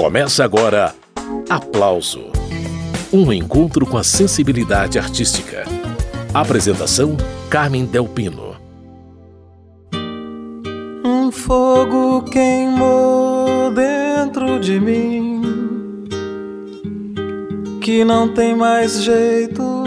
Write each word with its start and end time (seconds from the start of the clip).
Começa 0.00 0.42
agora 0.42 0.94
Aplauso 1.50 2.32
Um 3.12 3.30
encontro 3.30 3.84
com 3.84 3.98
a 3.98 4.02
sensibilidade 4.02 4.98
artística. 4.98 5.64
Apresentação: 6.32 7.18
Carmen 7.50 7.84
Delpino. 7.84 8.56
Um 11.04 11.30
fogo 11.30 12.22
queimou 12.22 13.70
dentro 13.74 14.58
de 14.58 14.80
mim 14.80 16.08
que 17.82 18.02
não 18.02 18.32
tem 18.32 18.56
mais 18.56 19.02
jeito 19.02 19.84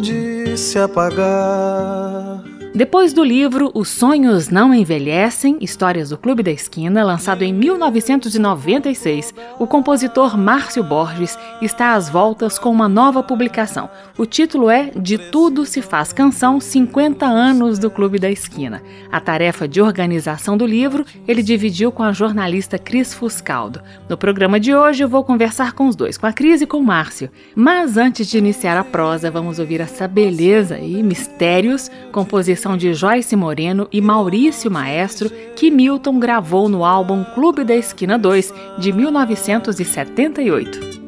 de 0.00 0.56
se 0.58 0.76
apagar. 0.76 2.31
Depois 2.74 3.12
do 3.12 3.22
livro 3.22 3.70
Os 3.74 3.90
Sonhos 3.90 4.48
Não 4.48 4.72
Envelhecem, 4.72 5.58
Histórias 5.60 6.08
do 6.08 6.16
Clube 6.16 6.42
da 6.42 6.50
Esquina, 6.50 7.04
lançado 7.04 7.42
em 7.42 7.52
1996, 7.52 9.34
o 9.58 9.66
compositor 9.66 10.38
Márcio 10.38 10.82
Borges 10.82 11.38
está 11.60 11.92
às 11.92 12.08
voltas 12.08 12.58
com 12.58 12.70
uma 12.70 12.88
nova 12.88 13.22
publicação. 13.22 13.90
O 14.16 14.24
título 14.24 14.70
é 14.70 14.90
De 14.96 15.18
Tudo 15.18 15.66
Se 15.66 15.82
Faz 15.82 16.14
Canção 16.14 16.58
50 16.58 17.26
anos 17.26 17.78
do 17.78 17.90
Clube 17.90 18.18
da 18.18 18.30
Esquina. 18.30 18.82
A 19.10 19.20
tarefa 19.20 19.68
de 19.68 19.82
organização 19.82 20.56
do 20.56 20.64
livro 20.64 21.04
ele 21.28 21.42
dividiu 21.42 21.92
com 21.92 22.02
a 22.02 22.12
jornalista 22.12 22.78
Cris 22.78 23.12
Fuscaldo. 23.12 23.82
No 24.08 24.16
programa 24.16 24.58
de 24.58 24.74
hoje 24.74 25.04
eu 25.04 25.10
vou 25.10 25.22
conversar 25.22 25.72
com 25.72 25.88
os 25.88 25.94
dois, 25.94 26.16
com 26.16 26.26
a 26.26 26.32
Cris 26.32 26.62
e 26.62 26.66
com 26.66 26.78
o 26.78 26.82
Márcio. 26.82 27.28
Mas 27.54 27.98
antes 27.98 28.26
de 28.28 28.38
iniciar 28.38 28.78
a 28.78 28.84
prosa, 28.84 29.30
vamos 29.30 29.58
ouvir 29.58 29.82
essa 29.82 30.08
beleza 30.08 30.78
e 30.78 31.02
mistérios, 31.02 31.90
composição 32.10 32.61
de 32.76 32.94
Joyce 32.94 33.34
Moreno 33.34 33.88
e 33.92 34.00
Maurício 34.00 34.70
Maestro, 34.70 35.28
que 35.56 35.70
Milton 35.70 36.18
gravou 36.18 36.68
no 36.68 36.84
álbum 36.84 37.24
Clube 37.34 37.64
da 37.64 37.74
Esquina 37.74 38.16
2, 38.16 38.54
de 38.78 38.92
1978. 38.92 41.02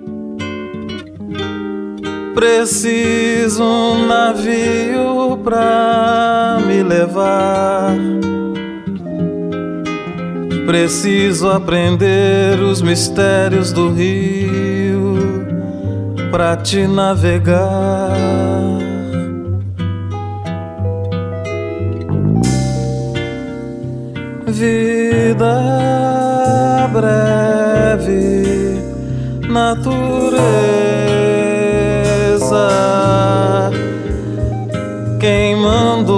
Preciso 2.35 3.63
um 3.63 4.07
navio 4.07 5.39
pra 5.45 6.59
me 6.67 6.83
levar. 6.83 7.95
Preciso 10.67 11.51
aprender 11.51 12.59
os 12.61 12.83
mistérios 12.83 13.73
do 13.73 13.91
rio 13.91 15.17
pra 16.31 16.57
te 16.57 16.87
navegar. 16.87 18.54
Vida 24.55 25.59
breve, 26.93 28.79
natureza 29.49 30.45
queimando 35.19 36.13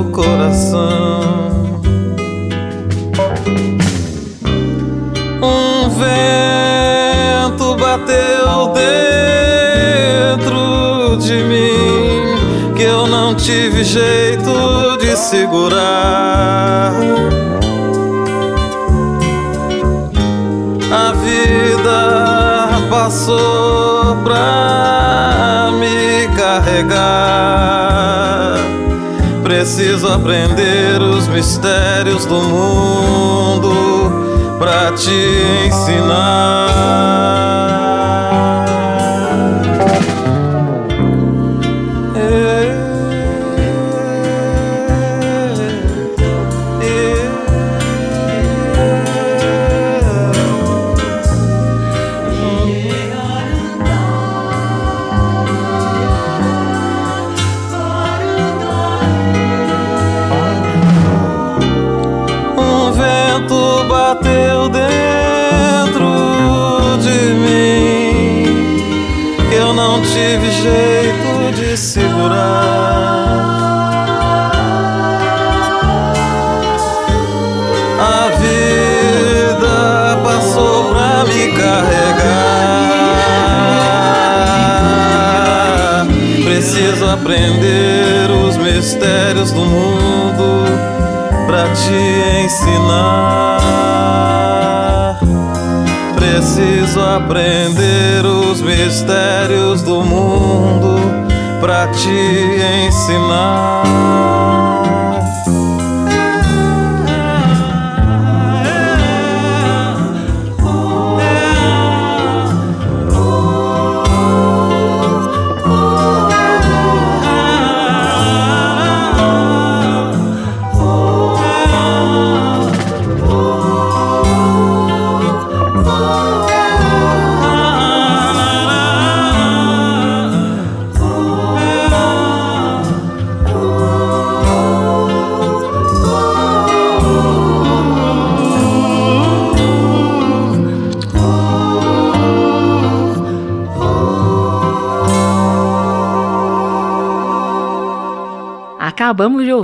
o 0.00 0.10
coração. 0.12 1.82
Um 5.42 5.90
vento 5.90 7.76
bateu 7.76 8.72
dentro 10.38 11.18
de 11.18 11.34
mim 11.44 12.74
que 12.74 12.82
eu 12.82 13.06
não 13.06 13.34
tive 13.34 13.84
jeito 13.84 14.83
segurar. 15.16 16.92
A 20.92 21.12
vida 21.12 22.68
passou 22.88 24.16
pra 24.24 25.70
me 25.72 26.28
carregar. 26.36 27.74
Preciso 29.42 30.08
aprender 30.08 31.00
os 31.00 31.26
mistérios 31.28 32.24
do 32.26 32.36
mundo 32.36 33.74
pra 34.58 34.92
te 34.92 35.66
ensinar. 35.66 37.04
Mistérios 88.84 89.50
do 89.50 89.64
mundo 89.64 90.66
pra 91.46 91.70
te 91.70 92.44
ensinar. 92.44 93.58
Preciso 96.14 97.00
aprender 97.00 98.26
os 98.26 98.60
mistérios 98.60 99.80
do 99.80 100.02
mundo 100.02 101.00
pra 101.62 101.88
te 101.88 102.10
ensinar. 102.86 103.84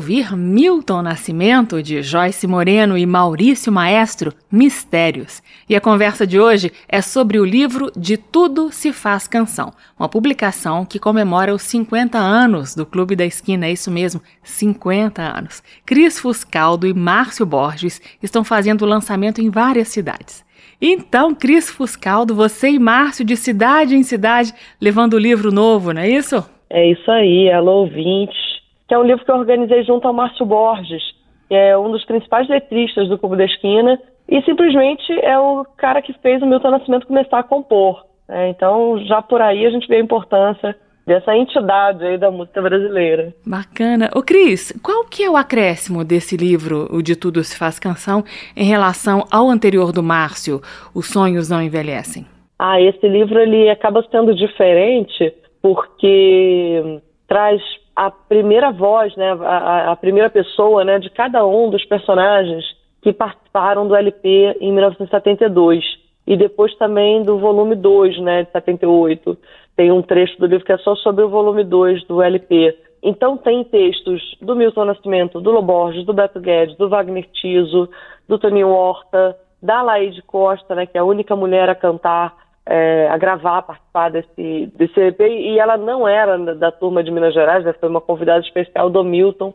Ouvir 0.01 0.35
Milton 0.35 1.03
Nascimento, 1.03 1.83
de 1.83 2.01
Joyce 2.01 2.47
Moreno 2.47 2.97
e 2.97 3.05
Maurício 3.05 3.71
Maestro, 3.71 4.33
Mistérios. 4.51 5.43
E 5.69 5.77
a 5.77 5.81
conversa 5.81 6.27
de 6.27 6.41
hoje 6.41 6.73
é 6.89 7.03
sobre 7.03 7.39
o 7.39 7.45
livro 7.45 7.93
De 7.95 8.17
Tudo 8.17 8.73
Se 8.73 8.95
Faz 8.95 9.29
Canção, 9.29 9.75
uma 9.99 10.09
publicação 10.09 10.87
que 10.87 10.99
comemora 10.99 11.55
os 11.55 11.61
50 11.61 12.17
anos 12.17 12.75
do 12.75 12.87
Clube 12.87 13.15
da 13.15 13.27
Esquina, 13.27 13.67
é 13.67 13.73
isso 13.73 13.91
mesmo, 13.91 14.23
50 14.43 15.21
anos. 15.21 15.63
Cris 15.85 16.19
Fuscaldo 16.19 16.87
e 16.87 16.95
Márcio 16.95 17.45
Borges 17.45 18.01
estão 18.23 18.43
fazendo 18.43 18.81
o 18.83 18.89
lançamento 18.89 19.43
em 19.43 19.51
várias 19.51 19.89
cidades. 19.89 20.43
Então, 20.81 21.35
Cris 21.35 21.69
Fuscaldo, 21.69 22.35
você 22.35 22.71
e 22.71 22.79
Márcio, 22.79 23.23
de 23.23 23.37
cidade 23.37 23.95
em 23.95 24.03
cidade, 24.03 24.55
levando 24.81 25.13
o 25.13 25.19
livro 25.19 25.53
novo, 25.53 25.93
não 25.93 26.01
é 26.01 26.09
isso? 26.09 26.43
É 26.71 26.91
isso 26.91 27.11
aí, 27.11 27.53
alô 27.53 27.83
ouvintes 27.83 28.50
que 28.91 28.95
é 28.95 28.99
um 28.99 29.05
livro 29.05 29.25
que 29.25 29.31
eu 29.31 29.37
organizei 29.37 29.85
junto 29.85 30.09
ao 30.09 30.13
Márcio 30.13 30.45
Borges, 30.45 31.01
que 31.47 31.55
é 31.55 31.79
um 31.79 31.93
dos 31.93 32.05
principais 32.05 32.49
letristas 32.49 33.09
do 33.09 33.17
Clube 33.17 33.37
da 33.37 33.45
Esquina, 33.45 33.97
e 34.29 34.43
simplesmente 34.43 35.13
é 35.13 35.39
o 35.39 35.65
cara 35.77 36.03
que 36.03 36.13
fez 36.15 36.43
o 36.43 36.47
Milton 36.47 36.73
Nascimento 36.73 37.07
começar 37.07 37.39
a 37.39 37.45
compor. 37.45 38.05
Né? 38.29 38.49
Então, 38.49 38.99
já 39.07 39.23
por 39.23 39.41
aí 39.41 39.65
a 39.65 39.71
gente 39.71 39.87
vê 39.87 39.95
a 39.95 40.01
importância 40.01 40.77
dessa 41.07 41.37
entidade 41.37 42.05
aí 42.05 42.19
da 42.19 42.33
música 42.33 42.61
brasileira. 42.61 43.33
Bacana. 43.47 44.11
O 44.13 44.25
Cris, 44.25 44.73
qual 44.83 45.05
que 45.05 45.23
é 45.23 45.31
o 45.31 45.37
acréscimo 45.37 46.05
desse 46.05 46.37
livro, 46.37 46.89
O 46.91 47.01
De 47.01 47.15
Tudo 47.15 47.45
Se 47.45 47.57
Faz 47.57 47.79
Canção, 47.79 48.25
em 48.57 48.65
relação 48.65 49.25
ao 49.31 49.49
anterior 49.49 49.93
do 49.93 50.03
Márcio, 50.03 50.61
Os 50.93 51.07
Sonhos 51.07 51.49
Não 51.49 51.63
Envelhecem? 51.63 52.27
Ah, 52.59 52.81
esse 52.81 53.07
livro 53.07 53.39
ele 53.39 53.71
acaba 53.71 54.05
sendo 54.11 54.35
diferente 54.35 55.33
porque 55.63 57.01
traz 57.29 57.63
a 57.95 58.11
primeira 58.11 58.71
voz, 58.71 59.15
né, 59.17 59.33
a, 59.33 59.93
a 59.93 59.97
primeira 59.97 60.31
pessoa, 60.31 60.85
né, 60.85 60.99
de 60.99 61.11
cada 61.11 61.47
um 61.47 61.71
dos 61.71 61.85
personagens 61.85 62.65
que 63.03 63.13
participaram 63.13 63.87
do 63.87 63.95
LP 63.95 64.57
em 64.61 64.73
1972 64.73 65.85
e 66.27 66.37
depois 66.37 66.75
também 66.77 67.23
do 67.23 67.39
volume 67.39 67.75
2, 67.75 68.21
né, 68.21 68.45
de 68.45 68.53
78. 68.53 69.37
Tem 69.77 69.91
um 69.91 70.03
trecho 70.03 70.39
do 70.39 70.47
livro 70.47 70.65
que 70.65 70.73
é 70.73 70.79
só 70.79 70.95
sobre 70.97 71.25
o 71.25 71.29
volume 71.29 71.65
2 71.65 72.05
do 72.05 72.23
LP. 72.23 72.77
Então 73.03 73.37
tem 73.37 73.65
textos 73.65 74.37
do 74.41 74.55
Milton 74.55 74.85
Nascimento, 74.85 75.41
do 75.41 75.51
Loborges, 75.51 76.05
do 76.05 76.13
Beto 76.13 76.39
Guedes, 76.39 76.77
do 76.77 76.89
Wagner 76.89 77.27
Tiso, 77.33 77.89
do 78.29 78.39
Toninho 78.39 78.69
Horta, 78.69 79.37
da 79.63 79.83
Laide 79.83 80.23
Costa, 80.23 80.75
né, 80.75 80.87
que 80.87 80.97
é 80.97 81.01
a 81.01 81.05
única 81.05 81.35
mulher 81.35 81.69
a 81.69 81.75
cantar, 81.75 82.35
é, 82.67 83.09
a 83.09 83.17
gravar, 83.17 83.63
participar 83.63 84.11
desse, 84.11 84.73
desse 84.77 85.01
EP, 85.01 85.21
e 85.21 85.59
ela 85.59 85.77
não 85.77 86.07
era 86.07 86.39
da 86.55 86.71
turma 86.71 87.03
de 87.03 87.11
Minas 87.11 87.35
Gerais, 87.35 87.65
né, 87.65 87.73
foi 87.73 87.89
uma 87.89 88.01
convidada 88.01 88.41
especial 88.41 88.91
do 88.91 89.03
Milton. 89.03 89.53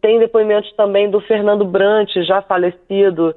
Tem 0.00 0.18
depoimentos 0.18 0.72
também 0.74 1.10
do 1.10 1.20
Fernando 1.20 1.64
Brant, 1.64 2.10
já 2.26 2.42
falecido, 2.42 3.34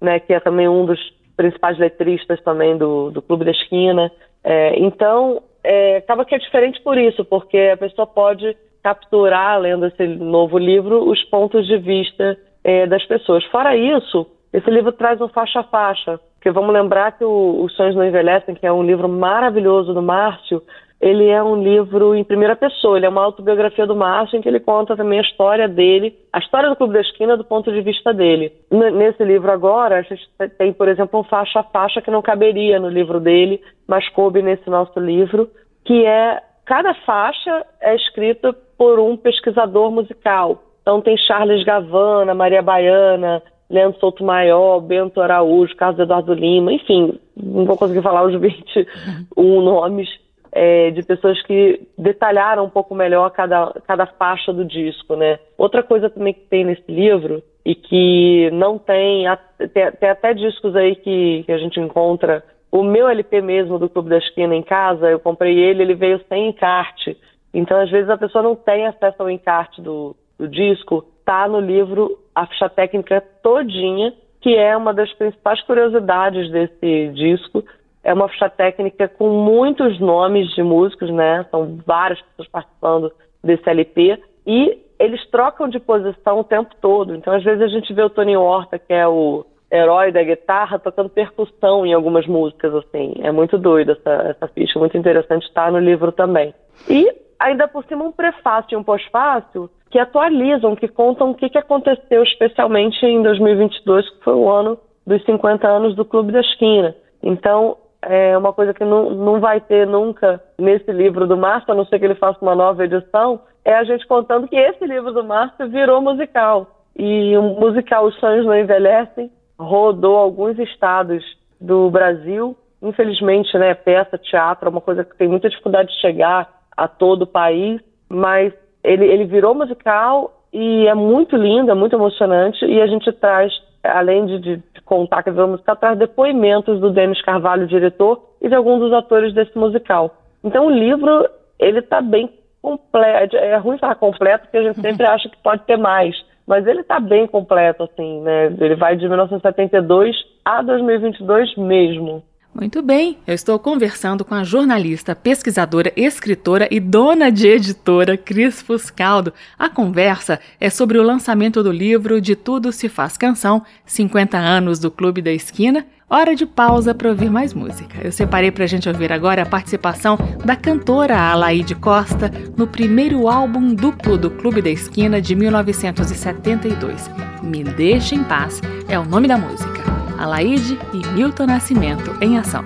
né, 0.00 0.20
que 0.20 0.32
é 0.32 0.40
também 0.40 0.68
um 0.68 0.84
dos 0.84 0.98
principais 1.36 1.78
letristas 1.78 2.40
também 2.42 2.76
do, 2.76 3.10
do 3.10 3.22
Clube 3.22 3.44
da 3.44 3.50
Esquina. 3.50 4.12
É, 4.44 4.78
então, 4.78 5.42
é, 5.62 5.96
acaba 5.96 6.24
que 6.24 6.34
é 6.34 6.38
diferente 6.38 6.80
por 6.82 6.98
isso, 6.98 7.24
porque 7.24 7.70
a 7.72 7.76
pessoa 7.76 8.06
pode 8.06 8.56
capturar, 8.82 9.60
lendo 9.60 9.86
esse 9.86 10.06
novo 10.06 10.58
livro, 10.58 11.08
os 11.08 11.22
pontos 11.24 11.66
de 11.66 11.78
vista 11.78 12.38
é, 12.62 12.86
das 12.86 13.04
pessoas. 13.06 13.44
Fora 13.46 13.76
isso, 13.76 14.26
esse 14.52 14.70
livro 14.70 14.92
traz 14.92 15.20
um 15.20 15.28
faixa 15.28 15.60
a 15.60 15.64
faixa, 15.64 16.20
porque 16.48 16.58
vamos 16.58 16.72
lembrar 16.72 17.12
que 17.12 17.24
o, 17.24 17.62
Os 17.62 17.74
Sonhos 17.76 17.94
Não 17.94 18.06
Envelhecem, 18.06 18.54
que 18.54 18.66
é 18.66 18.72
um 18.72 18.82
livro 18.82 19.06
maravilhoso 19.06 19.92
do 19.92 20.00
Márcio, 20.00 20.62
ele 20.98 21.28
é 21.28 21.42
um 21.42 21.62
livro 21.62 22.14
em 22.14 22.24
primeira 22.24 22.56
pessoa, 22.56 22.96
ele 22.96 23.04
é 23.04 23.08
uma 23.08 23.22
autobiografia 23.22 23.86
do 23.86 23.94
Márcio 23.94 24.38
em 24.38 24.40
que 24.40 24.48
ele 24.48 24.58
conta 24.58 24.96
também 24.96 25.18
a 25.18 25.22
história 25.22 25.68
dele, 25.68 26.16
a 26.32 26.38
história 26.38 26.70
do 26.70 26.76
Clube 26.76 26.94
da 26.94 27.02
Esquina 27.02 27.36
do 27.36 27.44
ponto 27.44 27.70
de 27.70 27.82
vista 27.82 28.14
dele. 28.14 28.50
N 28.70 28.90
nesse 28.92 29.22
livro 29.24 29.50
agora, 29.52 29.98
a 29.98 30.02
gente 30.02 30.26
tem, 30.56 30.72
por 30.72 30.88
exemplo, 30.88 31.20
um 31.20 31.24
faixa 31.24 31.60
a 31.60 31.64
faixa 31.64 32.00
que 32.00 32.10
não 32.10 32.22
caberia 32.22 32.80
no 32.80 32.88
livro 32.88 33.20
dele, 33.20 33.60
mas 33.86 34.08
coube 34.08 34.40
nesse 34.40 34.70
nosso 34.70 34.98
livro, 34.98 35.50
que 35.84 36.06
é 36.06 36.40
cada 36.64 36.94
faixa 36.94 37.62
é 37.78 37.94
escrita 37.94 38.54
por 38.78 38.98
um 38.98 39.18
pesquisador 39.18 39.90
musical. 39.90 40.62
Então 40.80 41.02
tem 41.02 41.14
Charles 41.18 41.62
Gavana, 41.62 42.34
Maria 42.34 42.62
Baiana, 42.62 43.42
Leandro 43.70 44.00
Souto 44.00 44.24
Maior, 44.24 44.80
Bento 44.80 45.20
Araújo, 45.20 45.76
Carlos 45.76 46.00
Eduardo 46.00 46.32
Lima, 46.32 46.72
enfim, 46.72 47.18
não 47.36 47.64
vou 47.64 47.76
conseguir 47.76 48.02
falar 48.02 48.24
os 48.24 48.34
21 48.40 49.60
nomes 49.62 50.08
é, 50.52 50.90
de 50.90 51.02
pessoas 51.02 51.40
que 51.42 51.86
detalharam 51.96 52.64
um 52.64 52.70
pouco 52.70 52.94
melhor 52.94 53.30
cada, 53.30 53.74
cada 53.86 54.06
faixa 54.06 54.52
do 54.52 54.64
disco, 54.64 55.14
né? 55.16 55.38
Outra 55.56 55.82
coisa 55.82 56.08
também 56.08 56.32
que 56.32 56.40
tem 56.40 56.64
nesse 56.64 56.90
livro 56.90 57.42
e 57.64 57.74
que 57.74 58.50
não 58.52 58.78
tem, 58.78 59.26
tem, 59.74 59.92
tem 59.92 60.08
até 60.08 60.32
discos 60.32 60.74
aí 60.74 60.96
que, 60.96 61.42
que 61.44 61.52
a 61.52 61.58
gente 61.58 61.78
encontra 61.78 62.42
o 62.70 62.82
meu 62.82 63.08
LP 63.08 63.40
mesmo 63.40 63.78
do 63.78 63.88
Clube 63.88 64.10
da 64.10 64.18
Esquina 64.18 64.54
em 64.54 64.62
casa, 64.62 65.08
eu 65.08 65.18
comprei 65.18 65.58
ele, 65.58 65.82
ele 65.82 65.94
veio 65.94 66.20
sem 66.28 66.48
encarte. 66.48 67.16
Então, 67.52 67.80
às 67.80 67.90
vezes, 67.90 68.10
a 68.10 68.18
pessoa 68.18 68.42
não 68.42 68.54
tem 68.54 68.86
acesso 68.86 69.22
ao 69.22 69.30
encarte 69.30 69.80
do, 69.80 70.14
do 70.38 70.46
disco. 70.46 71.04
Tá 71.28 71.46
no 71.46 71.60
livro 71.60 72.18
a 72.34 72.46
ficha 72.46 72.70
técnica 72.70 73.22
todinha, 73.42 74.14
que 74.40 74.56
é 74.56 74.74
uma 74.74 74.94
das 74.94 75.12
principais 75.12 75.60
curiosidades 75.60 76.50
desse 76.50 77.08
disco, 77.08 77.62
é 78.02 78.14
uma 78.14 78.30
ficha 78.30 78.48
técnica 78.48 79.06
com 79.08 79.28
muitos 79.28 80.00
nomes 80.00 80.48
de 80.54 80.62
músicos, 80.62 81.10
né? 81.10 81.44
São 81.50 81.80
várias 81.86 82.18
pessoas 82.22 82.48
participando 82.48 83.12
desse 83.44 83.68
LP 83.68 84.18
e 84.46 84.78
eles 84.98 85.22
trocam 85.30 85.68
de 85.68 85.78
posição 85.78 86.40
o 86.40 86.44
tempo 86.44 86.74
todo. 86.80 87.14
Então, 87.14 87.34
às 87.34 87.44
vezes 87.44 87.60
a 87.60 87.68
gente 87.68 87.92
vê 87.92 88.02
o 88.02 88.08
Tony 88.08 88.34
Horta, 88.34 88.78
que 88.78 88.94
é 88.94 89.06
o 89.06 89.44
herói 89.70 90.10
da 90.10 90.22
guitarra, 90.22 90.78
tocando 90.78 91.10
percussão 91.10 91.84
em 91.84 91.92
algumas 91.92 92.26
músicas, 92.26 92.74
assim. 92.74 93.16
É 93.20 93.30
muito 93.30 93.58
doido 93.58 93.92
essa, 93.92 94.30
essa 94.30 94.48
ficha, 94.48 94.78
muito 94.78 94.96
interessante, 94.96 95.42
está 95.42 95.70
no 95.70 95.78
livro 95.78 96.10
também. 96.10 96.54
E, 96.88 97.12
ainda 97.38 97.68
por 97.68 97.84
cima, 97.84 98.04
um 98.04 98.12
prefácio 98.12 98.74
e 98.74 98.76
um 98.76 98.82
pós-fácil 98.82 99.70
que 99.90 99.98
atualizam, 99.98 100.76
que 100.76 100.88
contam 100.88 101.30
o 101.30 101.34
que, 101.34 101.48
que 101.48 101.58
aconteceu 101.58 102.22
especialmente 102.22 103.04
em 103.06 103.22
2022, 103.22 104.08
que 104.10 104.24
foi 104.24 104.34
o 104.34 104.50
ano 104.50 104.78
dos 105.06 105.24
50 105.24 105.66
anos 105.66 105.94
do 105.94 106.04
Clube 106.04 106.32
da 106.32 106.40
Esquina. 106.40 106.94
Então, 107.22 107.76
é 108.02 108.36
uma 108.36 108.52
coisa 108.52 108.74
que 108.74 108.84
não, 108.84 109.10
não 109.10 109.40
vai 109.40 109.60
ter 109.60 109.86
nunca 109.86 110.42
nesse 110.58 110.92
livro 110.92 111.26
do 111.26 111.36
Márcio, 111.36 111.72
a 111.72 111.74
não 111.74 111.86
ser 111.86 111.98
que 111.98 112.04
ele 112.04 112.14
faça 112.14 112.38
uma 112.42 112.54
nova 112.54 112.84
edição, 112.84 113.40
é 113.64 113.74
a 113.74 113.84
gente 113.84 114.06
contando 114.06 114.48
que 114.48 114.56
esse 114.56 114.84
livro 114.86 115.12
do 115.12 115.24
Márcio 115.24 115.68
virou 115.68 116.00
musical. 116.00 116.66
E 116.96 117.36
o 117.36 117.42
musical 117.42 118.06
Os 118.06 118.18
Sonhos 118.18 118.44
Não 118.44 118.56
Envelhecem 118.56 119.30
rodou 119.58 120.16
alguns 120.16 120.58
estados 120.58 121.24
do 121.60 121.90
Brasil. 121.90 122.56
Infelizmente, 122.82 123.56
né, 123.58 123.74
peça, 123.74 124.18
teatro 124.18 124.68
é 124.68 124.70
uma 124.70 124.80
coisa 124.80 125.04
que 125.04 125.16
tem 125.16 125.28
muita 125.28 125.48
dificuldade 125.48 125.92
de 125.92 126.00
chegar 126.00 126.57
a 126.78 126.86
todo 126.86 127.22
o 127.22 127.26
país, 127.26 127.80
mas 128.08 128.52
ele, 128.84 129.04
ele 129.04 129.24
virou 129.24 129.54
musical 129.54 130.44
e 130.52 130.86
é 130.86 130.94
muito 130.94 131.36
lindo, 131.36 131.70
é 131.70 131.74
muito 131.74 131.96
emocionante 131.96 132.64
e 132.64 132.80
a 132.80 132.86
gente 132.86 133.12
traz 133.12 133.52
além 133.82 134.26
de, 134.26 134.38
de, 134.38 134.62
contar 134.84 135.22
que 135.22 135.30
virou 135.30 135.48
musical, 135.48 135.76
traz 135.76 135.98
depoimentos 135.98 136.80
do 136.80 136.90
Denis 136.90 137.20
Carvalho, 137.22 137.66
diretor, 137.66 138.22
e 138.40 138.48
de 138.48 138.54
alguns 138.54 138.80
dos 138.80 138.92
atores 138.92 139.34
desse 139.34 139.56
musical. 139.56 140.16
Então 140.42 140.66
o 140.66 140.70
livro, 140.70 141.28
ele 141.58 141.80
está 141.80 142.00
bem 142.00 142.30
completo, 142.62 143.36
é 143.36 143.56
ruim 143.56 143.78
falar 143.78 143.96
completo, 143.96 144.44
porque 144.44 144.58
a 144.58 144.62
gente 144.62 144.80
sempre 144.80 145.04
acha 145.06 145.28
que 145.28 145.36
pode 145.42 145.62
ter 145.64 145.76
mais, 145.76 146.16
mas 146.46 146.66
ele 146.66 146.80
está 146.80 146.98
bem 146.98 147.26
completo, 147.26 147.82
assim, 147.82 148.20
né? 148.22 148.46
Ele 148.58 148.76
vai 148.76 148.96
de 148.96 149.06
1972 149.06 150.16
a 150.44 150.62
2022 150.62 151.56
mesmo. 151.56 152.22
Muito 152.60 152.82
bem, 152.82 153.18
eu 153.24 153.34
estou 153.34 153.56
conversando 153.56 154.24
com 154.24 154.34
a 154.34 154.42
jornalista, 154.42 155.14
pesquisadora, 155.14 155.92
escritora 155.94 156.66
e 156.72 156.80
dona 156.80 157.30
de 157.30 157.46
editora 157.46 158.16
Cris 158.16 158.60
Fuscaldo. 158.60 159.32
A 159.56 159.68
conversa 159.68 160.40
é 160.58 160.68
sobre 160.68 160.98
o 160.98 161.02
lançamento 161.04 161.62
do 161.62 161.70
livro 161.70 162.20
De 162.20 162.34
Tudo 162.34 162.72
Se 162.72 162.88
Faz 162.88 163.16
Canção, 163.16 163.64
50 163.86 164.36
anos 164.36 164.80
do 164.80 164.90
Clube 164.90 165.22
da 165.22 165.30
Esquina. 165.30 165.86
Hora 166.10 166.34
de 166.34 166.46
pausa 166.46 166.94
para 166.94 167.10
ouvir 167.10 167.30
mais 167.30 167.52
música. 167.52 167.98
Eu 168.02 168.10
separei 168.10 168.50
para 168.50 168.64
a 168.64 168.66
gente 168.66 168.88
ouvir 168.88 169.12
agora 169.12 169.42
a 169.42 169.46
participação 169.46 170.16
da 170.42 170.56
cantora 170.56 171.20
Alaide 171.20 171.74
Costa 171.74 172.32
no 172.56 172.66
primeiro 172.66 173.28
álbum 173.28 173.74
duplo 173.74 174.16
do 174.16 174.30
Clube 174.30 174.62
da 174.62 174.70
Esquina 174.70 175.20
de 175.20 175.34
1972. 175.34 177.10
Me 177.42 177.62
Deixa 177.62 178.14
em 178.14 178.24
Paz 178.24 178.62
é 178.88 178.98
o 178.98 179.04
nome 179.04 179.28
da 179.28 179.36
música. 179.36 179.82
Alaide 180.16 180.78
e 180.94 181.06
Milton 181.08 181.44
Nascimento 181.44 182.16
em 182.22 182.38
ação. 182.38 182.64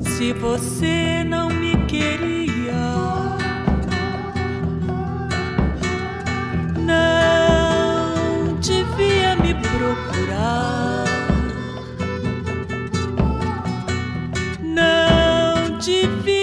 Se 0.00 0.32
você 0.32 1.22
não 1.24 1.50
me 1.50 1.76
queria, 1.84 2.72
não 6.78 8.54
devia 8.60 9.36
me 9.36 9.52
procurar. 9.52 10.93
Não 15.86 15.92
devia 15.92 16.33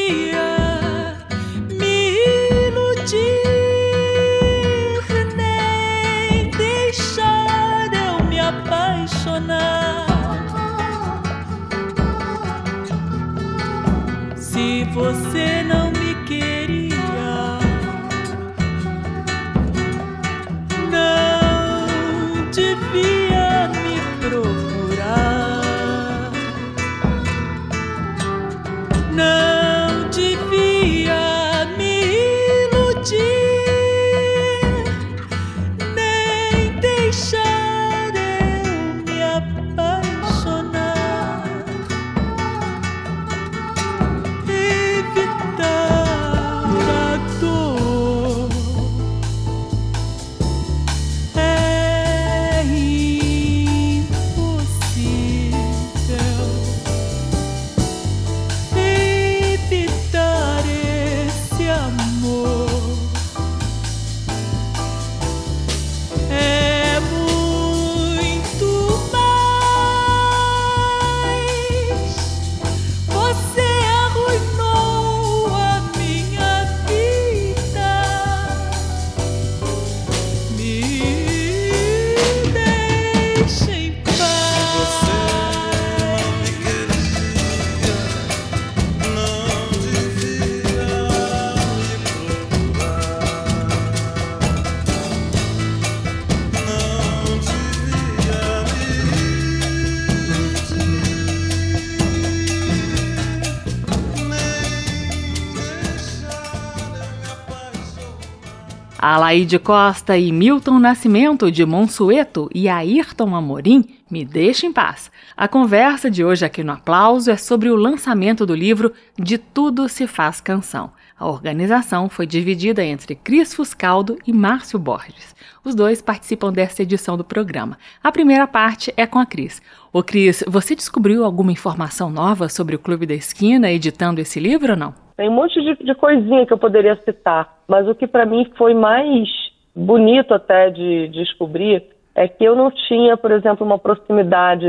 Alaide 109.01 109.58
Costa 109.58 110.15
e 110.15 110.31
Milton 110.31 110.77
Nascimento 110.77 111.51
de 111.51 111.65
Monsueto 111.65 112.48
e 112.53 112.70
Ayrton 112.70 113.36
Amorim, 113.36 113.84
Me 114.12 114.24
Deixa 114.24 114.67
em 114.67 114.72
Paz. 114.72 115.10
A 115.36 115.48
conversa 115.48 116.08
de 116.08 116.24
hoje 116.24 116.46
aqui 116.46 116.63
no 116.63 116.74
Aplauso 116.74 117.31
é 117.31 117.36
sobre 117.36 117.72
o 117.72 117.75
lançamento 117.75 118.46
do 118.46 118.53
livro 118.53 118.93
De 119.17 119.39
Tudo 119.39 119.89
Se 119.89 120.05
Faz 120.05 120.39
Canção. 120.39 120.91
A 121.17 121.27
organização 121.27 122.10
foi 122.10 122.27
dividida 122.27 122.86
entre 122.86 123.15
Cris 123.15 123.55
Fuscaldo 123.55 124.20
e 124.27 124.31
Márcio 124.31 124.77
Borges. 124.77 125.36
Os 125.63 125.74
dois 125.74 126.00
participam 126.00 126.53
desta 126.53 126.84
edição 126.84 127.17
do 127.17 127.24
programa. 127.24 127.79
A 128.03 128.12
primeira 128.12 128.46
parte 128.46 128.93
é 128.96 129.08
com 129.08 129.17
a 129.17 129.25
Cris. 129.25 129.63
Ô 129.91 130.03
Cris, 130.03 130.43
você 130.48 130.75
descobriu 130.75 131.25
alguma 131.25 131.51
informação 131.51 132.12
nova 132.12 132.48
sobre 132.48 132.75
o 132.75 132.79
Clube 132.79 133.08
da 133.08 133.15
Esquina 133.15 133.72
editando 133.72 134.22
esse 134.22 134.39
livro 134.39 134.74
ou 134.74 134.77
não? 134.77 134.93
Tem 135.22 135.30
um 135.30 135.34
monte 135.34 135.62
de, 135.62 135.75
de 135.75 135.94
coisinha 135.94 136.48
que 136.48 136.51
eu 136.51 136.58
poderia 136.58 136.96
citar, 136.96 137.60
mas 137.68 137.88
o 137.88 137.94
que 137.94 138.08
para 138.08 138.25
mim 138.25 138.51
foi 138.58 138.74
mais 138.74 139.30
bonito 139.75 140.34
até 140.34 140.72
de, 140.72 141.10
de 141.10 141.24
descobrir 141.24 141.84
é 142.16 142.28
que 142.28 142.44
eu 142.44 142.56
não 142.56 142.72
tinha, 142.72 143.16
por 143.16 143.30
exemplo, 143.30 143.63
uma 143.63 143.78
proximidade 143.78 144.66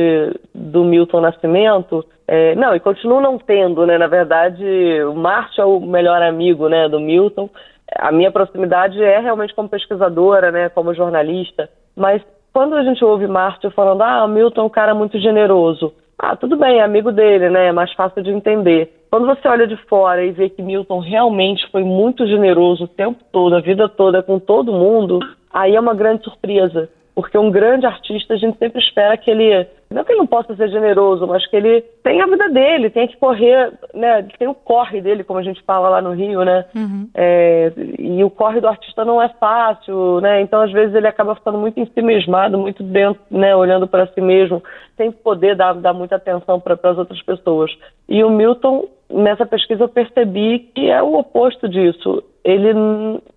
do 0.55 0.85
Milton 0.85 1.23
Nascimento. 1.23 2.05
É, 2.29 2.55
não, 2.55 2.77
e 2.77 2.81
continuo 2.81 3.19
não 3.19 3.39
tendo, 3.39 3.87
né? 3.87 3.97
Na 3.97 4.09
verdade, 4.09 4.63
o 5.05 5.15
Márcio 5.15 5.63
é 5.63 5.65
o 5.65 5.81
melhor 5.81 6.21
amigo 6.21 6.69
né, 6.69 6.87
do 6.87 7.01
Milton. 7.01 7.49
A 7.97 8.13
minha 8.13 8.31
proximidade 8.31 9.03
é 9.03 9.21
realmente 9.21 9.55
como 9.55 9.71
pesquisadora, 9.71 10.53
né, 10.53 10.69
como 10.69 10.93
jornalista. 10.93 11.71
Mas 11.97 12.21
quando 12.53 12.75
a 12.75 12.83
gente 12.83 13.03
ouve 13.03 13.27
Márcio 13.27 13.71
falando, 13.71 14.03
ah, 14.03 14.23
o 14.27 14.29
Milton 14.29 14.61
é 14.61 14.65
um 14.65 14.69
cara 14.69 14.95
muito 14.95 15.19
generoso. 15.19 15.95
Ah, 16.25 16.37
tudo 16.37 16.57
bem, 16.57 16.79
é 16.79 16.83
amigo 16.85 17.11
dele, 17.11 17.51
né? 17.51 17.67
É 17.67 17.73
mais 17.73 17.93
fácil 17.95 18.23
de 18.23 18.31
entender. 18.31 18.93
Quando 19.11 19.27
você 19.27 19.49
olha 19.49 19.67
de 19.67 19.77
fora 19.89 20.25
e 20.25 20.31
vê 20.31 20.49
que 20.49 20.63
Milton 20.63 21.01
realmente 21.01 21.69
foi 21.73 21.83
muito 21.83 22.25
generoso 22.29 22.85
o 22.85 22.89
tempo 22.89 23.19
todo, 23.33 23.57
a 23.57 23.61
vida 23.61 23.89
toda, 23.89 24.23
com 24.23 24.39
todo 24.39 24.73
mundo, 24.73 25.19
aí 25.53 25.75
é 25.75 25.81
uma 25.81 25.95
grande 25.95 26.23
surpresa. 26.23 26.89
Porque 27.13 27.37
um 27.37 27.51
grande 27.51 27.87
artista, 27.87 28.35
a 28.35 28.37
gente 28.37 28.57
sempre 28.57 28.81
espera 28.81 29.17
que 29.17 29.33
ele, 29.33 29.67
não 29.93 30.05
que 30.05 30.13
ele 30.13 30.21
não 30.21 30.27
possa 30.27 30.55
ser 30.55 30.69
generoso, 30.69 31.27
mas 31.27 31.47
que 31.47 31.57
ele 31.57 31.83
tenha 32.03 32.25
a 32.25 32.27
vida 32.27 32.49
dele, 32.49 32.91
tenha 32.91 33.09
que 33.09 33.17
correr, 33.17 33.73
né? 33.95 34.23
Tem 34.39 34.49
o 34.49 34.55
corre 34.55 35.01
dele, 35.01 35.25
como 35.25 35.39
a 35.39 35.43
gente 35.43 35.63
fala 35.63 35.89
lá 35.89 36.01
no 36.01 36.13
Rio, 36.13 36.45
né? 36.45 36.65
Uhum. 36.75 37.09
É, 37.15 37.73
e 37.99 38.23
o 38.23 38.31
corre 38.31 38.61
do 38.61 38.69
artista 38.69 39.05
não 39.05 39.21
é 39.21 39.29
fácil, 39.29 40.21
né? 40.21 40.41
Então, 40.41 40.61
às 40.61 40.73
vezes, 40.73 40.95
ele 40.95 41.07
acaba 41.07 41.35
ficando 41.35 41.59
muito 41.59 41.79
em 41.79 41.87
si 41.87 42.03
mesmado, 42.03 42.59
muito 42.59 42.83
dentro, 42.83 43.23
né? 43.31 43.55
Olhando 43.55 43.87
para 43.87 44.07
si 44.09 44.21
mesmo, 44.21 44.63
sem 44.97 45.11
poder 45.11 45.57
dar, 45.57 45.75
dar 45.75 45.93
muita 45.93 46.17
atenção 46.17 46.61
para 46.61 46.79
as 46.83 46.99
outras 46.99 47.23
pessoas. 47.23 47.71
E 48.09 48.23
o 48.23 48.31
Milton, 48.31 48.89
nessa 49.11 49.47
pesquisa, 49.47 49.85
eu 49.85 49.89
percebi 49.89 50.71
que 50.75 50.91
é 50.91 51.03
o 51.03 51.19
oposto 51.19 51.69
disso. 51.69 52.23
Ele 52.45 52.73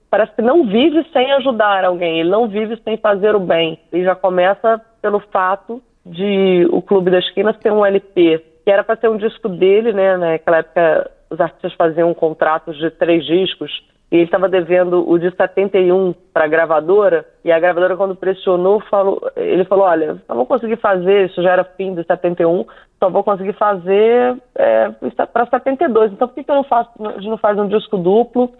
parece 0.10 0.34
que 0.34 0.42
não 0.42 0.66
vive 0.66 1.06
sem 1.12 1.32
ajudar 1.34 1.84
alguém, 1.84 2.20
ele 2.20 2.30
não 2.30 2.48
vive 2.48 2.78
sem 2.84 2.98
fazer 2.98 3.36
o 3.36 3.40
bem. 3.40 3.78
E 3.92 4.04
já 4.04 4.16
começa 4.16 4.80
pelo 5.02 5.20
fato 5.20 5.82
de 6.06 6.68
o 6.72 6.82
Clube 6.82 7.10
da 7.10 7.20
Esquina 7.20 7.54
ter 7.54 7.72
um 7.72 7.86
LP, 7.86 8.44
que 8.64 8.72
era 8.72 8.84
para 8.84 8.98
ser 8.98 9.10
um 9.10 9.18
disco 9.18 9.50
dele, 9.50 9.92
né? 9.92 10.18
Naquela 10.18 10.58
época 10.58 11.12
os 11.30 11.40
artistas 11.40 11.74
faziam 11.74 12.14
contratos 12.14 12.78
de 12.78 12.92
três 12.92 13.26
discos, 13.26 13.72
e 14.12 14.18
ele 14.18 14.26
estava 14.26 14.48
devendo 14.48 15.10
o 15.10 15.18
de 15.18 15.36
71 15.36 16.14
para 16.32 16.46
a 16.46 16.48
gravadora, 16.48 17.26
e 17.44 17.52
a 17.52 17.60
gravadora, 17.60 17.98
quando 17.98 18.16
pressionou, 18.16 18.80
falou, 18.82 19.20
ele 19.36 19.66
falou: 19.66 19.86
Olha, 19.86 20.22
não 20.30 20.36
vou 20.36 20.46
conseguir 20.46 20.78
fazer, 20.78 21.26
isso 21.26 21.42
já 21.42 21.52
era 21.52 21.64
fim 21.64 21.96
de 21.96 22.04
71, 22.04 22.66
só 23.00 23.10
vou 23.10 23.24
conseguir 23.24 23.54
fazer 23.54 24.38
é, 24.56 24.90
para 25.34 25.48
72. 25.48 26.14
Então, 26.14 26.28
por 26.28 26.36
que, 26.36 26.44
que 26.44 26.52
eu 26.52 26.56
não 26.56 26.64
faço, 26.64 26.92
a 27.04 27.14
gente 27.14 27.30
não 27.30 27.38
faz 27.38 27.58
um 27.58 27.68
disco 27.68 27.98
duplo, 27.98 28.52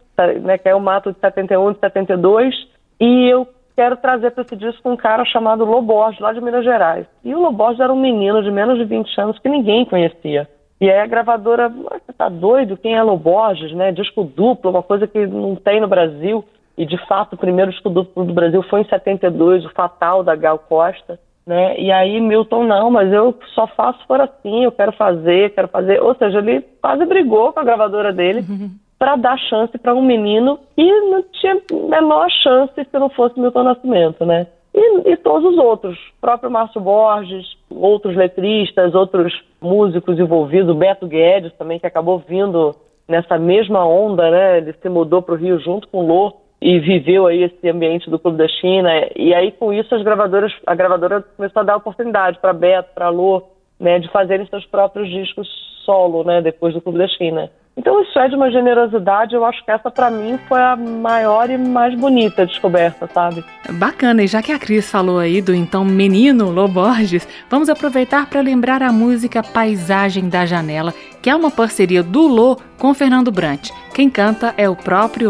né, 0.42 0.58
que 0.58 0.68
é 0.68 0.76
o 0.76 0.80
Mato 0.80 1.14
de 1.14 1.20
71 1.20 1.74
de 1.74 1.80
72, 1.80 2.56
e 3.00 3.30
eu 3.30 3.48
quero 3.76 3.98
trazer 3.98 4.32
para 4.32 4.44
esse 4.44 4.56
disco 4.56 4.90
um 4.90 4.96
cara 4.96 5.26
chamado 5.26 5.66
Loborges, 5.66 6.20
lá 6.20 6.32
de 6.32 6.42
Minas 6.42 6.64
Gerais. 6.64 7.06
E 7.24 7.36
o 7.36 7.40
Loborges 7.40 7.80
era 7.80 7.94
um 7.94 8.00
menino 8.00 8.42
de 8.42 8.50
menos 8.50 8.78
de 8.78 8.86
20 8.86 9.22
anos 9.22 9.40
que 9.40 9.50
ninguém 9.50 9.86
conhecia. 9.86 10.48
E 10.80 10.90
aí 10.90 11.00
a 11.00 11.08
gravadora, 11.08 11.70
você 11.70 12.14
tá 12.18 12.30
doido? 12.30 12.78
Quem 12.78 12.96
é 12.96 13.04
Loborges, 13.04 13.72
né? 13.74 13.92
Disco 13.92 14.24
duplo, 14.24 14.72
uma 14.72 14.84
coisa 14.84 15.08
que 15.08 15.26
não 15.26 15.56
tem 15.56 15.80
no 15.80 15.88
Brasil. 15.88 16.44
E 16.78 16.86
de 16.86 16.98
fato 17.08 17.34
o 17.34 17.38
primeiro 17.38 17.72
disco 17.72 17.90
duplo 17.90 18.26
do 18.26 18.34
Brasil 18.34 18.62
foi 18.64 18.82
em 18.82 18.86
72, 18.86 19.66
o 19.66 19.70
Fatal 19.70 20.24
da 20.24 20.36
Gal 20.36 20.60
Costa, 20.60 21.18
né? 21.46 21.80
E 21.80 21.92
aí 21.92 22.20
Milton 22.20 22.66
não, 22.66 22.92
mas 22.92 23.12
eu 23.14 23.38
só 23.54 23.66
faço 23.68 24.06
for 24.06 24.20
assim, 24.20 24.66
eu 24.66 24.72
quero 24.72 24.92
fazer, 24.92 25.54
quero 25.54 25.70
fazer. 25.70 26.02
Ou 26.02 26.14
seja, 26.16 26.40
ele 26.40 26.62
quase 26.82 27.06
brigou 27.06 27.54
com 27.54 27.60
a 27.60 27.64
gravadora 27.64 28.12
dele. 28.12 28.44
Para 28.98 29.16
dar 29.16 29.38
chance 29.38 29.78
para 29.78 29.94
um 29.94 30.02
menino 30.02 30.60
que 30.76 31.02
não 31.02 31.24
tinha 31.24 31.62
menor 31.90 32.30
chance 32.42 32.74
se 32.76 33.00
não 33.00 33.10
fosse 33.10 33.40
Milton 33.40 33.64
Nascimento, 33.64 34.26
né? 34.26 34.48
E, 34.74 35.12
e, 35.12 35.18
todos 35.18 35.54
os 35.54 35.58
outros, 35.58 35.98
o 35.98 36.22
próprio 36.22 36.52
Márcio 36.52 36.82
Borges, 36.82 37.46
outros 37.70 38.14
letristas, 38.16 38.94
outros 38.94 39.34
músicos 39.62 40.20
envolvidos, 40.20 40.76
Beto 40.76 41.08
Guedes 41.08 41.54
também, 41.54 41.80
que 41.80 41.88
acabou 41.88 42.20
vindo 42.20 42.76
nessa 43.08 43.38
mesma 43.38 43.86
onda, 43.86 44.30
né? 44.30 44.58
Ele 44.58 44.74
se 44.74 44.90
mudou 44.90 45.22
para 45.22 45.36
o 45.36 45.38
Rio 45.38 45.60
junto 45.60 45.88
com 45.88 46.00
o 46.00 46.08
Lô 46.08 46.34
e 46.62 46.80
viveu 46.80 47.28
aí 47.28 47.44
esse 47.44 47.70
ambiente 47.70 48.10
do 48.10 48.20
Clube 48.20 48.38
da 48.38 48.48
China. 48.48 48.90
E 49.16 49.34
aí, 49.34 49.52
com 49.52 49.72
isso, 49.72 49.94
as 49.96 50.04
gravadoras, 50.04 50.52
a 50.66 50.76
gravadora 50.76 51.22
começou 51.22 51.62
a 51.62 51.64
dar 51.64 51.78
oportunidade 51.78 52.40
para 52.40 52.52
Beto, 52.52 52.90
para 52.94 53.10
Lô, 53.10 53.44
né, 53.80 54.00
de 54.00 54.10
fazerem 54.10 54.46
seus 54.48 54.66
próprios 54.66 55.10
discos 55.10 55.48
solo, 55.86 56.24
né, 56.24 56.42
depois 56.42 56.74
do 56.74 56.82
Clube 56.82 56.98
da 56.98 57.08
China. 57.08 57.50
Então 57.78 58.02
isso 58.02 58.18
é 58.18 58.30
de 58.30 58.36
uma 58.36 58.50
generosidade, 58.50 59.36
eu 59.36 59.44
acho 59.44 59.64
que 59.64 59.70
essa 59.70 59.92
para 59.92 60.10
mim 60.10 60.40
foi 60.48 60.62
a 60.62 60.76
maior 60.76 61.50
e 61.50 61.58
mais 61.58 61.94
bonita 61.94 62.46
descoberta, 62.46 63.08
sabe? 63.14 63.44
Bacana, 63.70 64.24
e 64.24 64.28
já 64.28 64.42
que 64.42 64.52
a 64.52 64.60
Cris 64.60 64.90
falou 64.90 65.20
aí 65.20 65.42
do 65.42 65.54
então 65.54 65.84
menino 65.84 66.52
Lô 66.52 66.68
Borges, 66.68 67.28
vamos 67.50 67.70
aproveitar 67.70 68.30
para 68.30 68.40
lembrar 68.40 68.82
a 68.82 68.94
música 68.94 69.44
Paisagem 69.44 70.30
da 70.30 70.46
Janela, 70.46 70.94
que 71.22 71.30
é 71.30 71.36
uma 71.36 71.52
parceria 71.52 72.02
do 72.02 72.28
Lô 72.28 72.58
com 72.78 72.94
Fernando 72.94 73.32
Brant. 73.32 73.70
Quem 73.94 74.10
canta 74.10 74.54
é 74.58 74.70
o 74.70 74.76
próprio 74.76 75.30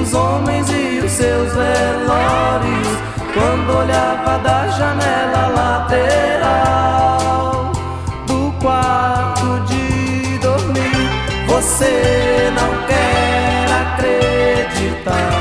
os 0.00 0.14
homens 0.14 0.68
e 0.70 1.00
os 1.04 1.10
seus 1.10 1.52
velórios. 1.52 2.88
Quando 3.34 3.76
olhava 3.78 4.38
da 4.38 4.68
janela 4.68 5.48
lateral 5.54 6.92
do 8.26 8.52
quarto 8.60 9.60
de 9.66 10.38
dormir, 10.38 11.08
você 11.46 12.50
não 12.54 12.86
quer 12.86 13.66
acreditar. 13.82 15.39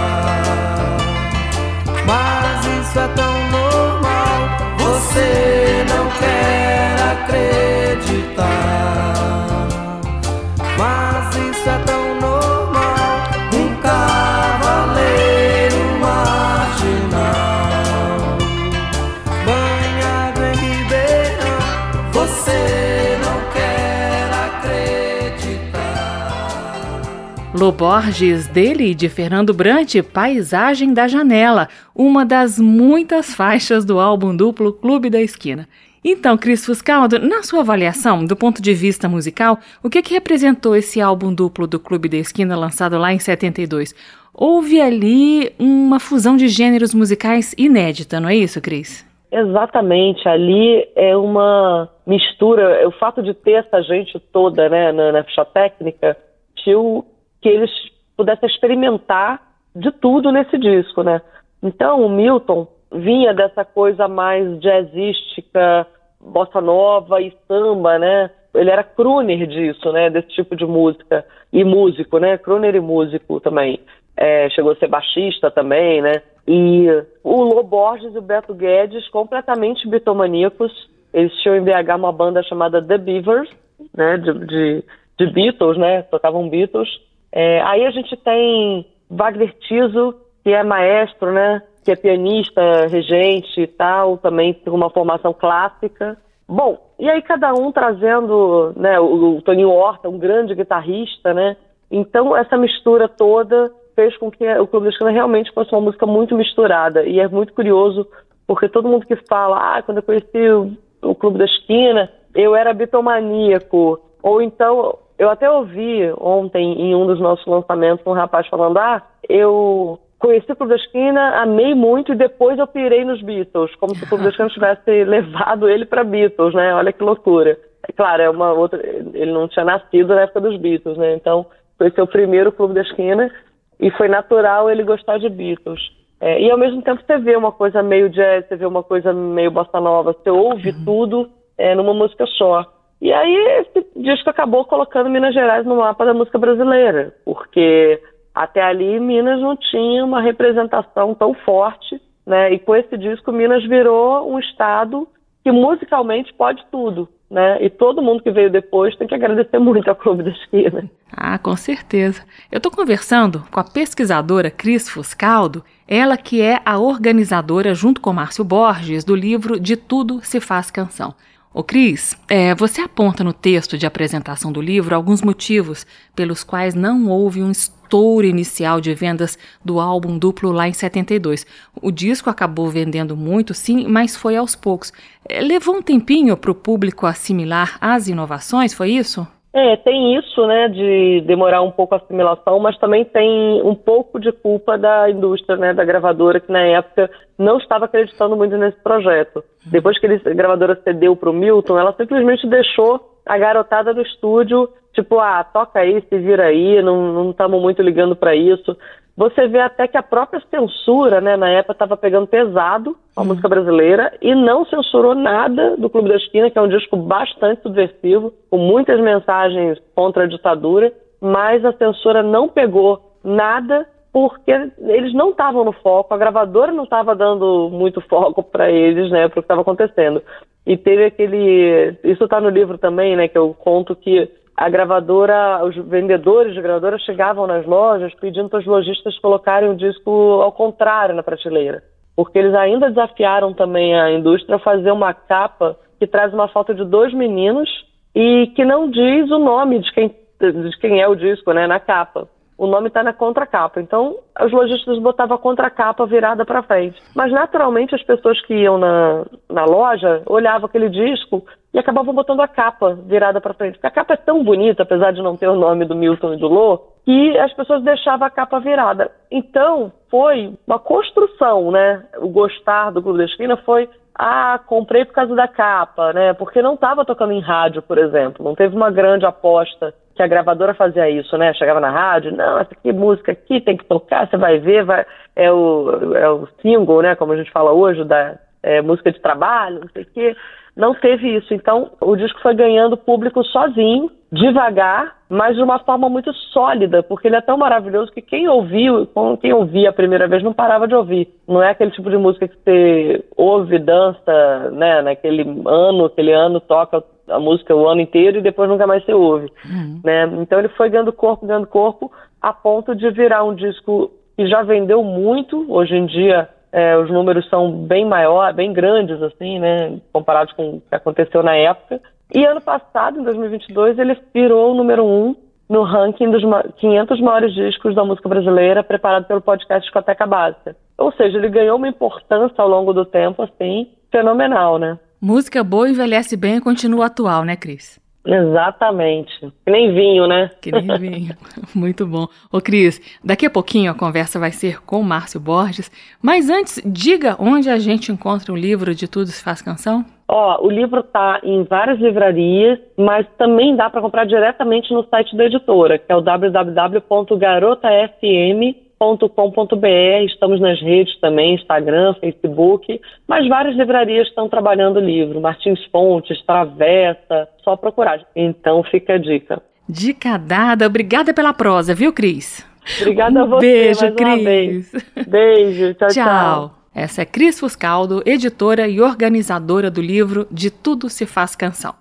Loborges, 27.60 28.48
dele 28.48 28.92
e 28.92 28.96
de 28.96 29.10
Fernando 29.10 29.54
Brant, 29.54 29.96
Paisagem 30.14 30.94
da 30.94 31.10
Janela, 31.10 31.68
uma 31.94 32.26
das 32.26 32.58
muitas 32.58 33.36
faixas 33.36 33.84
do 33.84 34.00
álbum 34.00 34.34
duplo 34.34 34.72
Clube 34.72 35.10
da 35.10 35.20
Esquina. 35.20 35.68
Então, 36.02 36.38
Cris 36.38 36.66
Fuscaldo, 36.66 37.20
na 37.20 37.44
sua 37.44 37.60
avaliação, 37.60 38.24
do 38.24 38.34
ponto 38.34 38.62
de 38.62 38.74
vista 38.74 39.10
musical, 39.10 39.60
o 39.84 39.90
que, 39.90 40.02
que 40.02 40.14
representou 40.14 40.74
esse 40.74 41.02
álbum 41.02 41.34
duplo 41.34 41.68
do 41.68 41.78
Clube 41.78 42.08
da 42.08 42.16
Esquina 42.16 42.56
lançado 42.56 42.98
lá 42.98 43.12
em 43.12 43.20
72? 43.20 43.94
Houve 44.34 44.80
ali 44.80 45.52
uma 45.60 46.00
fusão 46.00 46.38
de 46.38 46.48
gêneros 46.48 46.94
musicais 46.94 47.54
inédita, 47.58 48.22
não 48.22 48.30
é 48.30 48.38
isso, 48.38 48.62
Cris? 48.62 49.06
Exatamente, 49.30 50.26
ali 50.30 50.88
é 50.96 51.16
uma 51.18 51.90
mistura, 52.08 52.88
o 52.88 52.92
fato 52.92 53.22
de 53.22 53.34
ter 53.34 53.66
essa 53.66 53.82
gente 53.82 54.18
toda 54.32 54.70
né, 54.70 54.94
na, 54.94 55.12
na 55.12 55.24
ficha 55.26 55.44
técnica, 55.44 56.16
permitiu 56.60 57.06
que 57.42 57.50
eles 57.50 57.72
pudessem 58.16 58.50
experimentar 58.50 59.42
de 59.76 59.92
tudo 59.92 60.32
nesse 60.32 60.58
disco, 60.58 61.04
né? 61.04 61.22
Então 61.62 62.06
o 62.06 62.10
Milton 62.10 62.68
vinha 62.92 63.34
dessa 63.34 63.64
coisa 63.64 64.08
mais 64.08 64.60
jazzística, 64.60 65.86
bossa 66.20 66.60
nova 66.60 67.22
e 67.22 67.34
samba, 67.48 68.00
né? 68.00 68.30
Ele 68.54 68.70
era 68.70 68.84
crooner 68.84 69.46
disso, 69.48 69.92
né? 69.92 70.10
Desse 70.10 70.30
tipo 70.30 70.56
de 70.56 70.66
música. 70.66 71.26
E 71.54 71.64
músico, 71.64 72.18
né? 72.18 72.38
Crooner 72.38 72.76
e 72.76 72.80
músico 72.80 73.40
também. 73.40 73.80
É, 74.18 74.50
chegou 74.50 74.72
a 74.72 74.76
ser 74.76 74.88
baixista 74.88 75.50
também, 75.52 76.02
né? 76.02 76.22
E 76.48 76.88
o 77.24 77.44
Lô 77.44 77.64
Borges 77.64 78.14
e 78.14 78.18
o 78.18 78.22
Beto 78.22 78.54
Guedes, 78.54 79.08
completamente 79.10 79.88
bitomaníacos. 79.88 80.72
Eles 81.14 81.34
tinham 81.42 81.56
em 81.56 81.64
BH 81.64 81.96
uma 81.96 82.12
banda 82.12 82.42
chamada 82.44 82.82
The 82.82 82.98
Beavers, 82.98 83.50
né? 83.96 84.18
De, 84.18 84.34
de, 84.46 84.84
de 85.20 85.28
Beatles, 85.32 85.78
né? 85.78 86.02
Tocavam 86.04 86.50
Beatles. 86.50 86.90
É, 87.32 87.62
aí 87.62 87.86
a 87.86 87.92
gente 87.92 88.16
tem 88.18 88.86
Wagner 89.10 89.54
Tiso, 89.60 90.16
que 90.44 90.52
é 90.52 90.64
maestro, 90.64 91.32
né? 91.32 91.62
Que 91.84 91.92
é 91.92 91.96
pianista, 91.96 92.88
regente 92.88 93.62
e 93.62 93.68
tal, 93.68 94.18
também 94.18 94.54
com 94.54 94.72
uma 94.72 94.90
formação 94.90 95.34
clássica. 95.34 96.18
Bom, 96.48 96.80
e 96.98 97.10
aí 97.10 97.22
cada 97.22 97.54
um 97.54 97.72
trazendo, 97.72 98.74
né? 98.76 99.00
O, 99.00 99.38
o 99.38 99.42
Toninho 99.42 99.70
Horta, 99.70 100.10
um 100.10 100.18
grande 100.18 100.56
guitarrista, 100.56 101.34
né? 101.34 101.56
Então 101.92 102.36
essa 102.36 102.58
mistura 102.58 103.08
toda 103.08 103.72
fez 103.96 104.16
com 104.18 104.32
que 104.32 104.48
o 104.58 104.68
Clube 104.68 104.86
da 104.86 104.92
Esquina 104.92 105.12
realmente 105.12 105.52
fosse 105.52 105.74
uma 105.74 105.82
música 105.82 106.06
muito 106.06 106.36
misturada. 106.36 107.04
E 107.04 107.20
é 107.20 107.28
muito 107.28 107.54
curioso, 107.54 108.08
porque 108.48 108.70
todo 108.70 108.88
mundo 108.88 109.06
que 109.06 109.16
fala, 109.28 109.58
ah, 109.78 109.82
quando 109.82 109.98
eu 109.98 110.04
conheci 110.04 110.50
o, 110.50 110.72
o 111.02 111.14
Clube 111.14 111.38
da 111.38 111.46
Esquina, 111.46 112.10
eu 112.34 112.56
era 112.56 112.74
bitomaníaco. 112.74 114.00
Ou 114.24 114.42
então, 114.42 114.98
eu 115.20 115.30
até 115.30 115.52
ouvi 115.52 116.12
ontem 116.18 116.82
em 116.82 116.96
um 116.96 117.06
dos 117.06 117.20
nossos 117.20 117.46
lançamentos 117.46 118.08
um 118.08 118.14
rapaz 118.14 118.48
falando, 118.48 118.78
ah, 118.78 119.04
eu 119.28 120.00
conheci 120.18 120.50
o 120.50 120.56
Clube 120.56 120.72
da 120.72 120.78
Esquina, 120.78 121.42
amei 121.42 121.76
muito 121.76 122.14
e 122.14 122.16
depois 122.16 122.58
eu 122.58 122.66
pirei 122.66 123.04
nos 123.04 123.22
Beatles, 123.22 123.76
como 123.76 123.94
se 123.94 124.06
o 124.06 124.08
Clube 124.08 124.24
da 124.24 124.30
Esquina 124.30 124.50
tivesse 124.50 124.90
levado 125.04 125.70
ele 125.70 125.86
para 125.86 126.06
Beatles, 126.06 126.54
né? 126.54 126.74
Olha 126.74 126.94
que 126.94 127.04
loucura. 127.04 127.58
É 127.88 127.92
claro, 127.92 128.22
é 128.22 128.30
uma 128.30 128.54
outra, 128.54 128.82
ele 129.14 129.32
não 129.32 129.48
tinha 129.50 129.66
nascido 129.66 130.16
na 130.16 130.22
época 130.22 130.40
dos 130.40 130.58
Beatles, 130.58 130.98
né? 130.98 131.16
Então, 131.16 131.46
foi 131.78 131.92
seu 131.92 132.08
primeiro 132.08 132.52
Clube 132.54 132.74
da 132.74 132.82
Esquina 132.82 133.30
e 133.78 133.92
foi 133.92 134.08
natural 134.08 134.70
ele 134.70 134.84
gostar 134.84 135.18
de 135.18 135.28
Beatles. 135.28 135.82
É, 136.22 136.42
e 136.42 136.50
ao 136.50 136.58
mesmo 136.58 136.82
tempo 136.82 137.02
você 137.06 137.18
vê 137.18 137.36
uma 137.36 137.52
coisa 137.52 137.84
meio 137.84 138.10
jazz, 138.10 138.46
você 138.48 138.56
vê 138.56 138.66
uma 138.66 138.84
coisa 138.84 139.14
meio 139.14 139.52
bossa 139.52 139.80
nova, 139.80 140.14
você 140.14 140.30
ouve 140.30 140.74
tudo 140.86 141.30
é, 141.58 141.76
numa 141.76 141.94
música 141.94 142.26
só. 142.26 142.66
E 143.02 143.14
aí 143.14 143.62
esse 143.62 143.86
disco 143.96 144.30
acabou 144.30 144.66
colocando 144.66 145.10
Minas 145.10 145.34
Gerais 145.34 145.66
no 145.66 145.78
mapa 145.78 146.06
da 146.06 146.14
música 146.14 146.38
brasileira, 146.38 147.14
porque 147.24 148.02
até 148.36 148.62
ali 148.62 149.00
Minas 149.00 149.40
não 149.40 149.56
tinha 149.56 150.04
uma 150.04 150.22
representação 150.22 151.14
tão 151.14 151.34
forte, 151.34 152.00
né? 152.26 152.54
E 152.54 152.60
com 152.60 152.76
esse 152.76 152.98
disco 152.98 153.32
Minas 153.32 153.66
virou 153.66 154.30
um 154.30 154.40
estado 154.40 155.08
que 155.44 155.52
musicalmente 155.52 156.34
pode 156.34 156.64
tudo, 156.70 157.08
né? 157.32 157.64
E 157.64 157.70
todo 157.70 158.02
mundo 158.02 158.22
que 158.22 158.32
veio 158.32 158.52
depois 158.52 158.96
tem 158.98 159.08
que 159.08 159.16
agradecer 159.16 159.60
muito 159.60 159.90
ao 159.90 159.96
Clube 159.96 160.24
da 160.24 160.32
Esquina. 160.32 160.90
Ah, 161.16 161.38
com 161.40 161.56
certeza. 161.56 162.24
Eu 162.52 162.58
estou 162.58 162.72
conversando 162.72 163.44
com 163.50 163.60
a 163.60 163.64
pesquisadora 163.64 164.52
Cris 164.52 164.90
Fuscaldo, 164.90 165.64
ela 165.88 166.18
que 166.18 166.42
é 166.42 166.60
a 166.66 166.78
organizadora, 166.78 167.74
junto 167.74 168.02
com 168.02 168.14
Márcio 168.14 168.44
Borges, 168.44 169.04
do 169.04 169.16
livro 169.16 169.60
De 169.60 169.78
Tudo 169.78 170.20
Se 170.22 170.40
Faz 170.40 170.70
Canção. 170.70 171.14
Ô 171.52 171.64
Cris, 171.64 172.16
é, 172.28 172.54
você 172.54 172.80
aponta 172.80 173.24
no 173.24 173.34
texto 173.34 173.76
de 173.76 173.88
apresentação 173.88 174.52
do 174.52 174.62
livro 174.62 174.94
alguns 174.94 175.24
motivos 175.24 175.84
pelos 176.16 176.44
quais 176.44 176.76
não 176.76 177.08
houve 177.08 177.42
um 177.42 177.50
estouro 177.50 178.28
inicial 178.28 178.80
de 178.80 178.94
vendas 178.94 179.36
do 179.66 179.80
álbum 179.80 180.16
duplo 180.16 180.52
lá 180.52 180.68
em 180.68 180.74
72. 180.74 181.48
O 181.82 181.90
disco 181.90 182.30
acabou 182.30 182.70
vendendo 182.70 183.18
muito, 183.18 183.56
sim, 183.56 183.88
mas 183.88 184.16
foi 184.16 184.36
aos 184.36 184.56
poucos. 184.56 184.94
É, 185.28 185.42
levou 185.42 185.76
um 185.76 185.82
tempinho 185.82 186.38
para 186.38 186.52
o 186.52 186.56
público 186.56 187.08
assimilar 187.08 187.80
as 187.82 188.08
inovações, 188.08 188.72
foi 188.72 188.92
isso? 188.92 189.28
É, 189.52 189.76
tem 189.78 190.16
isso, 190.16 190.46
né, 190.46 190.68
de 190.68 191.22
demorar 191.22 191.62
um 191.62 191.72
pouco 191.72 191.96
a 191.96 191.98
assimilação, 191.98 192.60
mas 192.60 192.78
também 192.78 193.04
tem 193.04 193.62
um 193.64 193.74
pouco 193.74 194.20
de 194.20 194.32
culpa 194.32 194.78
da 194.78 195.10
indústria, 195.10 195.58
né, 195.58 195.74
da 195.74 195.84
gravadora, 195.84 196.40
que 196.40 196.52
na 196.52 196.62
época 196.62 197.10
não 197.36 197.58
estava 197.58 197.86
acreditando 197.86 198.36
muito 198.36 198.56
nesse 198.58 198.78
projeto. 198.84 199.44
Depois 199.66 200.00
que 200.00 200.06
a 200.06 200.34
gravadora 200.34 200.80
cedeu 200.84 201.16
para 201.16 201.32
o 201.32 201.34
Milton, 201.34 201.80
ela 201.80 201.94
simplesmente 201.94 202.48
deixou 202.48 203.18
a 203.26 203.38
garotada 203.40 203.92
do 203.92 204.04
estúdio, 204.04 204.70
tipo, 204.94 205.20
ah, 205.20 205.44
toca 205.44 205.80
aí, 205.80 206.00
se 206.08 206.18
vira 206.20 206.46
aí, 206.46 206.82
não 206.84 207.32
estamos 207.32 207.60
muito 207.60 207.82
ligando 207.82 208.16
para 208.16 208.36
isso. 208.36 208.78
Você 209.20 209.50
vê 209.50 209.60
até 209.60 209.86
que 209.86 209.98
a 209.98 210.02
própria 210.02 210.42
censura, 210.50 211.20
né, 211.20 211.36
na 211.36 211.50
época 211.50 211.74
estava 211.74 211.98
pegando 211.98 212.26
pesado 212.26 212.96
a 213.18 213.22
música 213.22 213.50
brasileira 213.50 214.14
e 214.22 214.34
não 214.34 214.64
censurou 214.64 215.14
nada 215.14 215.76
do 215.76 215.90
Clube 215.90 216.08
da 216.08 216.16
Esquina, 216.16 216.50
que 216.50 216.58
é 216.58 216.62
um 216.62 216.70
disco 216.70 216.96
bastante 216.96 217.62
subversivo, 217.62 218.32
com 218.50 218.58
muitas 218.58 218.98
mensagens 219.02 219.78
contra 219.94 220.24
a 220.24 220.26
ditadura, 220.26 220.94
mas 221.20 221.66
a 221.66 221.74
censura 221.74 222.24
não 222.24 222.48
pegou 222.48 223.12
nada 223.22 223.86
porque 224.14 224.52
eles 224.78 225.14
não 225.14 225.32
estavam 225.32 225.66
no 225.66 225.74
foco, 225.74 226.14
a 226.14 226.18
gravadora 226.18 226.72
não 226.72 226.86
estava 226.86 227.14
dando 227.14 227.70
muito 227.70 228.00
foco 228.00 228.42
para 228.42 228.72
eles, 228.72 229.12
né, 229.12 229.28
para 229.28 229.40
o 229.40 229.44
que 229.44 229.48
estava 229.48 229.64
acontecendo. 229.64 230.24
E 230.66 230.78
teve 230.78 231.04
aquele, 231.04 231.94
isso 232.06 232.24
está 232.24 232.40
no 232.40 232.48
livro 232.48 232.78
também, 232.78 233.18
né, 233.18 233.28
que 233.28 233.38
eu 233.38 233.54
conto 233.54 233.98
que 233.98 234.32
a 234.60 234.68
gravadora, 234.68 235.64
os 235.64 235.74
vendedores 235.88 236.54
de 236.54 236.62
gravadora 236.62 237.00
chegavam 237.00 237.48
nas 237.48 237.66
lojas 237.66 238.14
pedindo 238.16 238.50
para 238.50 238.60
os 238.60 238.66
lojistas 238.66 239.18
colocarem 239.20 239.70
o 239.70 239.76
disco 239.76 240.12
ao 240.42 240.52
contrário 240.52 241.16
na 241.16 241.24
prateleira, 241.24 241.82
porque 242.14 242.38
eles 242.38 242.54
ainda 242.54 242.90
desafiaram 242.90 243.54
também 243.54 243.98
a 243.98 244.12
indústria 244.12 244.58
a 244.58 244.60
fazer 244.60 244.92
uma 244.92 245.14
capa 245.14 245.78
que 245.98 246.06
traz 246.06 246.34
uma 246.34 246.50
foto 246.50 246.76
de 246.76 246.84
dois 246.84 247.14
meninos 247.14 247.70
e 248.14 248.48
que 248.48 248.66
não 248.66 248.92
diz 248.92 249.32
o 249.32 249.40
nome 249.40 249.80
de 249.80 249.94
quem, 249.94 250.10
de 250.10 250.78
quem 250.82 251.00
é 251.02 251.08
o 251.08 251.16
disco, 251.16 251.54
né, 251.54 251.66
na 251.66 251.80
capa 251.80 252.28
o 252.60 252.68
nome 252.68 252.90
está 252.90 253.02
na 253.02 253.14
contracapa. 253.14 253.80
Então, 253.80 254.18
os 254.42 254.52
lojistas 254.52 255.00
botavam 255.00 255.38
a 255.38 255.40
contracapa 255.40 256.06
virada 256.06 256.46
para 256.46 256.62
frente. 256.62 257.02
Mas, 257.16 257.32
naturalmente, 257.32 257.96
as 257.96 258.04
pessoas 258.04 258.40
que 258.42 258.54
iam 258.54 258.78
na, 258.78 259.26
na 259.50 259.64
loja 259.64 260.22
olhavam 260.26 260.66
aquele 260.66 260.90
disco 260.90 261.42
e 261.74 261.80
acabavam 261.80 262.14
botando 262.14 262.40
a 262.42 262.48
capa 262.48 262.98
virada 263.06 263.40
para 263.40 263.54
frente. 263.54 263.74
Porque 263.74 263.88
a 263.88 263.92
capa 263.92 264.14
é 264.14 264.18
tão 264.18 264.44
bonita, 264.44 264.84
apesar 264.84 265.12
de 265.12 265.22
não 265.22 265.38
ter 265.38 265.48
o 265.48 265.56
nome 265.56 265.86
do 265.86 265.96
Milton 265.96 266.34
e 266.34 266.38
do 266.38 266.48
Lô, 266.48 266.80
que 267.06 267.38
as 267.38 267.54
pessoas 267.54 267.84
deixavam 267.84 268.26
a 268.26 268.32
capa 268.32 268.60
virada. 268.60 269.12
Então, 269.32 269.92
foi 270.10 270.54
uma 270.66 270.80
construção, 270.80 271.72
né? 271.72 272.04
O 272.18 272.28
gostar 272.30 272.92
do 272.92 273.02
Clube 273.02 273.20
da 273.20 273.26
Esquina 273.26 273.58
foi 273.58 273.88
ah, 274.22 274.60
comprei 274.66 275.06
por 275.06 275.14
causa 275.14 275.34
da 275.34 275.48
capa, 275.48 276.12
né? 276.12 276.34
Porque 276.34 276.62
não 276.62 276.74
estava 276.74 277.06
tocando 277.06 277.32
em 277.32 277.40
rádio, 277.40 277.82
por 277.82 277.98
exemplo. 277.98 278.44
Não 278.44 278.54
teve 278.54 278.76
uma 278.76 278.92
grande 278.92 279.26
aposta 279.26 279.94
que 280.14 280.22
a 280.22 280.28
gravadora 280.28 280.74
fazia 280.74 281.10
isso, 281.10 281.38
né? 281.38 281.54
Chegava 281.54 281.80
na 281.80 281.90
rádio, 281.90 282.36
não, 282.36 282.60
essa 282.60 282.74
aqui 282.74 282.92
música 282.92 283.32
aqui 283.32 283.62
tem 283.62 283.78
que 283.78 283.86
tocar, 283.86 284.28
você 284.28 284.36
vai 284.36 284.60
ver, 284.60 284.84
vai, 284.84 285.06
é 285.34 285.50
o, 285.50 286.14
é 286.14 286.30
o 286.30 286.46
single, 286.62 287.02
né? 287.02 287.16
Como 287.16 287.32
a 287.32 287.38
gente 287.38 287.50
fala 287.52 287.72
hoje, 287.72 288.04
da 288.04 288.38
é, 288.62 288.82
música 288.82 289.10
de 289.10 289.22
trabalho, 289.22 289.80
não 289.80 289.90
sei 289.94 290.04
o 290.04 290.08
quê. 290.08 290.36
Não 290.80 290.94
teve 290.94 291.36
isso. 291.36 291.54
Então, 291.54 291.92
o 292.00 292.16
disco 292.16 292.40
foi 292.42 292.56
ganhando 292.56 292.96
público 292.96 293.44
sozinho, 293.44 294.10
devagar, 294.32 295.18
mas 295.28 295.58
de 295.58 295.62
uma 295.62 295.78
forma 295.80 296.08
muito 296.08 296.34
sólida, 296.54 297.04
porque 297.04 297.28
ele 297.28 297.36
é 297.36 297.42
tão 297.42 297.58
maravilhoso 297.58 298.14
que 298.14 298.22
quem 298.22 298.48
ouviu, 298.48 299.06
quem 299.42 299.52
ouvia 299.52 299.90
a 299.90 299.94
primeira 299.94 300.26
vez 300.26 300.42
não 300.42 300.54
parava 300.54 300.88
de 300.88 300.96
ouvir. 300.96 301.28
Não 301.46 301.62
é 301.62 301.72
aquele 301.72 301.92
tipo 301.92 302.10
de 302.10 302.16
música 302.16 302.48
que 302.48 302.56
você 302.56 303.26
ouve, 303.36 303.78
dança, 303.78 304.72
né, 304.72 305.02
naquele 305.02 305.42
ano, 305.66 306.06
aquele 306.06 306.32
ano 306.32 306.62
toca 306.62 307.04
a 307.28 307.40
música 307.40 307.76
o 307.76 307.86
ano 307.86 308.00
inteiro 308.00 308.40
e 308.40 308.42
depois 308.42 308.70
nunca 308.70 308.88
mais 308.88 309.04
você 309.04 309.14
ouve, 309.14 309.52
uhum. 309.66 310.00
né? 310.02 310.24
Então 310.40 310.60
ele 310.60 310.70
foi 310.70 310.90
ganhando 310.90 311.12
corpo, 311.12 311.46
ganhando 311.46 311.68
corpo, 311.68 312.10
a 312.42 312.54
ponto 312.54 312.96
de 312.96 313.10
virar 313.12 313.44
um 313.44 313.54
disco 313.54 314.12
que 314.38 314.48
já 314.48 314.64
vendeu 314.64 315.04
muito. 315.04 315.66
Hoje 315.70 315.94
em 315.94 316.06
dia 316.06 316.48
é, 316.72 316.98
os 316.98 317.10
números 317.10 317.48
são 317.50 317.72
bem 317.72 318.06
maiores, 318.06 318.56
bem 318.56 318.72
grandes, 318.72 319.22
assim, 319.22 319.60
né? 319.60 320.00
Comparados 320.14 320.54
com 320.54 320.76
o 320.76 320.82
que 320.82 320.96
aconteceu 320.96 321.42
na 321.42 321.56
época. 321.56 322.02
E 322.34 322.46
ano 322.46 322.62
passado, 322.62 323.20
em 323.20 323.24
2022, 323.24 323.98
ele 323.98 324.18
virou 324.34 324.72
o 324.72 324.76
número 324.76 325.04
um 325.04 325.36
no 325.68 325.84
ranking 325.84 326.32
dos 326.32 326.42
500 326.78 327.22
maiores 327.22 327.54
discos 327.54 327.94
da 327.96 328.04
música 328.04 328.28
brasileira, 328.28 328.84
preparado 328.84 329.26
pelo 329.26 329.42
podcast 329.42 329.82
Discoteca 329.82 330.26
Básica. 330.26 330.76
Ou 330.98 331.12
seja, 331.12 331.38
ele 331.38 331.50
ganhou 331.50 331.78
uma 331.78 331.88
importância 331.88 332.56
ao 332.58 332.68
longo 332.68 332.92
do 332.92 333.06
tempo, 333.06 333.44
assim, 333.44 333.88
fenomenal, 334.12 334.80
né? 334.80 334.98
Música 335.22 335.64
boa 335.64 335.90
envelhece 335.90 336.36
bem 336.36 336.58
e 336.58 336.62
continua 336.62 337.06
atual, 337.06 337.44
né, 337.44 337.56
Cris? 337.56 338.00
Exatamente. 338.26 339.40
Que 339.40 339.72
nem 339.72 339.94
vinho, 339.94 340.28
né? 340.28 340.52
Que 340.62 340.72
nem 340.72 341.00
vinho. 341.00 341.36
Muito 341.74 342.06
bom. 342.06 342.28
Ô, 342.52 342.60
Cris, 342.60 343.00
daqui 343.24 343.46
a 343.46 343.50
pouquinho 343.50 343.92
a 343.92 343.96
conversa 343.96 344.40
vai 344.40 344.52
ser 344.52 344.82
com 344.82 345.02
Márcio 345.02 345.40
Borges. 345.40 345.90
Mas 346.22 346.50
antes, 346.50 346.82
diga 346.86 347.38
onde 347.40 347.70
a 347.70 347.78
gente 347.78 348.12
encontra 348.12 348.52
o 348.52 348.58
livro 348.58 348.94
de 348.94 349.08
Tudo 349.08 349.28
Se 349.28 349.44
Faz 349.44 349.62
Canção. 349.62 350.04
Ó, 350.28 350.64
o 350.64 350.70
livro 350.70 351.02
tá 351.02 351.40
em 351.44 351.64
várias 351.64 352.00
livrarias, 352.00 352.78
mas 352.96 353.26
também 353.38 353.76
dá 353.76 353.90
para 353.90 354.02
comprar 354.02 354.26
diretamente 354.26 354.94
no 354.94 355.04
site 355.08 355.36
da 355.36 355.46
editora, 355.46 355.98
que 355.98 356.12
é 356.12 356.16
o 356.16 356.22
www.garotafm.com 356.22 358.89
com.br 359.00 360.26
estamos 360.26 360.60
nas 360.60 360.82
redes 360.82 361.18
também, 361.20 361.56
Instagram, 361.56 362.14
Facebook, 362.20 363.00
mas 363.28 363.48
várias 363.48 363.76
livrarias 363.76 364.28
estão 364.28 364.50
trabalhando 364.50 364.98
o 364.98 365.00
livro, 365.00 365.40
Martins 365.40 365.84
Fontes, 365.86 366.42
Travessa, 366.46 367.48
só 367.64 367.78
procurar. 367.78 368.20
Então 368.36 368.84
fica 368.84 369.14
a 369.14 369.18
dica. 369.18 369.62
Dica 369.88 370.38
dada, 370.38 370.86
obrigada 370.86 371.34
pela 371.34 371.54
prosa, 371.54 371.96
viu, 371.96 372.14
Cris? 372.14 372.68
Obrigada 373.02 373.40
um 373.40 373.44
a 373.44 373.46
você. 373.46 373.62
Beijo, 373.62 374.12
Cris. 374.16 374.92
Beijo, 375.28 375.94
tchau, 375.96 376.08
tchau, 376.10 376.26
tchau. 376.26 376.80
Essa 376.94 377.22
é 377.22 377.26
Cris 377.26 377.60
Fuscaldo, 377.60 378.22
editora 378.26 378.88
e 378.88 379.00
organizadora 379.00 379.90
do 379.90 380.02
livro 380.02 380.46
De 380.52 380.70
Tudo 380.70 381.10
Se 381.10 381.26
Faz 381.26 381.56
Canção. 381.56 381.96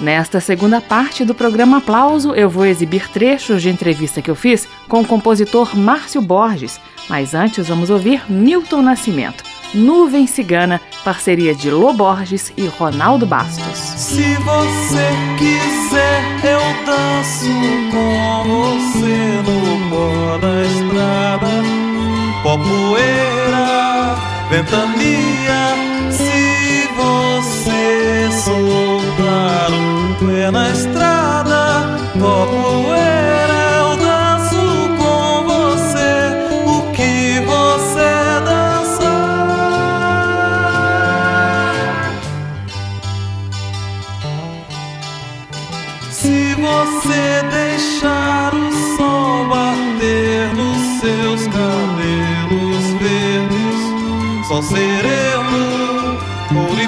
Nesta 0.00 0.40
segunda 0.40 0.80
parte 0.80 1.24
do 1.24 1.34
programa 1.34 1.78
Aplauso, 1.78 2.34
eu 2.34 2.50
vou 2.50 2.66
exibir 2.66 3.08
trechos 3.08 3.62
de 3.62 3.70
entrevista 3.70 4.20
que 4.20 4.30
eu 4.30 4.34
fiz 4.34 4.68
com 4.88 5.00
o 5.00 5.06
compositor 5.06 5.74
Márcio 5.74 6.20
Borges. 6.20 6.78
Mas 7.08 7.34
antes 7.34 7.68
vamos 7.68 7.88
ouvir 7.88 8.22
Milton 8.30 8.82
Nascimento, 8.82 9.42
Nuvem 9.72 10.26
Cigana, 10.26 10.80
parceria 11.04 11.54
de 11.54 11.70
Lô 11.70 11.92
Borges 11.92 12.52
e 12.56 12.66
Ronaldo 12.66 13.24
Bastos. 13.24 13.78
Se 13.78 14.34
você 14.34 15.06
quiser, 15.38 16.22
eu 16.44 16.84
danço 16.84 17.46
com 17.90 18.44
você 18.48 19.42
no 19.46 19.90
pó 19.90 20.38
da 20.38 20.62
estrada, 20.62 21.62
pó 22.42 22.58
poeira, 22.58 24.16
ventania. 24.50 25.35
Soltar 30.16 30.22
o 30.22 30.26
pé 30.26 30.50
na 30.50 30.70
estrada, 30.70 31.84
pó 32.18 32.46
poeira, 32.46 33.52
eu 33.78 33.96
danço 33.96 34.88
com 34.96 35.44
você 35.44 36.10
o 36.64 36.82
que 36.92 37.40
você 37.40 38.40
dançar. 38.44 39.04
Se 46.10 46.54
você 46.54 47.42
deixar 47.50 48.54
o 48.54 48.72
sol 48.96 49.46
bater 49.48 50.54
nos 50.54 51.00
seus 51.00 51.46
cabelos 51.48 52.84
verdes, 53.00 53.78
só 54.48 54.62
sereno, 54.62 56.18
ouro 56.54 56.80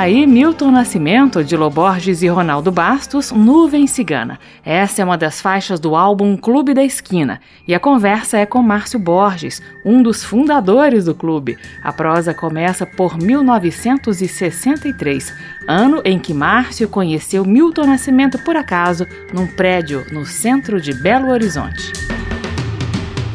Aí, 0.00 0.26
Milton 0.26 0.70
Nascimento, 0.70 1.44
de 1.44 1.54
Loborges 1.54 2.22
e 2.22 2.28
Ronaldo 2.28 2.72
Bastos, 2.72 3.30
Nuvem 3.30 3.86
Cigana. 3.86 4.40
Essa 4.64 5.02
é 5.02 5.04
uma 5.04 5.18
das 5.18 5.42
faixas 5.42 5.78
do 5.78 5.94
álbum 5.94 6.38
Clube 6.38 6.72
da 6.72 6.82
Esquina. 6.82 7.38
E 7.68 7.74
a 7.74 7.78
conversa 7.78 8.38
é 8.38 8.46
com 8.46 8.62
Márcio 8.62 8.98
Borges, 8.98 9.60
um 9.84 10.02
dos 10.02 10.24
fundadores 10.24 11.04
do 11.04 11.14
clube. 11.14 11.58
A 11.84 11.92
prosa 11.92 12.32
começa 12.32 12.86
por 12.86 13.18
1963, 13.18 15.34
ano 15.68 16.00
em 16.02 16.18
que 16.18 16.32
Márcio 16.32 16.88
conheceu 16.88 17.44
Milton 17.44 17.84
Nascimento 17.84 18.38
por 18.38 18.56
acaso 18.56 19.06
num 19.34 19.46
prédio 19.46 20.06
no 20.10 20.24
centro 20.24 20.80
de 20.80 20.94
Belo 20.94 21.28
Horizonte. 21.28 21.92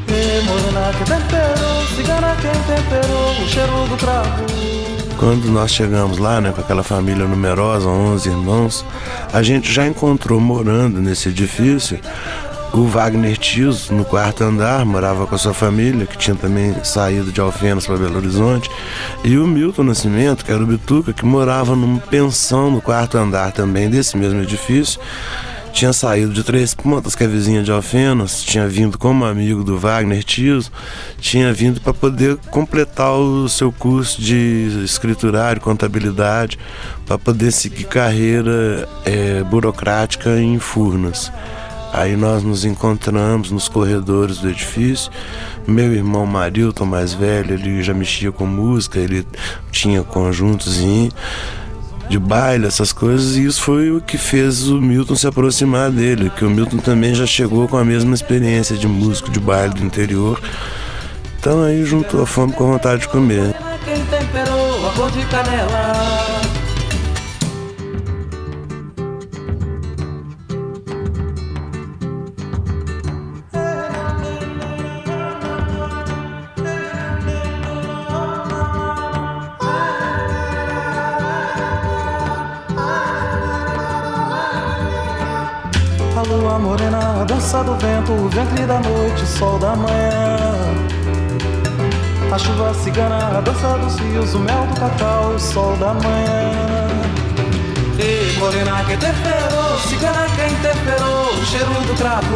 Que 0.07 1.03
temperou, 1.03 1.85
cigana 1.95 2.35
quem 2.41 2.53
temperou 2.75 3.33
o 3.43 3.47
cheiro 3.47 3.87
do. 3.87 4.74
Quando 5.17 5.45
nós 5.45 5.71
chegamos 5.71 6.17
lá, 6.17 6.41
né, 6.41 6.51
com 6.51 6.61
aquela 6.61 6.83
família 6.83 7.25
numerosa, 7.25 7.87
11 7.87 8.29
irmãos, 8.29 8.85
a 9.31 9.41
gente 9.41 9.71
já 9.71 9.87
encontrou 9.87 10.39
morando 10.39 11.01
nesse 11.01 11.29
edifício 11.29 11.99
o 12.73 12.85
Wagner 12.87 13.37
Tiso, 13.37 13.93
no 13.93 14.03
quarto 14.03 14.43
andar, 14.43 14.85
morava 14.85 15.25
com 15.25 15.33
a 15.33 15.37
sua 15.37 15.53
família, 15.53 16.05
que 16.05 16.17
tinha 16.17 16.35
também 16.35 16.75
saído 16.83 17.31
de 17.31 17.39
Alfenas 17.39 17.87
para 17.87 17.95
Belo 17.95 18.17
Horizonte, 18.17 18.69
e 19.23 19.37
o 19.37 19.47
Milton 19.47 19.83
Nascimento, 19.83 20.43
que 20.43 20.51
era 20.51 20.61
o 20.61 20.67
Bituca, 20.67 21.13
que 21.13 21.25
morava 21.25 21.73
numa 21.73 21.99
pensão 21.99 22.69
no 22.69 22.81
quarto 22.81 23.17
andar 23.17 23.53
também 23.53 23.89
desse 23.89 24.17
mesmo 24.17 24.41
edifício. 24.41 24.99
Tinha 25.75 25.91
saído 25.91 26.31
de 26.31 26.41
Três 26.41 26.73
Pontas, 26.73 27.15
que 27.15 27.23
é 27.25 27.27
vizinha 27.27 27.61
de 27.61 27.69
Alfenas, 27.69 28.41
tinha 28.41 28.65
vindo 28.65 28.97
como 28.97 29.25
amigo 29.25 29.61
do 29.61 29.77
Wagner 29.77 30.23
Tiso, 30.23 30.71
tinha 31.19 31.51
vindo 31.51 31.81
para 31.81 31.93
poder 31.93 32.37
completar 32.49 33.11
o 33.11 33.49
seu 33.49 33.73
curso 33.73 34.21
de 34.21 34.83
escriturário, 34.85 35.61
contabilidade, 35.61 36.57
para 37.05 37.17
poder 37.17 37.51
seguir 37.51 37.83
carreira 37.83 38.87
é, 39.03 39.43
burocrática 39.43 40.39
em 40.39 40.57
Furnas. 40.59 41.29
Aí 41.91 42.15
nós 42.15 42.41
nos 42.41 42.63
encontramos 42.63 43.51
nos 43.51 43.67
corredores 43.67 44.37
do 44.37 44.49
edifício. 44.49 45.11
Meu 45.67 45.93
irmão 45.93 46.25
Marilton, 46.25 46.85
mais 46.85 47.13
velho, 47.13 47.53
ele 47.53 47.83
já 47.83 47.93
mexia 47.93 48.31
com 48.31 48.45
música, 48.45 48.97
ele 48.97 49.27
tinha 49.73 50.01
conjuntos 50.03 50.79
de 52.09 52.19
baile, 52.19 52.67
essas 52.67 52.91
coisas, 52.91 53.35
e 53.35 53.45
isso 53.45 53.61
foi 53.61 53.91
o 53.91 54.01
que 54.01 54.17
fez 54.17 54.67
o 54.67 54.81
Milton 54.81 55.15
se 55.15 55.27
aproximar 55.27 55.91
dele, 55.91 56.31
que 56.35 56.45
o 56.45 56.49
Milton 56.49 56.77
também 56.77 57.13
já 57.13 57.25
chegou 57.25 57.67
com 57.67 57.77
a 57.77 57.85
mesma 57.85 58.13
experiência 58.13 58.75
de 58.77 58.87
músico 58.87 59.31
de 59.31 59.39
baile 59.39 59.73
do 59.73 59.83
interior. 59.83 60.39
Então 61.39 61.63
aí 61.63 61.85
juntou 61.85 62.23
a 62.23 62.25
fome 62.25 62.53
com 62.53 62.63
a 62.63 62.73
vontade 62.73 63.01
de 63.01 63.07
comer. 63.07 63.55
Quem 63.83 64.03
temperou 64.05 64.87
a 64.87 64.91
cor 64.93 65.11
de 65.11 65.23
canela 65.25 66.14
lua 86.25 86.57
morena, 86.59 87.21
a 87.21 87.23
dança 87.23 87.63
do 87.63 87.75
vento, 87.75 88.11
o 88.11 88.29
ventre 88.29 88.65
da 88.65 88.79
noite, 88.79 89.25
sol 89.25 89.59
da 89.59 89.75
manhã. 89.75 90.37
A 92.31 92.37
chuva 92.37 92.73
cigana, 92.73 93.37
a 93.37 93.41
dança 93.41 93.77
dos 93.77 93.95
rios, 93.97 94.33
o 94.33 94.39
mel 94.39 94.65
do 94.67 94.79
cacau, 94.79 95.29
o 95.35 95.39
sol 95.39 95.75
da 95.77 95.93
manhã. 95.93 96.87
E 97.99 98.37
morena 98.39 98.83
que 98.85 98.97
temperou, 98.97 99.79
cigana 99.87 100.25
quem 100.35 100.55
temperou, 100.57 101.33
o 101.33 101.45
cheiro 101.45 101.73
do 101.87 101.95
cravo. 101.95 102.35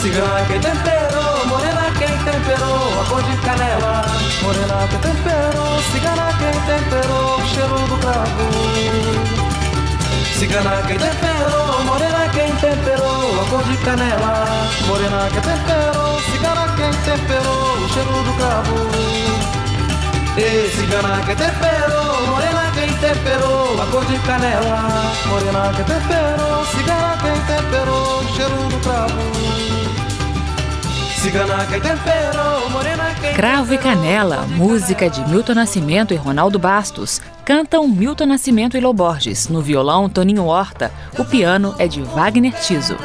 Cigana 0.00 0.44
que 0.46 0.58
temperou, 0.58 1.46
morena 1.46 1.90
quem 1.98 2.08
temperou, 2.08 3.00
a 3.00 3.04
cor 3.08 3.22
de 3.22 3.36
canela. 3.38 4.04
Morena 4.42 4.88
que 4.88 4.98
temperou, 4.98 5.82
cigana 5.92 6.32
quem 6.38 6.60
temperou, 6.62 7.38
o 7.38 7.46
cheiro 7.46 7.78
do 7.88 7.96
cravo. 7.98 9.53
Cigana 10.38 10.82
quem 10.86 10.98
temperou, 10.98 11.84
morena 11.84 12.28
quem 12.32 12.50
temperou, 12.56 13.40
a 13.40 13.48
cor 13.48 13.62
de 13.64 13.76
canela. 13.78 14.46
Morena 14.86 15.28
quem 15.30 15.40
temperou, 15.40 16.20
cigana 16.20 16.68
quem 16.76 16.90
temperou, 17.02 17.76
o 17.78 17.88
cheiro 17.88 18.22
do 18.24 18.32
cravo. 18.36 18.74
E 20.36 20.70
cigana 20.70 21.22
quem 21.24 21.36
temperou, 21.36 22.26
morena 22.26 22.72
quem 22.74 22.92
temperou, 22.94 23.80
a 23.80 23.86
cor 23.86 24.04
de 24.06 24.18
canela. 24.18 25.12
Morena 25.26 25.72
quem 25.74 25.84
temperou, 25.84 26.64
cigana 26.66 27.16
quem 27.22 27.56
temperou, 27.56 28.18
o 28.18 28.34
cheiro 28.34 28.68
do 28.68 28.78
cravo. 28.82 29.34
Cravo 33.34 33.72
e 33.72 33.78
Canela, 33.78 34.42
música 34.46 35.08
de 35.08 35.26
Milton 35.26 35.54
Nascimento 35.54 36.12
e 36.12 36.16
Ronaldo 36.18 36.58
Bastos, 36.58 37.18
cantam 37.44 37.86
Milton 37.86 38.26
Nascimento 38.26 38.76
e 38.76 38.80
Loborges, 38.80 39.48
no 39.48 39.60
violão 39.60 40.08
Toninho 40.08 40.46
Horta, 40.46 40.90
o 41.18 41.24
piano 41.24 41.74
é 41.78 41.86
de 41.86 42.00
Wagner 42.00 42.54
Tiso. 42.60 42.96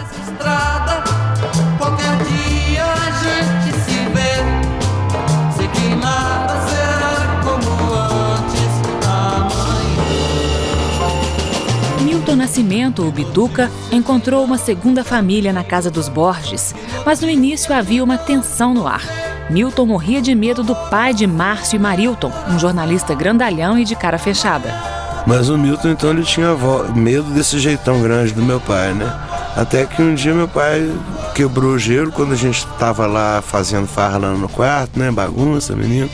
Milton 12.02 12.36
Nascimento, 12.38 13.06
o 13.06 13.12
Bituca, 13.12 13.70
encontrou 13.92 14.46
uma 14.46 14.58
segunda 14.58 15.04
família 15.04 15.52
na 15.52 15.66
casa 15.66 15.92
dos 15.92 16.08
Borges, 16.08 16.74
mas 17.06 17.20
no 17.20 17.30
início 17.30 17.74
havia 17.74 18.02
uma 18.04 18.18
tensão 18.18 18.74
no 18.74 18.88
ar. 18.88 19.29
Milton 19.50 19.86
morria 19.88 20.22
de 20.22 20.36
medo 20.36 20.62
do 20.62 20.76
pai 20.76 21.14
de 21.14 21.26
Márcio 21.26 21.76
e 21.76 21.80
Marilton, 21.80 22.32
um 22.48 22.60
jornalista 22.60 23.16
grandalhão 23.16 23.80
e 23.80 23.84
de 23.84 23.96
cara 23.96 24.20
fechada. 24.20 24.72
Mas 25.26 25.50
o 25.50 25.58
Milton, 25.58 25.90
então, 25.90 26.12
ele 26.12 26.24
tinha 26.24 26.56
medo 26.96 27.30
desse 27.32 27.60
jeitão 27.60 28.02
grande 28.02 28.32
do 28.32 28.42
meu 28.42 28.60
pai, 28.60 28.94
né? 28.94 29.12
Até 29.56 29.86
que 29.86 30.02
um 30.02 30.14
dia 30.14 30.34
meu 30.34 30.48
pai 30.48 30.90
quebrou 31.34 31.74
o 31.74 31.80
gelo 31.80 32.12
quando 32.12 32.34
a 32.34 32.36
gente 32.36 32.60
estava 32.60 33.06
lá 33.06 33.42
fazendo 33.42 33.88
farra 33.88 34.18
lá 34.20 34.32
no 34.32 34.48
quarto, 34.48 34.98
né? 34.98 35.12
Bagunça, 35.12 35.76
menino. 35.76 36.10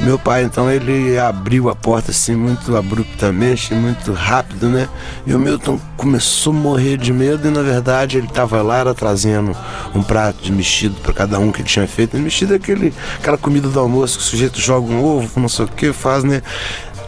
Meu 0.00 0.16
pai, 0.16 0.44
então, 0.44 0.70
ele 0.70 1.18
abriu 1.18 1.68
a 1.68 1.74
porta 1.74 2.12
assim 2.12 2.36
muito 2.36 2.76
abruptamente, 2.76 3.74
muito 3.74 4.12
rápido, 4.12 4.68
né? 4.68 4.88
E 5.26 5.34
o 5.34 5.38
Milton 5.40 5.78
começou 5.96 6.52
a 6.52 6.56
morrer 6.56 6.96
de 6.96 7.12
medo 7.12 7.48
e, 7.48 7.50
na 7.50 7.62
verdade, 7.62 8.16
ele 8.16 8.28
estava 8.28 8.62
lá, 8.62 8.78
era 8.78 8.94
trazendo 8.94 9.56
um 9.94 10.02
prato 10.02 10.40
de 10.40 10.52
mexido 10.52 10.94
para 11.00 11.12
cada 11.12 11.40
um 11.40 11.50
que 11.50 11.62
ele 11.62 11.68
tinha 11.68 11.86
feito. 11.86 12.16
E 12.16 12.20
mexido 12.20 12.52
é 12.52 12.56
aquele, 12.56 12.94
aquela 13.18 13.36
comida 13.36 13.68
do 13.68 13.80
almoço 13.80 14.18
que 14.18 14.24
o 14.24 14.26
sujeito 14.26 14.60
joga 14.60 14.86
um 14.86 15.04
ovo, 15.04 15.40
não 15.40 15.48
sei 15.48 15.64
o 15.64 15.68
que, 15.68 15.92
faz, 15.92 16.22
né? 16.22 16.42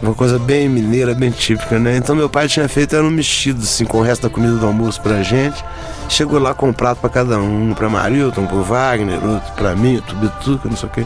Uma 0.01 0.15
coisa 0.15 0.39
bem 0.39 0.67
mineira, 0.67 1.13
bem 1.13 1.29
típica, 1.29 1.77
né? 1.77 1.97
Então 1.97 2.15
meu 2.15 2.27
pai 2.27 2.47
tinha 2.47 2.67
feito 2.67 2.95
era 2.95 3.05
um 3.05 3.11
mexido 3.11 3.61
assim 3.61 3.85
com 3.85 3.99
o 3.99 4.01
resto 4.01 4.23
da 4.23 4.29
comida 4.29 4.55
do 4.55 4.65
almoço 4.65 4.99
pra 4.99 5.21
gente. 5.21 5.63
Chegou 6.09 6.39
lá 6.39 6.53
com 6.55 6.69
um 6.69 6.73
prato 6.73 6.99
para 6.99 7.09
cada 7.09 7.37
um, 7.37 7.73
para 7.73 7.87
Marilton, 7.87 8.47
pro 8.47 8.63
Wagner, 8.63 9.23
outro 9.23 9.51
para 9.53 9.75
mim, 9.75 9.97
outro 9.97 10.15
Bituca, 10.17 10.67
não 10.67 10.75
sei 10.75 10.89
o 10.89 10.91
quê. 10.91 11.05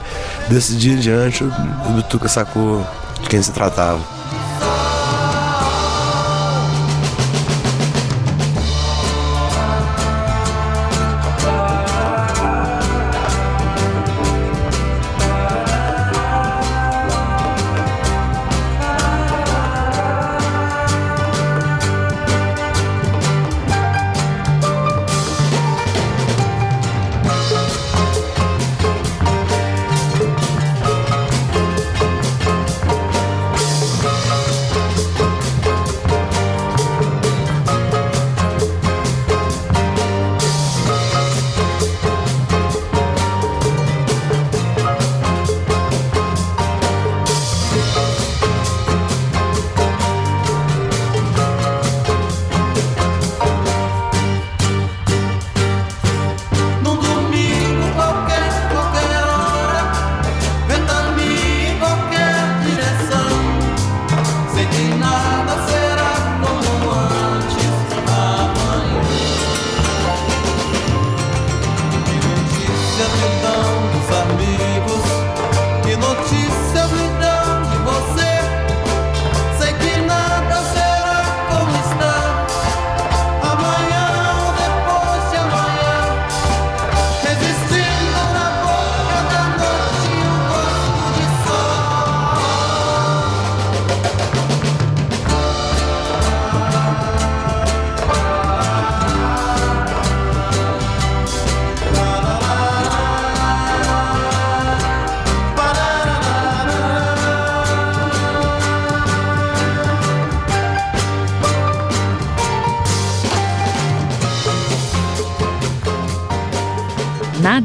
Desse 0.50 0.76
dia 0.76 0.94
em 0.94 1.00
diante 1.00 1.44
o 1.44 1.92
Bituca 1.94 2.30
sacou 2.30 2.88
de 3.22 3.28
quem 3.28 3.42
se 3.42 3.52
tratava. 3.52 4.15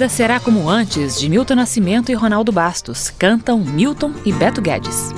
Nada 0.00 0.08
será 0.08 0.40
como 0.40 0.70
antes, 0.70 1.20
de 1.20 1.28
Milton 1.28 1.56
Nascimento 1.56 2.10
e 2.10 2.14
Ronaldo 2.14 2.50
Bastos. 2.50 3.10
Cantam 3.10 3.58
Milton 3.58 4.14
e 4.24 4.32
Beto 4.32 4.62
Guedes. 4.62 5.12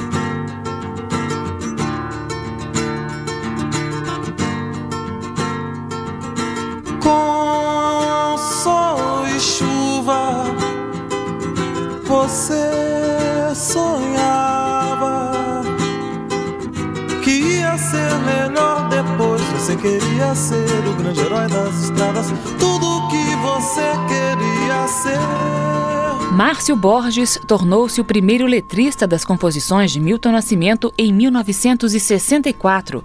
Márcio 26.44 26.74
Borges 26.74 27.38
tornou-se 27.46 28.00
o 28.00 28.04
primeiro 28.04 28.46
letrista 28.46 29.06
das 29.06 29.24
composições 29.24 29.92
de 29.92 30.00
Milton 30.00 30.32
Nascimento 30.32 30.92
em 30.98 31.12
1964. 31.12 33.04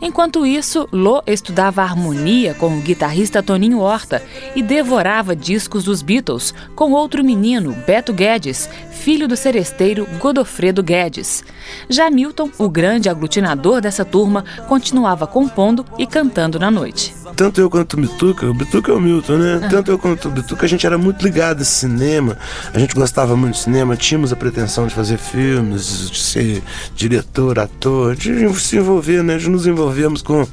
Enquanto 0.00 0.44
isso, 0.44 0.88
Lô 0.90 1.22
estudava 1.24 1.80
harmonia 1.80 2.54
com 2.54 2.76
o 2.76 2.80
guitarrista 2.80 3.40
Toninho 3.40 3.78
Horta 3.78 4.20
e 4.56 4.62
devorava 4.64 5.36
discos 5.36 5.84
dos 5.84 6.02
Beatles 6.02 6.52
com 6.74 6.90
outro 6.90 7.22
menino, 7.22 7.72
Beto 7.86 8.12
Guedes, 8.12 8.68
filho 9.02 9.26
do 9.26 9.36
seresteiro 9.36 10.06
Godofredo 10.20 10.80
Guedes. 10.80 11.42
Já 11.88 12.08
Milton, 12.08 12.48
o 12.56 12.68
grande 12.68 13.08
aglutinador 13.08 13.80
dessa 13.80 14.04
turma, 14.04 14.44
continuava 14.68 15.26
compondo 15.26 15.84
e 15.98 16.06
cantando 16.06 16.56
na 16.56 16.70
noite. 16.70 17.12
Tanto 17.34 17.60
eu 17.60 17.68
quanto 17.68 17.94
o 17.94 18.00
Bituca, 18.00 18.46
o 18.46 18.54
Bituca 18.54 18.92
é 18.92 18.94
o 18.94 19.00
Milton, 19.00 19.38
né? 19.38 19.68
Tanto 19.68 19.90
eu 19.90 19.98
quanto 19.98 20.28
o 20.28 20.30
Bituca, 20.30 20.66
a 20.66 20.68
gente 20.68 20.86
era 20.86 20.96
muito 20.96 21.20
ligado 21.20 21.62
a 21.62 21.64
cinema, 21.64 22.38
a 22.72 22.78
gente 22.78 22.94
gostava 22.94 23.36
muito 23.36 23.54
de 23.54 23.60
cinema, 23.60 23.96
tínhamos 23.96 24.32
a 24.32 24.36
pretensão 24.36 24.86
de 24.86 24.94
fazer 24.94 25.18
filmes, 25.18 26.08
de 26.08 26.18
ser 26.18 26.62
diretor, 26.94 27.58
ator, 27.58 28.14
de 28.14 28.48
se 28.54 28.76
envolver, 28.76 29.24
né? 29.24 29.36
De 29.36 29.50
nos 29.50 29.66
envolvermos 29.66 30.22
com 30.22 30.46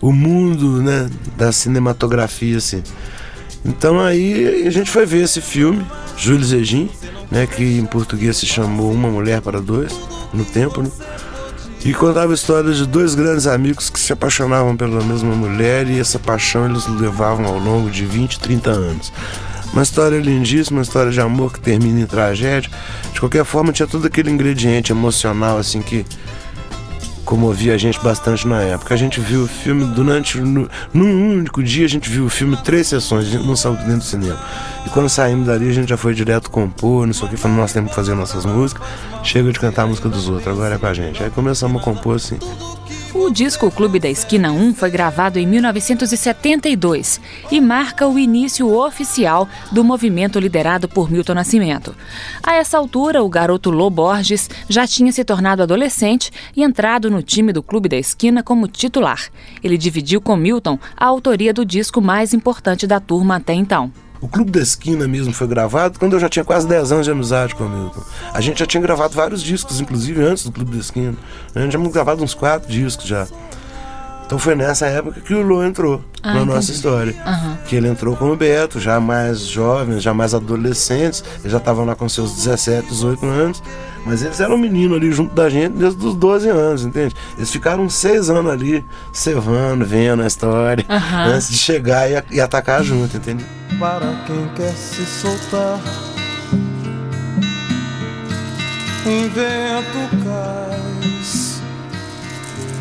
o 0.00 0.12
mundo, 0.12 0.80
né? 0.80 1.10
Da 1.36 1.50
cinematografia, 1.50 2.58
assim. 2.58 2.84
Então 3.64 4.00
aí 4.00 4.66
a 4.66 4.70
gente 4.70 4.90
foi 4.90 5.04
ver 5.04 5.24
esse 5.24 5.40
filme, 5.40 5.84
Júlio 6.16 6.44
Zegin, 6.44 6.90
né? 7.30 7.46
Que 7.46 7.78
em 7.78 7.84
português 7.84 8.36
se 8.36 8.46
chamou 8.46 8.92
Uma 8.92 9.08
Mulher 9.08 9.40
para 9.40 9.60
Dois, 9.60 9.98
no 10.32 10.44
tempo, 10.44 10.82
né? 10.82 10.90
E 11.84 11.94
contava 11.94 12.32
a 12.32 12.34
história 12.34 12.72
de 12.72 12.84
dois 12.86 13.14
grandes 13.14 13.46
amigos 13.46 13.88
que 13.88 14.00
se 14.00 14.12
apaixonavam 14.12 14.76
pela 14.76 15.02
mesma 15.02 15.34
mulher 15.34 15.88
e 15.88 15.98
essa 15.98 16.18
paixão 16.18 16.68
eles 16.68 16.86
levavam 16.86 17.46
ao 17.46 17.58
longo 17.58 17.88
de 17.88 18.04
20, 18.04 18.40
30 18.40 18.70
anos. 18.70 19.12
Uma 19.72 19.82
história 19.82 20.18
lindíssima, 20.18 20.78
uma 20.78 20.82
história 20.82 21.12
de 21.12 21.20
amor 21.20 21.52
que 21.52 21.60
termina 21.60 22.00
em 22.00 22.06
tragédia. 22.06 22.70
De 23.12 23.20
qualquer 23.20 23.44
forma, 23.44 23.72
tinha 23.72 23.86
todo 23.86 24.06
aquele 24.06 24.30
ingrediente 24.30 24.92
emocional 24.92 25.58
assim 25.58 25.80
que 25.80 26.04
comovia 27.28 27.74
a 27.74 27.76
gente 27.76 28.00
bastante 28.00 28.48
na 28.48 28.62
época. 28.62 28.94
A 28.94 28.96
gente 28.96 29.20
viu 29.20 29.42
o 29.42 29.46
filme 29.46 29.84
durante. 29.84 30.40
No, 30.40 30.66
num 30.94 31.36
único 31.36 31.62
dia 31.62 31.84
a 31.84 31.88
gente 31.88 32.08
viu 32.08 32.24
o 32.24 32.30
filme 32.30 32.56
três 32.64 32.86
sessões, 32.86 33.26
a 33.26 33.30
gente 33.30 33.46
não 33.46 33.54
saiu 33.54 33.76
dentro 33.76 33.98
do 33.98 34.04
cinema. 34.04 34.38
E 34.86 34.88
quando 34.88 35.10
saímos 35.10 35.46
dali, 35.46 35.68
a 35.68 35.72
gente 35.72 35.90
já 35.90 35.98
foi 35.98 36.14
direto 36.14 36.50
compor, 36.50 37.06
não 37.06 37.12
sei 37.12 37.26
o 37.26 37.30
que, 37.30 37.36
falando, 37.36 37.58
nós 37.58 37.72
temos 37.72 37.90
que 37.90 37.96
fazer 37.96 38.14
nossas 38.14 38.46
músicas, 38.46 38.82
chega 39.22 39.52
de 39.52 39.60
cantar 39.60 39.82
a 39.82 39.86
música 39.86 40.08
dos 40.08 40.26
outros, 40.26 40.48
agora 40.48 40.76
é 40.76 40.78
com 40.78 40.86
a 40.86 40.94
gente. 40.94 41.22
Aí 41.22 41.28
começamos 41.28 41.82
a 41.82 41.84
compor 41.84 42.16
assim. 42.16 42.38
O 43.14 43.30
disco 43.30 43.70
Clube 43.70 43.98
da 43.98 44.08
Esquina 44.08 44.52
1 44.52 44.74
foi 44.74 44.90
gravado 44.90 45.38
em 45.38 45.46
1972 45.46 47.18
e 47.50 47.58
marca 47.58 48.06
o 48.06 48.18
início 48.18 48.70
oficial 48.70 49.48
do 49.72 49.82
movimento 49.82 50.38
liderado 50.38 50.86
por 50.86 51.10
Milton 51.10 51.32
Nascimento. 51.32 51.96
A 52.42 52.56
essa 52.56 52.76
altura, 52.76 53.22
o 53.22 53.28
garoto 53.28 53.70
Lô 53.70 53.88
Borges 53.88 54.50
já 54.68 54.86
tinha 54.86 55.10
se 55.10 55.24
tornado 55.24 55.62
adolescente 55.62 56.30
e 56.54 56.62
entrado 56.62 57.10
no 57.10 57.22
time 57.22 57.50
do 57.50 57.62
Clube 57.62 57.88
da 57.88 57.96
Esquina 57.96 58.42
como 58.42 58.68
titular. 58.68 59.30
Ele 59.64 59.78
dividiu 59.78 60.20
com 60.20 60.36
Milton 60.36 60.78
a 60.94 61.06
autoria 61.06 61.54
do 61.54 61.64
disco 61.64 62.02
mais 62.02 62.34
importante 62.34 62.86
da 62.86 63.00
turma 63.00 63.36
até 63.36 63.54
então. 63.54 63.90
O 64.20 64.26
Clube 64.26 64.50
da 64.50 64.60
Esquina 64.60 65.06
mesmo 65.06 65.32
foi 65.32 65.46
gravado 65.46 65.98
quando 65.98 66.14
eu 66.14 66.20
já 66.20 66.28
tinha 66.28 66.44
quase 66.44 66.66
10 66.66 66.90
anos 66.90 67.04
de 67.04 67.12
amizade 67.12 67.54
com 67.54 67.64
o 67.64 67.68
Milton. 67.68 68.02
A 68.32 68.40
gente 68.40 68.58
já 68.58 68.66
tinha 68.66 68.82
gravado 68.82 69.14
vários 69.14 69.40
discos, 69.42 69.80
inclusive 69.80 70.20
antes 70.22 70.44
do 70.44 70.50
Clube 70.50 70.72
da 70.72 70.78
Esquina. 70.78 71.14
A 71.54 71.60
gente 71.60 71.72
já 71.72 71.78
tinha 71.78 71.92
gravado 71.92 72.24
uns 72.24 72.34
quatro 72.34 72.70
discos 72.70 73.06
já. 73.06 73.28
Então 74.28 74.38
foi 74.38 74.54
nessa 74.54 74.84
época 74.86 75.22
que 75.22 75.32
o 75.32 75.40
Lô 75.40 75.64
entrou 75.64 76.04
Ah, 76.22 76.34
na 76.34 76.40
entendi. 76.40 76.54
nossa 76.54 76.70
história. 76.70 77.16
Aham. 77.24 77.56
Que 77.66 77.76
ele 77.76 77.88
entrou 77.88 78.14
como 78.14 78.36
Beto, 78.36 78.78
já 78.78 79.00
mais 79.00 79.40
jovens, 79.40 80.02
já 80.02 80.12
mais 80.12 80.34
adolescentes. 80.34 81.24
Eles 81.40 81.50
já 81.50 81.56
estavam 81.56 81.86
lá 81.86 81.94
com 81.94 82.06
seus 82.10 82.34
17, 82.36 82.88
18 82.88 83.24
anos. 83.24 83.62
Mas 84.04 84.22
eles 84.22 84.38
eram 84.38 84.58
meninos 84.58 84.98
ali 84.98 85.10
junto 85.12 85.34
da 85.34 85.48
gente 85.48 85.72
desde 85.78 86.06
os 86.06 86.14
12 86.14 86.46
anos, 86.50 86.84
entende? 86.84 87.14
Eles 87.38 87.50
ficaram 87.50 87.84
uns 87.84 87.94
seis 87.94 88.28
anos 88.28 88.52
ali, 88.52 88.84
cevando, 89.14 89.86
vendo 89.86 90.22
a 90.22 90.26
história, 90.26 90.84
Aham. 90.90 91.32
antes 91.34 91.48
de 91.48 91.56
chegar 91.56 92.10
e, 92.10 92.22
e 92.32 92.38
atacar 92.40 92.82
junto, 92.84 93.16
entende? 93.16 93.46
Para 93.78 94.14
quem 94.26 94.46
quer 94.54 94.72
se 94.74 95.04
soltar, 95.06 95.80
invento 99.06 100.24
cais, 100.24 101.37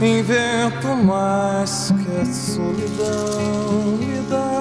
invento 0.06 0.88
mais 1.04 1.92
que 1.92 2.22
a 2.22 2.26
solidão 2.26 3.98
me 3.98 4.22
dá. 4.30 4.58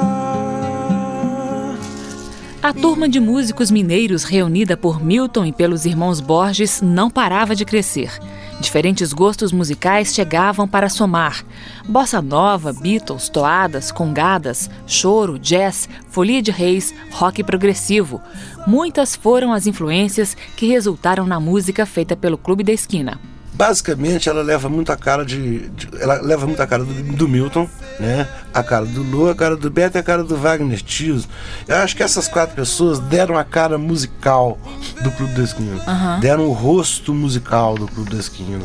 A 2.62 2.72
turma 2.72 3.08
de 3.08 3.20
músicos 3.20 3.70
mineiros 3.70 4.24
reunida 4.24 4.76
por 4.76 5.00
Milton 5.00 5.46
e 5.46 5.52
pelos 5.52 5.84
irmãos 5.84 6.20
Borges 6.20 6.80
não 6.80 7.08
parava 7.08 7.54
de 7.54 7.64
crescer. 7.64 8.10
Diferentes 8.58 9.12
gostos 9.12 9.52
musicais 9.52 10.14
chegavam 10.14 10.66
para 10.66 10.88
somar. 10.88 11.44
Bossa 11.86 12.20
nova, 12.22 12.72
Beatles, 12.72 13.28
toadas, 13.28 13.92
congadas, 13.92 14.68
choro, 14.86 15.38
jazz, 15.38 15.88
folia 16.08 16.42
de 16.42 16.50
reis, 16.50 16.92
rock 17.12 17.44
progressivo. 17.44 18.20
Muitas 18.66 19.14
foram 19.14 19.52
as 19.52 19.66
influências 19.66 20.36
que 20.56 20.66
resultaram 20.66 21.26
na 21.26 21.38
música 21.38 21.86
feita 21.86 22.16
pelo 22.16 22.38
Clube 22.38 22.64
da 22.64 22.72
Esquina. 22.72 23.20
Basicamente 23.56 24.28
ela 24.28 24.42
leva 24.42 24.68
muito 24.68 24.92
a 24.92 24.96
cara 24.96 25.24
de, 25.24 25.68
de- 25.70 25.88
ela 26.00 26.20
leva 26.20 26.46
muito 26.46 26.60
a 26.60 26.66
cara 26.66 26.84
do, 26.84 26.92
do 27.14 27.26
Milton 27.28 27.68
né? 27.98 28.28
A 28.52 28.62
cara 28.62 28.84
do 28.84 29.02
Lô 29.02 29.30
a 29.30 29.34
cara 29.34 29.56
do 29.56 29.70
Beto 29.70 29.96
e 29.96 30.00
a 30.00 30.02
cara 30.02 30.22
do 30.22 30.36
Wagner 30.36 30.82
Tiso. 30.82 31.26
Eu 31.66 31.76
acho 31.76 31.96
que 31.96 32.02
essas 32.02 32.28
quatro 32.28 32.54
pessoas 32.54 32.98
deram 32.98 33.38
a 33.38 33.44
cara 33.44 33.78
musical 33.78 34.58
do 35.02 35.10
Clube 35.12 35.32
da 35.32 35.42
Esquina 35.42 35.80
deram 36.20 36.44
o 36.46 36.52
rosto 36.52 37.14
musical 37.14 37.74
do 37.76 37.86
Clube 37.88 38.10
da 38.10 38.18
Esquina 38.18 38.58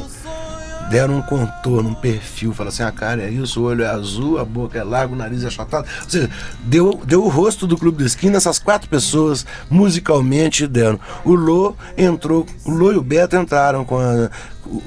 deram 0.92 1.18
um 1.18 1.22
contorno, 1.22 1.90
um 1.90 1.94
perfil, 1.96 2.54
fala 2.54 2.70
assim, 2.70 2.84
a 2.84 2.92
cara 2.92 3.24
é 3.24 3.30
isso, 3.32 3.62
o 3.62 3.64
olho 3.64 3.84
é 3.84 3.88
azul, 3.88 4.38
a 4.38 4.44
boca 4.46 4.78
é 4.78 4.84
larga, 4.84 5.14
o 5.14 5.18
nariz 5.18 5.44
é 5.44 5.48
achatado. 5.48 5.88
Ou 6.04 6.10
seja, 6.10 6.30
deu, 6.66 7.00
deu 7.06 7.24
o 7.24 7.30
rosto 7.30 7.66
do 7.66 7.78
Clube 7.78 8.00
da 8.00 8.06
Esquina, 8.06 8.36
essas 8.38 8.60
quatro 8.60 8.90
pessoas 8.90 9.46
musicalmente 9.70 10.68
deram. 10.68 11.00
O 11.24 11.34
Lô 11.34 11.74
entrou, 11.98 12.46
o 12.66 12.72
Lô 12.72 12.92
e 12.92 12.98
o 12.98 13.02
Beto 13.02 13.36
entraram 13.38 13.86
com 13.86 13.98
a. 14.00 14.30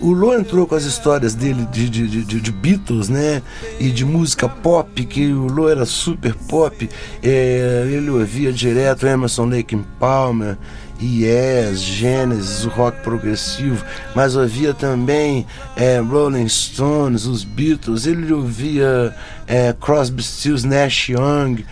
O 0.01 0.13
Lô 0.13 0.33
entrou 0.33 0.67
com 0.67 0.75
as 0.77 0.85
histórias 0.85 1.35
dele 1.35 1.67
de, 1.71 1.91
de, 1.91 2.07
de, 2.25 2.41
de- 2.41 2.53
Beatles, 2.53 3.09
né? 3.09 3.43
E 3.81 3.91
de 3.91 4.05
música 4.05 4.49
pop, 4.49 5.05
que 5.05 5.33
o 5.33 5.47
Lô 5.49 5.69
era 5.69 5.85
super 5.85 6.35
pop. 6.35 6.89
É, 7.23 7.87
ele 7.91 8.09
ouvia 8.11 8.53
direto 8.53 9.07
Emerson 9.07 9.47
Lake 9.47 9.77
Palmer. 9.99 10.57
Yes, 11.05 11.81
Genesis, 11.81 12.65
o 12.65 12.71
rock 12.71 13.03
progressivo, 13.03 13.85
mas 14.15 14.35
ouvia 14.37 14.73
também 14.73 15.47
é, 15.77 15.99
Rolling 15.99 16.49
Stones, 16.49 17.27
os 17.27 17.45
Beatles, 17.45 18.07
ele 18.07 18.33
ouvia 18.33 19.15
é, 19.47 19.75
Crosby, 19.79 20.23
Stills, 20.23 20.67
Nash 20.67 21.11
Young, 21.11 21.65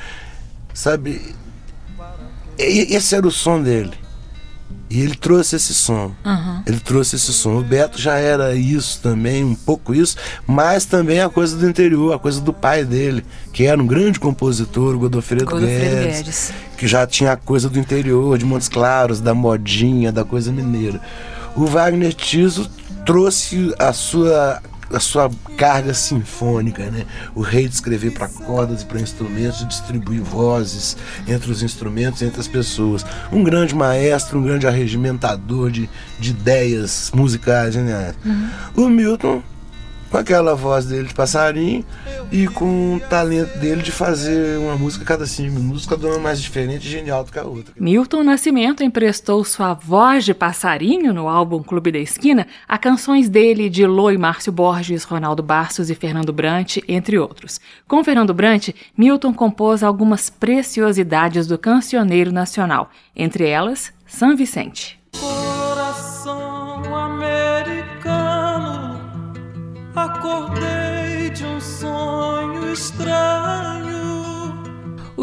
sabe? 0.74 1.34
E- 2.58 2.94
esse 2.94 3.14
era 3.16 3.26
o 3.26 3.30
som 3.30 3.62
dele. 3.62 4.01
E 4.92 5.00
ele 5.00 5.14
trouxe 5.14 5.56
esse 5.56 5.72
som. 5.72 6.12
Ele 6.66 6.78
trouxe 6.78 7.16
esse 7.16 7.32
som. 7.32 7.56
O 7.56 7.62
Beto 7.62 7.98
já 7.98 8.18
era 8.18 8.54
isso 8.54 9.00
também, 9.02 9.42
um 9.42 9.54
pouco 9.54 9.94
isso, 9.94 10.18
mas 10.46 10.84
também 10.84 11.18
a 11.22 11.30
coisa 11.30 11.56
do 11.56 11.66
interior, 11.66 12.12
a 12.12 12.18
coisa 12.18 12.42
do 12.42 12.52
pai 12.52 12.84
dele, 12.84 13.24
que 13.54 13.64
era 13.64 13.82
um 13.82 13.86
grande 13.86 14.20
compositor, 14.20 14.94
o 14.94 14.98
Godofredo, 14.98 15.46
Godofredo 15.46 15.96
Guedes, 15.96 16.16
Guedes. 16.18 16.52
que 16.76 16.86
já 16.86 17.06
tinha 17.06 17.32
a 17.32 17.36
coisa 17.38 17.70
do 17.70 17.78
interior, 17.78 18.36
de 18.36 18.44
Montes 18.44 18.68
Claros, 18.68 19.18
da 19.18 19.32
modinha, 19.32 20.12
da 20.12 20.26
coisa 20.26 20.52
mineira. 20.52 21.00
O 21.56 21.64
Wagner 21.64 22.12
Tiso 22.12 22.70
trouxe 23.06 23.74
a 23.78 23.94
sua 23.94 24.60
a 24.92 25.00
sua 25.00 25.30
carga 25.56 25.94
sinfônica, 25.94 26.90
né? 26.90 27.06
O 27.34 27.40
rei 27.40 27.68
de 27.68 27.74
escrever 27.74 28.12
para 28.12 28.28
cordas 28.28 28.82
e 28.82 28.84
para 28.84 29.00
instrumentos, 29.00 29.60
de 29.60 29.66
distribuir 29.66 30.22
vozes 30.22 30.96
entre 31.26 31.50
os 31.50 31.62
instrumentos, 31.62 32.22
entre 32.22 32.40
as 32.40 32.48
pessoas. 32.48 33.04
Um 33.32 33.42
grande 33.42 33.74
maestro, 33.74 34.38
um 34.38 34.42
grande 34.42 34.66
arregimentador 34.66 35.70
de, 35.70 35.88
de 36.18 36.30
ideias 36.30 37.10
musicais 37.14 37.74
geniais. 37.74 38.14
O 38.76 38.88
Milton 38.88 39.42
com 40.12 40.18
aquela 40.18 40.54
voz 40.54 40.84
dele 40.84 41.08
de 41.08 41.14
passarinho 41.14 41.82
e 42.30 42.46
com 42.46 42.96
o 42.96 43.00
talento 43.00 43.58
dele 43.58 43.80
de 43.80 43.90
fazer 43.90 44.58
uma 44.58 44.76
música 44.76 45.06
cada 45.06 45.24
cinco 45.24 45.54
minutos, 45.54 45.86
cada 45.86 46.06
uma 46.06 46.18
mais 46.18 46.40
diferente 46.40 46.86
e 46.86 46.90
genial 46.90 47.24
do 47.24 47.32
que 47.32 47.38
a 47.38 47.44
outra. 47.44 47.72
Milton 47.80 48.22
Nascimento 48.22 48.84
emprestou 48.84 49.42
sua 49.42 49.72
voz 49.72 50.26
de 50.26 50.34
passarinho 50.34 51.14
no 51.14 51.28
álbum 51.28 51.62
Clube 51.62 51.90
da 51.90 51.98
Esquina 51.98 52.46
a 52.68 52.76
canções 52.76 53.30
dele 53.30 53.70
de 53.70 53.86
Lô 53.86 54.10
e 54.10 54.18
Márcio 54.18 54.52
Borges, 54.52 55.04
Ronaldo 55.04 55.42
Bastos 55.42 55.88
e 55.88 55.94
Fernando 55.94 56.30
Brant, 56.30 56.76
entre 56.86 57.18
outros. 57.18 57.58
Com 57.88 58.04
Fernando 58.04 58.34
Brant, 58.34 58.68
Milton 58.94 59.32
compôs 59.32 59.82
algumas 59.82 60.28
preciosidades 60.28 61.46
do 61.46 61.56
cancioneiro 61.56 62.30
nacional, 62.30 62.90
entre 63.16 63.48
elas 63.48 63.94
São 64.06 64.36
Vicente. 64.36 65.01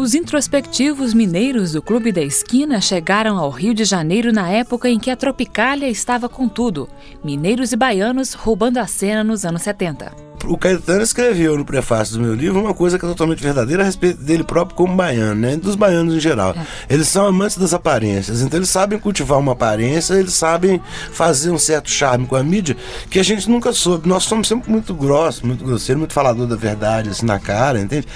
Os 0.00 0.14
introspectivos 0.14 1.12
mineiros 1.12 1.72
do 1.72 1.82
Clube 1.82 2.10
da 2.10 2.22
Esquina 2.22 2.80
chegaram 2.80 3.36
ao 3.36 3.50
Rio 3.50 3.74
de 3.74 3.84
Janeiro 3.84 4.32
na 4.32 4.48
época 4.48 4.88
em 4.88 4.98
que 4.98 5.10
a 5.10 5.14
Tropicália 5.14 5.90
estava 5.90 6.26
com 6.26 6.48
tudo. 6.48 6.88
Mineiros 7.22 7.70
e 7.70 7.76
baianos 7.76 8.32
roubando 8.32 8.78
a 8.78 8.86
cena 8.86 9.22
nos 9.22 9.44
anos 9.44 9.60
70 9.60 10.30
o 10.46 10.56
Caetano 10.56 11.02
escreveu 11.02 11.54
no 11.54 11.66
prefácio 11.66 12.14
do 12.14 12.22
meu 12.22 12.34
livro 12.34 12.58
uma 12.58 12.72
coisa 12.72 12.98
que 12.98 13.04
é 13.04 13.08
totalmente 13.08 13.42
verdadeira 13.42 13.82
a 13.82 13.84
respeito 13.84 14.22
dele 14.22 14.42
próprio 14.42 14.74
como 14.74 14.96
baiano, 14.96 15.34
né? 15.34 15.54
Dos 15.54 15.74
baianos 15.74 16.14
em 16.14 16.18
geral. 16.18 16.54
É. 16.56 16.94
Eles 16.94 17.08
são 17.08 17.26
amantes 17.26 17.58
das 17.58 17.74
aparências, 17.74 18.40
então 18.40 18.58
eles 18.58 18.70
sabem 18.70 18.98
cultivar 18.98 19.38
uma 19.38 19.52
aparência, 19.52 20.14
eles 20.14 20.32
sabem 20.32 20.80
fazer 21.12 21.50
um 21.50 21.58
certo 21.58 21.90
charme 21.90 22.26
com 22.26 22.36
a 22.36 22.42
mídia 22.42 22.74
que 23.10 23.18
a 23.18 23.22
gente 23.22 23.50
nunca 23.50 23.70
soube. 23.72 24.08
Nós 24.08 24.24
somos 24.24 24.48
sempre 24.48 24.70
muito 24.70 24.94
grossos, 24.94 25.42
muito 25.42 25.62
grosseiros, 25.62 25.98
muito 25.98 26.14
falador 26.14 26.46
da 26.46 26.56
verdade, 26.56 27.10
assim, 27.10 27.26
na 27.26 27.38
cara, 27.38 27.78
entende? 27.78 28.06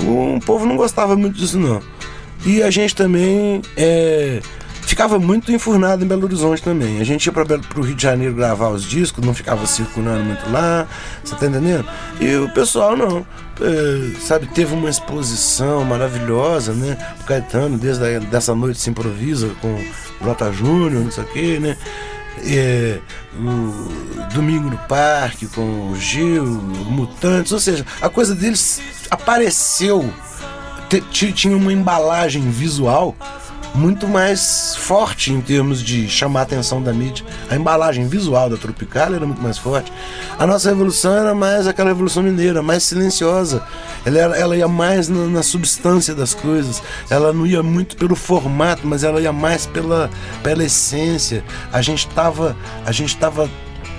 O 0.00 0.40
povo 0.44 0.66
não 0.66 0.76
gostava 0.76 1.16
muito 1.16 1.36
disso, 1.36 1.58
não. 1.58 1.80
E 2.44 2.62
a 2.62 2.70
gente 2.70 2.94
também 2.94 3.62
é 3.76 4.40
ficava 4.86 5.18
muito 5.18 5.50
enfurnado 5.52 6.04
em 6.04 6.06
Belo 6.06 6.24
Horizonte 6.24 6.62
também. 6.62 7.00
A 7.00 7.04
gente 7.04 7.26
ia 7.26 7.32
para 7.32 7.44
o 7.76 7.80
Rio 7.80 7.94
de 7.94 8.02
Janeiro 8.02 8.34
gravar 8.34 8.68
os 8.68 8.84
discos, 8.84 9.24
não 9.24 9.34
ficava 9.34 9.66
circulando 9.66 10.22
muito 10.22 10.48
lá, 10.50 10.86
você 11.22 11.34
tá 11.34 11.46
entendendo? 11.46 11.84
E 12.20 12.36
o 12.36 12.48
pessoal 12.50 12.96
não. 12.96 13.26
É, 13.60 14.20
sabe, 14.20 14.46
teve 14.48 14.74
uma 14.74 14.88
exposição 14.88 15.84
maravilhosa, 15.84 16.72
né? 16.72 16.96
O 17.20 17.24
Caetano, 17.24 17.76
desde 17.76 18.04
a, 18.04 18.18
dessa 18.20 18.54
noite 18.54 18.78
se 18.78 18.88
improvisa 18.90 19.50
com 19.60 19.82
Brota 20.20 20.52
Júnior, 20.52 21.02
não 21.02 21.10
sei 21.10 21.24
o 21.24 21.26
quê, 21.26 21.58
né? 21.60 21.76
É, 22.44 22.98
o 23.38 24.32
Domingo 24.34 24.70
no 24.70 24.78
Parque 24.78 25.46
com 25.46 25.90
o 25.90 25.96
Gil, 25.96 26.44
Mutantes, 26.44 27.52
ou 27.52 27.60
seja, 27.60 27.84
a 28.00 28.08
coisa 28.08 28.34
deles 28.34 28.80
apareceu, 29.10 30.12
tinha 31.10 31.56
uma 31.56 31.72
embalagem 31.72 32.50
visual 32.50 33.16
muito 33.74 34.08
mais 34.08 34.74
forte 34.76 35.32
em 35.32 35.40
termos 35.40 35.82
de 35.82 36.08
chamar 36.08 36.40
a 36.40 36.42
atenção 36.44 36.82
da 36.82 36.92
mídia. 36.92 37.24
A 37.50 37.56
embalagem 37.56 38.06
visual 38.06 38.48
da 38.48 38.56
Tropical 38.56 39.14
era 39.14 39.26
muito 39.26 39.42
mais 39.42 39.58
forte. 39.58 39.92
A 40.38 40.46
nossa 40.46 40.68
revolução 40.68 41.14
era 41.14 41.34
mais 41.34 41.66
aquela 41.66 41.90
revolução 41.90 42.22
mineira, 42.22 42.62
mais 42.62 42.82
silenciosa. 42.82 43.62
Ela, 44.04 44.18
era, 44.18 44.36
ela 44.36 44.56
ia 44.56 44.68
mais 44.68 45.08
na, 45.08 45.26
na, 45.26 45.42
substância 45.42 46.14
das 46.14 46.34
coisas. 46.34 46.82
Ela 47.10 47.32
não 47.32 47.46
ia 47.46 47.62
muito 47.62 47.96
pelo 47.96 48.16
formato, 48.16 48.86
mas 48.86 49.04
ela 49.04 49.20
ia 49.20 49.32
mais 49.32 49.66
pela, 49.66 50.10
pela 50.42 50.64
essência. 50.64 51.44
A 51.72 51.82
gente 51.82 52.08
estava 52.08 52.56
a 52.84 52.92
gente 52.92 53.14
estava 53.14 53.50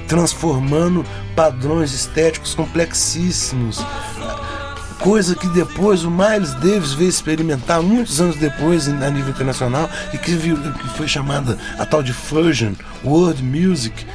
transformando 0.07 1.05
padrões 1.35 1.93
estéticos 1.93 2.55
complexíssimos 2.55 3.83
coisa 5.07 5.37
que 5.37 5.47
depois 5.47 6.03
o 6.03 6.11
Miles 6.11 6.53
Davis 6.55 6.91
veio 6.91 7.07
experimentar 7.07 7.81
muitos 7.81 8.19
anos 8.19 8.35
depois 8.35 8.89
a 8.89 9.09
nível 9.09 9.29
internacional 9.29 9.89
e 10.13 10.17
que, 10.17 10.37
que 10.37 10.89
foi 10.97 11.07
chamada 11.07 11.57
a 11.79 11.85
tal 11.85 12.03
de 12.03 12.11
Fusion 12.11 12.73
World 13.05 13.41
Music. 13.41 14.05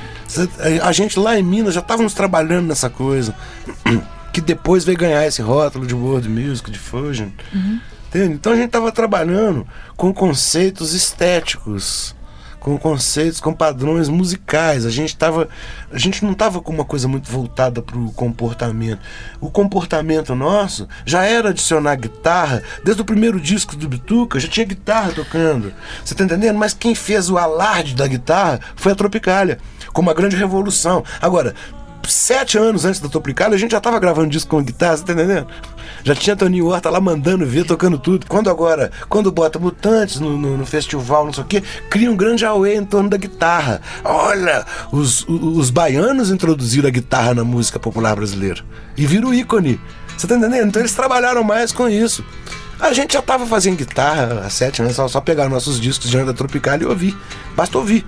A 0.82 0.92
gente 0.92 1.18
lá 1.18 1.38
em 1.38 1.42
Minas 1.42 1.72
já 1.72 1.80
estávamos 1.80 2.12
trabalhando 2.12 2.66
nessa 2.66 2.90
coisa, 2.90 3.34
que 4.34 4.42
depois 4.42 4.84
veio 4.84 4.98
ganhar 4.98 5.26
esse 5.26 5.40
rótulo 5.40 5.86
de 5.86 5.94
World 5.94 6.28
Music, 6.28 6.70
de 6.70 6.78
Fusion. 6.78 7.28
Uhum. 7.54 7.80
Então 8.14 8.52
a 8.52 8.56
gente 8.56 8.66
estava 8.66 8.92
trabalhando 8.92 9.66
com 9.96 10.12
conceitos 10.12 10.92
estéticos 10.92 12.14
com 12.62 12.78
conceitos, 12.78 13.40
com 13.40 13.52
padrões 13.52 14.08
musicais. 14.08 14.86
A 14.86 14.90
gente 14.90 15.16
tava, 15.16 15.48
a 15.90 15.98
gente 15.98 16.24
não 16.24 16.30
estava 16.30 16.60
com 16.60 16.72
uma 16.72 16.84
coisa 16.84 17.08
muito 17.08 17.30
voltada 17.30 17.82
para 17.82 17.98
o 17.98 18.12
comportamento. 18.12 19.00
O 19.40 19.50
comportamento 19.50 20.32
nosso 20.34 20.88
já 21.04 21.24
era 21.24 21.48
adicionar 21.48 21.96
guitarra. 21.96 22.62
Desde 22.84 23.02
o 23.02 23.04
primeiro 23.04 23.40
disco 23.40 23.74
do 23.74 23.88
Bituca 23.88 24.38
já 24.38 24.46
tinha 24.46 24.64
guitarra 24.64 25.10
tocando. 25.10 25.72
Você 26.04 26.14
tá 26.14 26.22
entendendo? 26.22 26.56
Mas 26.56 26.72
quem 26.72 26.94
fez 26.94 27.28
o 27.28 27.36
alarde 27.36 27.96
da 27.96 28.06
guitarra 28.06 28.60
foi 28.76 28.92
a 28.92 28.94
Tropicália, 28.94 29.58
com 29.92 30.00
uma 30.00 30.14
grande 30.14 30.36
revolução. 30.36 31.02
Agora, 31.20 31.54
sete 32.08 32.58
anos 32.58 32.84
antes 32.84 33.00
da 33.00 33.08
Tropicália, 33.08 33.54
a 33.54 33.58
gente 33.58 33.72
já 33.72 33.78
estava 33.78 33.98
gravando 33.98 34.30
disco 34.30 34.50
com 34.50 34.62
guitarra, 34.62 34.96
você 34.96 35.04
tá 35.04 35.12
entendendo? 35.12 35.46
Já 36.04 36.14
tinha 36.14 36.34
Toninho 36.36 36.66
Horta 36.66 36.90
lá 36.90 37.00
mandando 37.00 37.46
ver, 37.46 37.64
tocando 37.64 37.98
tudo. 37.98 38.26
Quando 38.26 38.50
agora, 38.50 38.90
quando 39.08 39.30
bota 39.30 39.58
Mutantes 39.58 40.18
no, 40.18 40.36
no, 40.36 40.56
no 40.56 40.66
festival, 40.66 41.26
não 41.26 41.32
sei 41.32 41.44
o 41.44 41.46
quê, 41.46 41.62
cria 41.88 42.10
um 42.10 42.16
grande 42.16 42.44
auê 42.44 42.76
em 42.76 42.84
torno 42.84 43.08
da 43.08 43.16
guitarra. 43.16 43.80
Olha, 44.04 44.64
os, 44.90 45.26
os, 45.28 45.58
os 45.58 45.70
baianos 45.70 46.30
introduziram 46.30 46.88
a 46.88 46.90
guitarra 46.90 47.34
na 47.34 47.44
música 47.44 47.78
popular 47.78 48.16
brasileira. 48.16 48.62
E 48.96 49.06
viram 49.06 49.30
o 49.30 49.34
ícone. 49.34 49.80
Você 50.16 50.26
tá 50.26 50.36
entendendo? 50.36 50.68
Então 50.68 50.82
eles 50.82 50.92
trabalharam 50.92 51.42
mais 51.44 51.72
com 51.72 51.88
isso. 51.88 52.24
A 52.80 52.92
gente 52.92 53.12
já 53.12 53.20
estava 53.20 53.46
fazendo 53.46 53.76
guitarra 53.76 54.42
há 54.44 54.50
sete 54.50 54.82
anos, 54.82 54.96
só, 54.96 55.20
pegar 55.20 55.48
nossos 55.48 55.80
discos 55.80 56.10
de 56.10 56.18
Anda 56.18 56.34
Tropical 56.34 56.80
e 56.80 56.84
ouvir. 56.84 57.16
Basta 57.54 57.78
ouvir. 57.78 58.04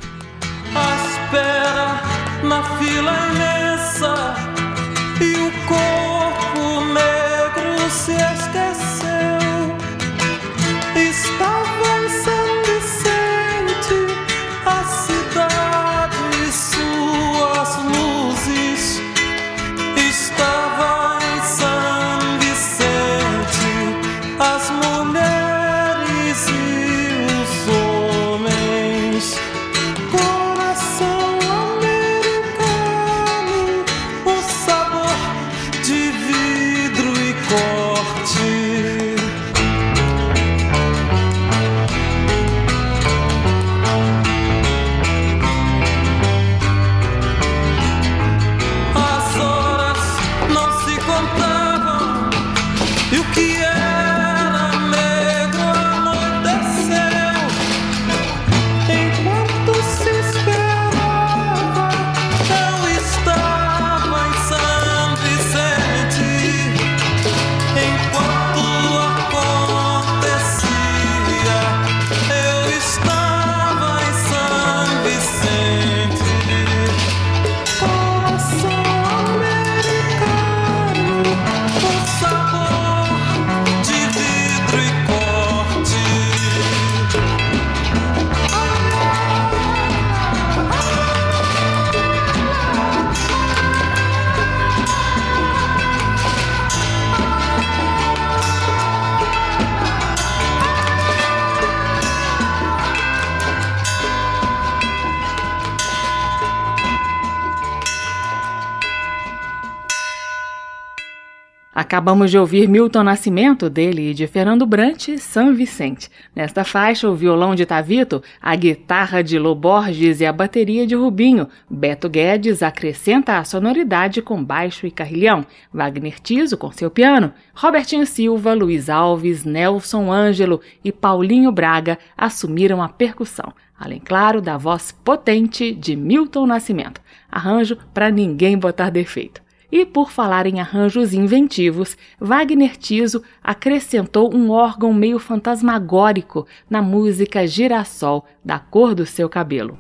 Acabamos 112.05 112.31
de 112.31 112.37
ouvir 112.37 112.69
Milton 112.69 113.03
Nascimento, 113.03 113.71
dele 113.71 114.11
e 114.11 114.15
de 114.15 114.27
Fernando 114.27 114.67
Brant, 114.67 115.17
São 115.17 115.55
Vicente. 115.55 116.11
Nesta 116.37 116.63
faixa, 116.63 117.09
o 117.09 117.15
violão 117.15 117.55
de 117.55 117.65
Tavito, 117.65 118.23
a 118.43 118.55
guitarra 118.55 119.25
de 119.25 119.39
Loborges 119.39 120.21
e 120.21 120.27
a 120.27 120.31
bateria 120.33 120.87
de 120.87 120.95
Rubinho. 120.95 121.49
Beto 121.69 122.07
Guedes 122.11 122.63
acrescenta 122.63 123.39
a 123.39 123.45
sonoridade 123.45 124.21
com 124.21 124.45
baixo 124.45 124.87
e 124.87 124.91
carrilhão. 124.91 125.47
Wagner 125.73 126.21
Tiso 126.21 126.59
com 126.59 126.71
seu 126.71 126.91
piano. 126.91 127.33
Robertinho 127.55 128.05
Silva, 128.05 128.53
Luiz 128.53 128.91
Alves, 128.91 129.43
Nelson 129.43 130.13
Ângelo 130.13 130.61
e 130.85 130.93
Paulinho 130.93 131.51
Braga 131.51 131.99
assumiram 132.15 132.83
a 132.83 132.89
percussão. 132.91 133.51
Além, 133.81 133.99
claro, 133.99 134.43
da 134.43 134.59
voz 134.59 134.93
potente 134.93 135.73
de 135.73 135.97
Milton 135.97 136.45
Nascimento. 136.45 137.01
Arranjo 137.33 137.79
para 137.95 138.11
ninguém 138.11 138.59
botar 138.59 138.91
defeito. 138.91 139.44
E 139.75 139.85
por 139.85 140.13
falar 140.13 140.47
em 140.47 140.61
arranjos 140.61 141.13
inventivos, 141.13 141.97
Wagner 142.21 142.77
Tiso 142.77 143.25
acrescentou 143.43 144.33
um 144.33 144.53
órgão 144.53 144.95
meio 144.95 145.19
fantasmagórico 145.19 146.47
na 146.71 146.81
música 146.81 147.45
Girassol, 147.45 148.25
da 148.45 148.61
cor 148.61 148.95
do 148.95 149.05
seu 149.05 149.29
cabelo. 149.29 149.77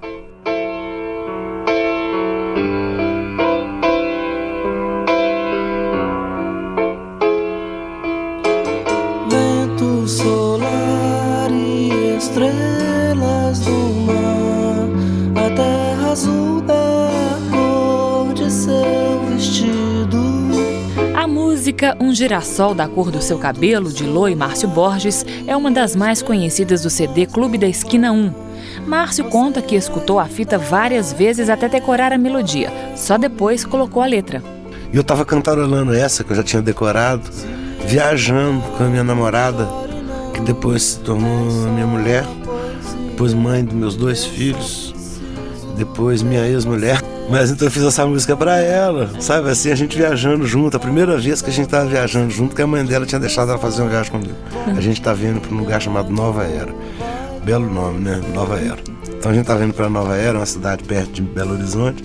Música 21.84 21.96
Um 22.00 22.14
Girassol 22.14 22.74
da 22.74 22.88
Cor 22.88 23.10
do 23.10 23.20
Seu 23.20 23.38
Cabelo, 23.38 23.92
de 23.92 24.04
Lô 24.04 24.26
e 24.26 24.34
Márcio 24.34 24.66
Borges, 24.68 25.24
é 25.46 25.54
uma 25.54 25.70
das 25.70 25.94
mais 25.94 26.22
conhecidas 26.22 26.82
do 26.82 26.88
CD 26.88 27.26
Clube 27.26 27.58
da 27.58 27.66
Esquina 27.66 28.10
1. 28.10 28.32
Márcio 28.86 29.24
conta 29.26 29.60
que 29.60 29.76
escutou 29.76 30.18
a 30.18 30.24
fita 30.24 30.56
várias 30.56 31.12
vezes 31.12 31.50
até 31.50 31.68
decorar 31.68 32.12
a 32.12 32.18
melodia, 32.18 32.72
só 32.96 33.18
depois 33.18 33.66
colocou 33.66 34.02
a 34.02 34.06
letra. 34.06 34.42
E 34.92 34.96
eu 34.96 35.04
tava 35.04 35.26
cantarolando 35.26 35.92
essa 35.92 36.24
que 36.24 36.32
eu 36.32 36.36
já 36.36 36.42
tinha 36.42 36.62
decorado, 36.62 37.28
viajando 37.86 38.62
com 38.78 38.84
a 38.84 38.88
minha 38.88 39.04
namorada, 39.04 39.68
que 40.32 40.40
depois 40.40 40.82
se 40.82 41.00
tornou 41.00 41.50
minha 41.68 41.86
mulher, 41.86 42.24
depois 43.10 43.34
mãe 43.34 43.62
dos 43.62 43.74
meus 43.74 43.96
dois 43.96 44.24
filhos, 44.24 44.94
depois 45.76 46.22
minha 46.22 46.46
ex-mulher. 46.46 47.13
Mas 47.28 47.50
então 47.50 47.66
eu 47.66 47.70
fiz 47.70 47.82
essa 47.82 48.06
música 48.06 48.36
pra 48.36 48.58
ela, 48.58 49.10
sabe? 49.18 49.50
Assim, 49.50 49.70
a 49.70 49.74
gente 49.74 49.96
viajando 49.96 50.46
junto. 50.46 50.76
A 50.76 50.80
primeira 50.80 51.16
vez 51.16 51.40
que 51.40 51.50
a 51.50 51.52
gente 51.52 51.68
tava 51.68 51.86
viajando 51.86 52.30
junto, 52.30 52.54
que 52.54 52.62
a 52.62 52.66
mãe 52.66 52.84
dela 52.84 53.06
tinha 53.06 53.18
deixado 53.18 53.50
ela 53.50 53.58
fazer 53.58 53.82
uma 53.82 53.90
viagem 53.90 54.12
comigo. 54.12 54.34
A 54.76 54.80
gente 54.80 55.00
tá 55.00 55.12
vindo 55.12 55.40
pra 55.40 55.54
um 55.54 55.58
lugar 55.58 55.80
chamado 55.80 56.10
Nova 56.10 56.44
Era. 56.44 56.72
Belo 57.42 57.70
nome, 57.72 58.00
né? 58.00 58.20
Nova 58.34 58.58
Era. 58.58 58.78
Então 59.08 59.32
a 59.32 59.34
gente 59.34 59.46
tá 59.46 59.54
vindo 59.54 59.72
pra 59.72 59.88
Nova 59.88 60.16
Era, 60.16 60.38
uma 60.38 60.46
cidade 60.46 60.84
perto 60.84 61.12
de 61.12 61.22
Belo 61.22 61.54
Horizonte. 61.54 62.04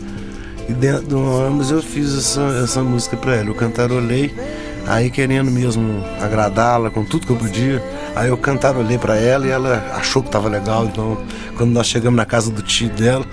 E 0.70 0.74
dentro 0.74 1.08
do 1.08 1.20
ônibus 1.20 1.72
eu 1.72 1.82
fiz 1.82 2.18
essa, 2.18 2.42
essa 2.64 2.82
música 2.82 3.18
pra 3.18 3.36
ela. 3.36 3.50
Eu 3.50 3.56
cantarolei, 3.56 4.34
aí 4.88 5.10
querendo 5.10 5.52
mesmo 5.52 6.04
agradá-la 6.22 6.90
com 6.90 7.04
tudo 7.04 7.26
que 7.26 7.34
eu 7.34 7.38
podia. 7.38 7.84
Aí 8.16 8.30
eu 8.30 8.38
cantarolei 8.38 8.98
pra 8.98 9.18
ela 9.18 9.46
e 9.46 9.50
ela 9.50 9.84
achou 9.96 10.24
que 10.24 10.30
tava 10.30 10.48
legal. 10.48 10.86
Então, 10.86 11.18
quando 11.58 11.72
nós 11.72 11.88
chegamos 11.88 12.16
na 12.16 12.26
casa 12.26 12.52
do 12.52 12.62
tio 12.62 12.90
dela, 12.90 13.26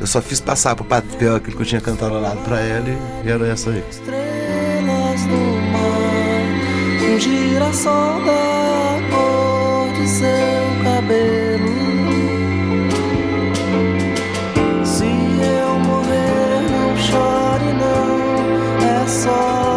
eu 0.00 0.06
só 0.06 0.20
fiz 0.22 0.40
passar 0.40 0.76
pro 0.76 0.84
papel 0.84 1.36
aquilo 1.36 1.56
que 1.56 1.62
eu 1.62 1.66
tinha 1.66 1.80
cantarolado 1.80 2.40
pra 2.42 2.60
ela 2.60 2.88
e, 2.88 3.26
e 3.26 3.30
era 3.30 3.46
essa 3.48 3.70
aí. 3.70 3.82
Estrelas 3.90 5.22
do 5.22 5.36
mar, 5.72 7.14
um 7.14 7.18
girassol 7.18 8.24
da 8.24 9.00
cor 9.10 9.92
de 9.94 10.08
seu 10.08 10.84
cabelo. 10.84 11.68
Se 14.84 15.04
eu 15.04 15.78
morrer, 15.80 16.62
não 16.70 16.96
chore, 16.96 17.72
não. 17.74 18.18
É 18.86 19.06
só 19.08 19.67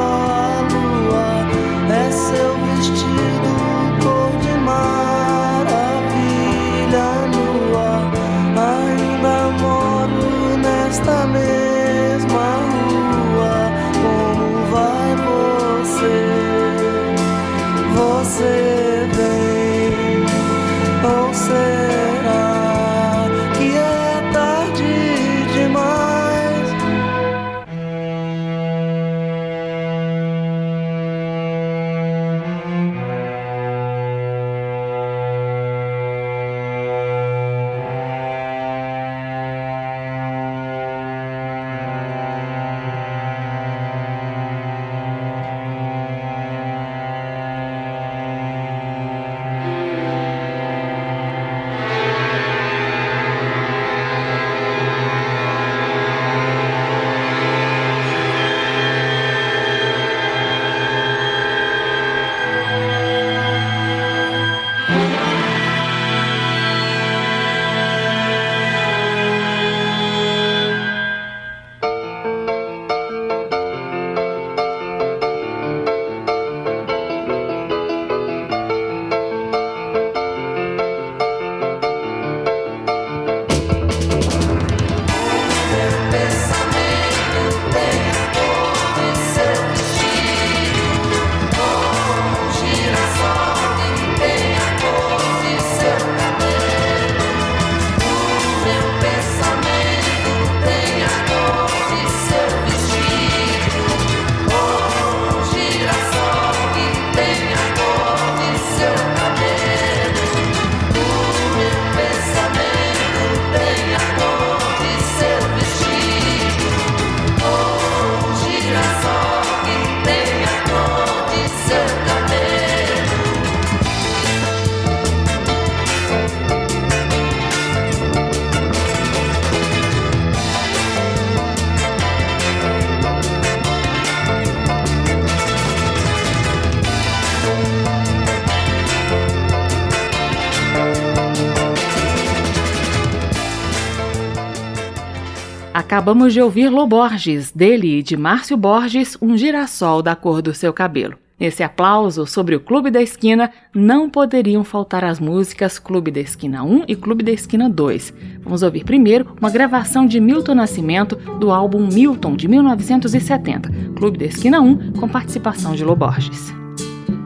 Acabamos 145.91 146.31
de 146.31 146.41
ouvir 146.41 146.69
Loborges, 146.69 147.51
dele 147.51 147.99
e 147.99 148.01
de 148.01 148.15
Márcio 148.15 148.55
Borges, 148.55 149.17
Um 149.21 149.35
Girassol 149.35 150.01
da 150.01 150.15
Cor 150.15 150.41
do 150.41 150.53
Seu 150.53 150.71
Cabelo. 150.71 151.15
Nesse 151.37 151.63
aplauso 151.63 152.25
sobre 152.25 152.55
o 152.55 152.61
Clube 152.61 152.89
da 152.89 153.01
Esquina, 153.01 153.51
não 153.75 154.09
poderiam 154.09 154.63
faltar 154.63 155.03
as 155.03 155.19
músicas 155.19 155.79
Clube 155.79 156.09
da 156.09 156.21
Esquina 156.21 156.63
1 156.63 156.85
e 156.87 156.95
Clube 156.95 157.25
da 157.25 157.31
Esquina 157.33 157.69
2. 157.69 158.13
Vamos 158.41 158.63
ouvir 158.63 158.85
primeiro 158.85 159.35
uma 159.37 159.49
gravação 159.49 160.05
de 160.05 160.17
Milton 160.21 160.55
Nascimento 160.55 161.17
do 161.37 161.51
álbum 161.51 161.85
Milton 161.85 162.37
de 162.37 162.47
1970, 162.47 163.69
Clube 163.93 164.17
da 164.17 164.25
Esquina 164.27 164.61
1, 164.61 164.93
com 164.93 165.09
participação 165.09 165.75
de 165.75 165.83
Loborges. 165.83 166.53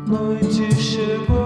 Noite 0.08 0.74
chegou 0.82 1.45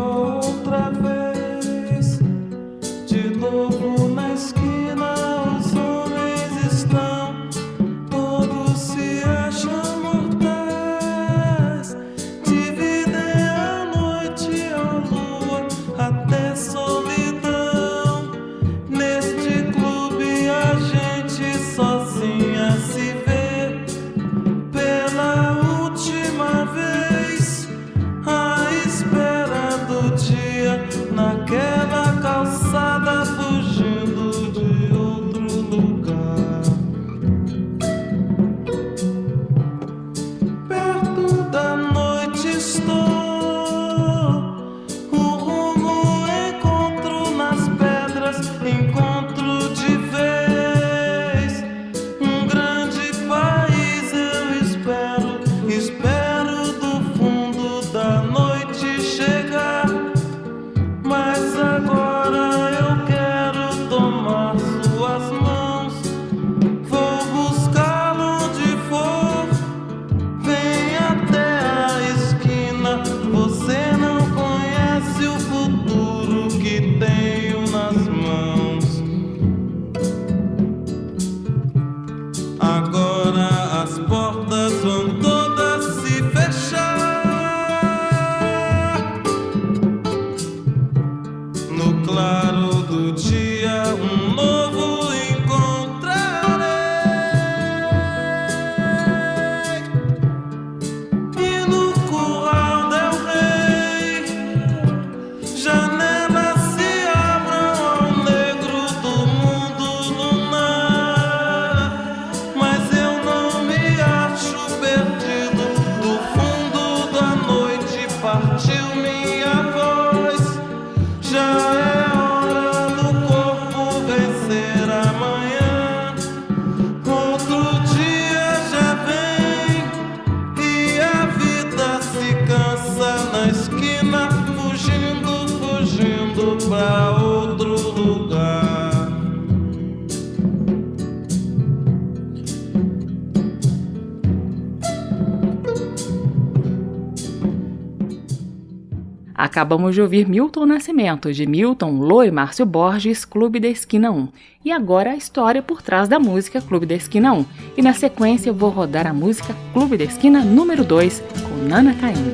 Acabamos 149.59 149.93
de 149.93 150.01
ouvir 150.01 150.25
Milton 150.25 150.65
Nascimento, 150.65 151.33
de 151.33 151.45
Milton, 151.45 151.99
Lô 151.99 152.23
e 152.23 152.31
Márcio 152.31 152.65
Borges, 152.65 153.25
Clube 153.25 153.59
da 153.59 153.67
Esquina 153.67 154.09
1. 154.09 154.29
E 154.63 154.71
agora 154.71 155.11
a 155.11 155.17
história 155.17 155.61
por 155.61 155.81
trás 155.81 156.07
da 156.07 156.17
música 156.17 156.61
Clube 156.61 156.85
da 156.85 156.95
Esquina 156.95 157.33
1. 157.33 157.45
E 157.75 157.81
na 157.81 157.93
sequência 157.93 158.49
eu 158.49 158.53
vou 158.53 158.69
rodar 158.69 159.05
a 159.05 159.11
música 159.11 159.53
Clube 159.73 159.97
da 159.97 160.05
Esquina 160.05 160.45
número 160.45 160.85
2, 160.85 161.21
com 161.43 161.67
Nana 161.67 161.93
Caymmi. 161.93 162.31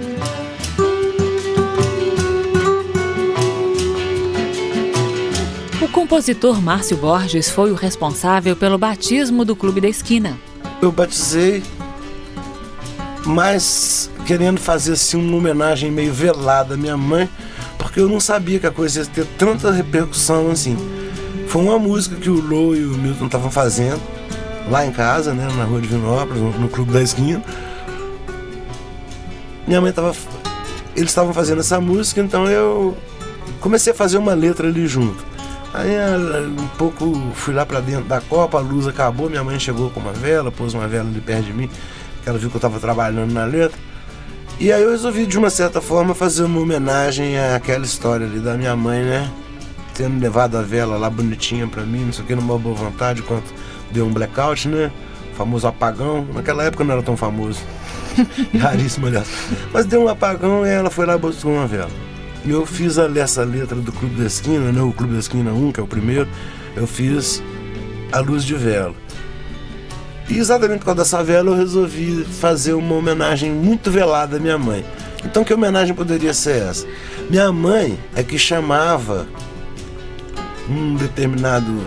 O 5.81 5.87
compositor 5.87 6.61
Márcio 6.61 6.97
Borges 6.97 7.49
foi 7.49 7.71
o 7.71 7.75
responsável 7.75 8.55
pelo 8.55 8.77
batismo 8.77 9.43
do 9.43 9.55
Clube 9.55 9.81
da 9.81 9.89
Esquina. 9.89 10.37
Eu 10.79 10.91
batizei, 10.91 11.63
mas 13.25 14.11
querendo 14.25 14.59
fazer 14.59 14.93
assim 14.93 15.17
uma 15.17 15.37
homenagem 15.37 15.91
meio 15.91 16.11
velada 16.11 16.73
à 16.73 16.77
minha 16.77 16.97
mãe, 16.97 17.29
porque 17.77 17.99
eu 17.99 18.09
não 18.09 18.19
sabia 18.19 18.59
que 18.59 18.65
a 18.65 18.71
coisa 18.71 19.01
ia 19.01 19.05
ter 19.05 19.25
tanta 19.37 19.71
repercussão 19.71 20.49
assim. 20.49 20.75
Foi 21.47 21.61
uma 21.61 21.77
música 21.77 22.15
que 22.15 22.29
o 22.29 22.41
Lô 22.41 22.73
e 22.73 22.83
o 22.83 22.97
Milton 22.97 23.27
estavam 23.27 23.51
fazendo 23.51 24.01
lá 24.69 24.85
em 24.85 24.91
casa, 24.91 25.33
né, 25.33 25.47
na 25.55 25.63
rua 25.63 25.79
de 25.79 25.87
Vinópolis, 25.87 26.41
no, 26.41 26.51
no 26.59 26.67
clube 26.67 26.91
da 26.91 27.01
esquina. 27.01 27.41
Minha 29.67 29.79
mãe 29.79 29.91
estava, 29.91 30.13
eles 30.95 31.09
estavam 31.09 31.33
fazendo 31.33 31.59
essa 31.59 31.79
música, 31.79 32.19
então 32.19 32.47
eu 32.47 32.97
comecei 33.61 33.93
a 33.93 33.95
fazer 33.95 34.17
uma 34.17 34.33
letra 34.33 34.67
ali 34.67 34.87
junto. 34.87 35.23
Aí 35.73 35.89
um 36.47 36.67
pouco 36.77 37.31
fui 37.35 37.53
lá 37.53 37.65
para 37.65 37.79
dentro 37.79 38.05
da 38.05 38.21
copa, 38.21 38.57
a 38.57 38.61
luz 38.61 38.87
acabou, 38.87 39.29
minha 39.29 39.43
mãe 39.43 39.59
chegou 39.59 39.89
com 39.89 39.99
uma 39.99 40.13
vela, 40.13 40.51
pôs 40.51 40.73
uma 40.73 40.87
vela 40.87 41.07
ali 41.07 41.19
perto 41.19 41.43
de 41.43 41.53
mim, 41.53 41.69
que 42.23 42.29
ela 42.29 42.37
viu 42.37 42.49
que 42.49 42.55
eu 42.55 42.59
estava 42.59 42.79
trabalhando 42.79 43.31
na 43.31 43.45
letra. 43.45 43.77
E 44.57 44.71
aí 44.71 44.81
eu 44.81 44.91
resolvi, 44.91 45.25
de 45.25 45.37
uma 45.37 45.49
certa 45.49 45.81
forma, 45.81 46.15
fazer 46.15 46.43
uma 46.43 46.61
homenagem 46.61 47.37
àquela 47.37 47.83
história 47.83 48.25
ali 48.25 48.39
da 48.39 48.55
minha 48.55 48.73
mãe, 48.73 49.03
né? 49.03 49.29
Tendo 49.93 50.19
levado 50.19 50.57
a 50.57 50.61
vela 50.61 50.97
lá 50.97 51.09
bonitinha 51.09 51.67
pra 51.67 51.83
mim, 51.83 52.05
não 52.05 52.13
sei 52.13 52.23
o 52.23 52.27
que, 52.27 52.35
numa 52.35 52.57
boa 52.57 52.73
vontade, 52.73 53.19
enquanto 53.19 53.53
deu 53.91 54.05
um 54.05 54.13
blackout, 54.13 54.69
né? 54.69 54.91
O 55.33 55.35
famoso 55.35 55.67
apagão. 55.67 56.25
Naquela 56.33 56.63
época 56.63 56.85
não 56.85 56.93
era 56.93 57.03
tão 57.03 57.17
famoso. 57.17 57.59
Raríssimo, 58.57 59.07
aliás. 59.07 59.27
Mas 59.73 59.85
deu 59.85 60.03
um 60.03 60.07
apagão 60.07 60.65
e 60.65 60.69
ela 60.69 60.89
foi 60.89 61.05
lá 61.05 61.15
e 61.15 61.19
buscou 61.19 61.51
uma 61.51 61.67
vela. 61.67 61.91
E 62.45 62.49
eu 62.49 62.65
fiz 62.65 62.97
a, 62.97 63.11
essa 63.19 63.43
letra 63.43 63.75
do 63.75 63.91
Clube 63.91 64.15
da 64.15 64.25
Esquina, 64.25 64.71
né? 64.71 64.81
O 64.81 64.93
Clube 64.93 65.13
da 65.13 65.19
Esquina 65.19 65.51
1, 65.51 65.73
que 65.73 65.81
é 65.81 65.83
o 65.83 65.87
primeiro. 65.87 66.29
Eu 66.77 66.87
fiz 66.87 67.43
a 68.13 68.19
luz 68.19 68.45
de 68.45 68.55
vela. 68.55 68.95
E 70.27 70.37
exatamente 70.37 70.79
por 70.79 70.85
causa 70.85 71.01
dessa 71.01 71.23
vela 71.23 71.51
eu 71.51 71.55
resolvi 71.55 72.25
fazer 72.25 72.73
uma 72.73 72.95
homenagem 72.95 73.51
muito 73.51 73.91
velada 73.91 74.37
à 74.37 74.39
minha 74.39 74.57
mãe. 74.57 74.85
Então 75.23 75.43
que 75.43 75.53
homenagem 75.53 75.95
poderia 75.95 76.33
ser 76.33 76.63
essa? 76.63 76.87
Minha 77.29 77.51
mãe 77.51 77.99
é 78.15 78.23
que 78.23 78.37
chamava 78.37 79.27
um 80.69 80.95
determinado 80.95 81.85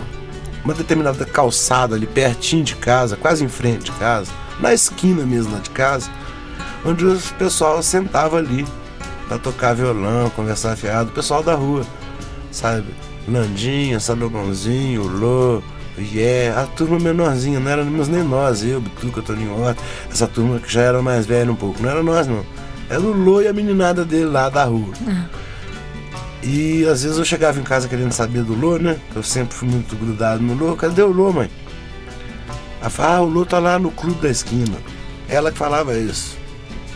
uma 0.63 0.73
determinada 0.73 1.25
calçada 1.25 1.95
ali 1.95 2.05
pertinho 2.05 2.63
de 2.63 2.75
casa, 2.75 3.15
quase 3.15 3.43
em 3.43 3.47
frente 3.47 3.85
de 3.85 3.91
casa, 3.93 4.31
na 4.59 4.73
esquina 4.73 5.25
mesmo 5.25 5.57
de 5.61 5.69
casa, 5.69 6.09
onde 6.85 7.05
o 7.05 7.17
pessoal 7.37 7.81
sentava 7.81 8.37
ali 8.37 8.65
para 9.27 9.37
tocar 9.37 9.73
violão, 9.73 10.29
conversar 10.31 10.75
fiado, 10.75 11.09
o 11.09 11.13
pessoal 11.13 11.41
da 11.41 11.55
rua, 11.55 11.85
sabe? 12.51 12.87
Landinha, 13.27 13.99
Salomãozinho, 13.99 15.03
Lô, 15.03 15.61
Yeah, 16.01 16.61
a 16.61 16.65
turma 16.65 16.97
menorzinha, 16.99 17.59
não 17.59 17.69
éramos 17.69 18.07
nem 18.07 18.23
nós, 18.23 18.63
eu, 18.63 18.79
Bituca, 18.79 19.21
Toninho 19.21 19.59
Horta, 19.59 19.81
essa 20.11 20.27
turma 20.27 20.59
que 20.59 20.71
já 20.71 20.81
era 20.81 21.01
mais 21.01 21.25
velha 21.25 21.51
um 21.51 21.55
pouco, 21.55 21.81
não 21.81 21.89
era 21.89 22.01
nós 22.01 22.27
não. 22.27 22.45
Era 22.89 23.01
o 23.01 23.11
Lô 23.11 23.41
e 23.41 23.47
a 23.47 23.53
meninada 23.53 24.03
dele 24.03 24.25
lá 24.25 24.49
da 24.49 24.63
rua. 24.63 24.93
E 26.41 26.85
às 26.87 27.03
vezes 27.03 27.17
eu 27.17 27.25
chegava 27.25 27.59
em 27.59 27.63
casa 27.63 27.87
querendo 27.87 28.11
saber 28.11 28.43
do 28.43 28.55
Lô, 28.55 28.77
né? 28.77 28.97
Eu 29.15 29.21
sempre 29.21 29.53
fui 29.55 29.67
muito 29.67 29.95
grudado 29.95 30.41
no 30.41 30.55
Lô. 30.55 30.75
Cadê 30.75 31.03
o 31.03 31.11
Lô, 31.11 31.31
mãe? 31.31 31.51
Ela 32.81 32.89
falava, 32.89 33.15
ah, 33.17 33.21
o 33.21 33.29
Lô 33.29 33.45
tá 33.45 33.59
lá 33.59 33.77
no 33.77 33.91
clube 33.91 34.21
da 34.21 34.29
esquina. 34.29 34.77
Ela 35.27 35.51
que 35.51 35.57
falava 35.57 35.95
isso. 35.95 36.38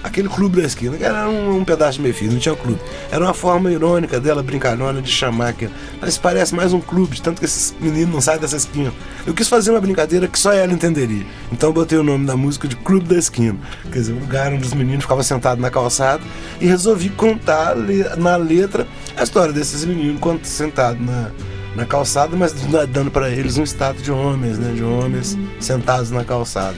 Aquele 0.04 0.28
clube 0.28 0.62
da 0.62 0.68
esquina, 0.68 0.98
que 0.98 1.04
era 1.04 1.30
um, 1.30 1.58
um 1.58 1.64
pedaço 1.64 1.94
de 1.94 2.02
meio 2.02 2.14
fio, 2.14 2.30
não 2.30 2.38
tinha 2.38 2.56
clube. 2.56 2.80
Era 3.10 3.24
uma 3.24 3.34
forma 3.34 3.72
irônica 3.72 4.20
dela, 4.20 4.44
brincalhona, 4.44 5.02
de 5.02 5.10
chamar 5.10 5.50
aquilo. 5.50 5.72
Mas 6.02 6.18
parece 6.18 6.54
mais 6.54 6.74
um 6.74 6.82
clube, 6.82 7.16
de 7.16 7.22
tanto 7.22 7.40
que 7.40 7.46
esses 7.46 7.74
meninos 7.80 8.14
não 8.14 8.22
saem 8.22 8.40
dessa 8.40 8.58
esquina. 8.58 8.92
Eu 9.26 9.34
quis 9.34 9.48
fazer 9.48 9.72
uma 9.72 9.80
brincadeira 9.80 10.28
que 10.28 10.38
só 10.38 10.52
ela 10.52 10.74
entenderia. 10.74 11.26
Então 11.52 11.70
eu 11.70 11.74
botei 11.74 11.98
o 11.98 12.04
nome 12.04 12.26
da 12.26 12.36
música 12.36 12.68
de 12.68 12.76
Clube 12.76 13.08
da 13.08 13.16
Esquina. 13.16 13.58
Quer 13.92 14.00
dizer, 14.00 14.14
o 14.14 14.20
lugar 14.20 14.52
onde 14.52 14.66
os 14.66 14.74
meninos 14.74 15.04
ficavam 15.04 15.24
sentados 15.24 15.62
na 15.62 15.72
calçada 15.72 16.22
e 16.60 16.68
resolvi 16.68 17.10
contar 17.10 17.76
na 18.18 18.36
letra 18.36 18.86
a 19.16 19.24
história 19.24 19.54
desses 19.54 19.86
meninos 19.86 20.20
sentados 20.44 21.00
na, 21.04 21.32
na 21.76 21.86
calçada, 21.86 22.36
mas 22.36 22.54
dando 22.90 23.10
para 23.10 23.30
eles 23.30 23.58
um 23.58 23.64
status 23.64 24.04
de 24.04 24.12
homens, 24.12 24.60
né? 24.60 24.74
De 24.74 24.84
homens 24.84 25.38
sentados 25.60 26.12
na 26.12 26.26
calçada. 26.26 26.76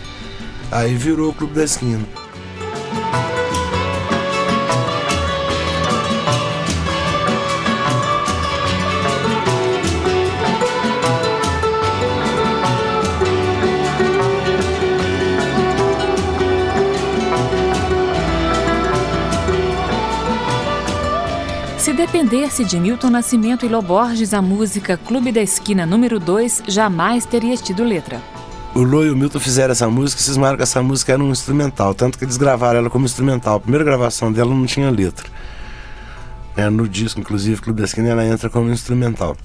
Aí 0.71 0.95
virou 0.95 1.30
o 1.30 1.34
Clube 1.34 1.53
da 1.53 1.63
Esquina. 1.63 2.05
Se 21.86 21.93
dependesse 21.93 22.66
de 22.66 22.80
Milton 22.80 23.12
Nascimento 23.12 23.64
e 23.64 23.70
Loborges, 23.70 24.34
a 24.34 24.41
música 24.41 24.98
Clube 24.98 25.32
da 25.32 25.39
Esquina 25.39 25.86
número 25.86 26.20
2 26.20 26.64
jamais 26.68 27.28
teria 27.28 27.56
tido 27.56 27.84
letra 27.84 28.20
o 28.76 28.84
Lô 28.84 29.05
e 29.05 29.09
o 29.09 29.15
Milton 29.15 29.39
fizeram 29.39 29.71
essa 29.71 29.89
música, 29.89 30.21
vocês 30.21 30.36
marcam 30.36 30.57
que 30.57 30.63
essa 30.63 30.84
música 30.84 31.13
era 31.13 31.23
um 31.23 31.32
instrumental, 31.32 31.93
tanto 31.93 32.17
que 32.17 32.26
eles 32.26 32.36
gravaram 32.36 32.80
ela 32.80 32.89
como 32.89 33.05
instrumental. 33.05 33.55
A 33.55 33.59
primeira 33.61 33.86
gravação 33.86 34.34
dela 34.34 34.53
não 34.53 34.65
tinha 34.65 34.91
letra. 34.91 35.26
É, 36.57 36.69
no 36.69 36.88
disco, 36.88 37.21
inclusive, 37.21 37.61
Clube 37.61 37.80
da 37.80 37.86
Esquina, 37.86 38.09
ela 38.09 38.26
entra 38.26 38.49
como 38.49 38.69
instrumental. 38.69 39.38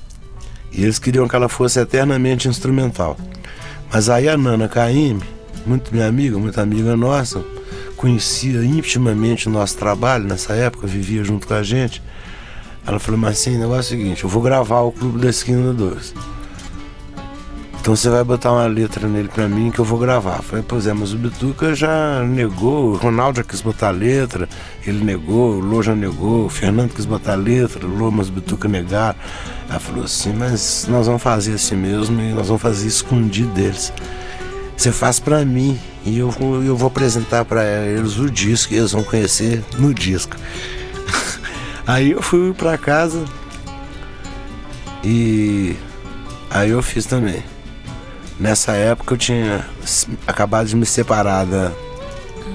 E 0.72 0.82
eles 0.82 0.98
queriam 0.98 1.28
que 1.28 1.36
ela 1.36 1.48
fosse 1.48 1.78
eternamente 1.78 2.48
instrumental. 2.48 3.16
Mas 3.92 4.08
aí 4.08 4.28
a 4.28 4.36
Nana 4.36 4.66
Caime, 4.66 5.22
muito 5.64 5.94
minha 5.94 6.08
amiga, 6.08 6.36
muito 6.36 6.60
amiga 6.60 6.96
nossa, 6.96 7.40
conhecia 7.96 8.64
intimamente 8.64 9.46
o 9.46 9.50
nosso 9.50 9.76
trabalho 9.76 10.24
nessa 10.24 10.54
época, 10.54 10.88
vivia 10.88 11.22
junto 11.22 11.46
com 11.46 11.54
a 11.54 11.62
gente. 11.62 12.02
Ela 12.84 12.98
falou, 12.98 13.20
mas 13.20 13.38
assim, 13.38 13.54
o 13.54 13.60
negócio 13.60 13.94
é 13.94 13.96
o 13.96 14.00
seguinte, 14.00 14.24
eu 14.24 14.30
vou 14.30 14.42
gravar 14.42 14.80
o 14.80 14.90
Clube 14.90 15.20
da 15.20 15.30
Esquina 15.30 15.72
2. 15.72 16.39
Então 17.80 17.96
você 17.96 18.10
vai 18.10 18.22
botar 18.22 18.52
uma 18.52 18.66
letra 18.66 19.08
nele 19.08 19.28
pra 19.28 19.48
mim 19.48 19.70
que 19.70 19.78
eu 19.78 19.84
vou 19.86 19.98
gravar. 19.98 20.42
Falei, 20.42 20.62
pois 20.66 20.86
é, 20.86 20.92
mas 20.92 21.14
o 21.14 21.16
Bituca 21.16 21.74
já 21.74 22.22
negou, 22.22 22.90
o 22.90 22.96
Ronaldo 22.96 23.38
já 23.38 23.42
quis 23.42 23.62
botar 23.62 23.90
letra, 23.90 24.46
ele 24.86 25.02
negou, 25.02 25.54
o 25.54 25.60
Lô 25.60 25.82
já 25.82 25.94
negou, 25.94 26.44
o 26.44 26.48
Fernando 26.50 26.92
quis 26.92 27.06
botar 27.06 27.36
letra, 27.36 27.86
o 27.86 27.88
Lô, 27.88 28.10
mas 28.10 28.28
o 28.28 28.32
Bituca 28.32 28.68
negaram. 28.68 29.18
Ela 29.68 29.80
falou 29.80 30.04
assim, 30.04 30.34
mas 30.34 30.86
nós 30.90 31.06
vamos 31.06 31.22
fazer 31.22 31.54
assim 31.54 31.74
mesmo 31.74 32.20
e 32.20 32.32
nós 32.34 32.48
vamos 32.48 32.60
fazer 32.60 32.86
escondido 32.86 33.50
deles. 33.54 33.90
Você 34.76 34.92
faz 34.92 35.18
pra 35.18 35.42
mim 35.42 35.78
e 36.04 36.18
eu, 36.18 36.34
eu 36.64 36.76
vou 36.76 36.88
apresentar 36.88 37.46
para 37.46 37.64
eles 37.86 38.18
o 38.18 38.30
disco 38.30 38.74
e 38.74 38.76
eles 38.76 38.92
vão 38.92 39.02
conhecer 39.02 39.64
no 39.78 39.94
disco. 39.94 40.36
Aí 41.86 42.10
eu 42.10 42.20
fui 42.20 42.52
pra 42.52 42.76
casa 42.76 43.24
e 45.02 45.76
aí 46.50 46.70
eu 46.70 46.82
fiz 46.82 47.06
também. 47.06 47.42
Nessa 48.40 48.72
época 48.72 49.12
eu 49.12 49.18
tinha 49.18 49.66
acabado 50.26 50.66
de 50.66 50.74
me 50.74 50.86
separar 50.86 51.44
da, 51.44 51.72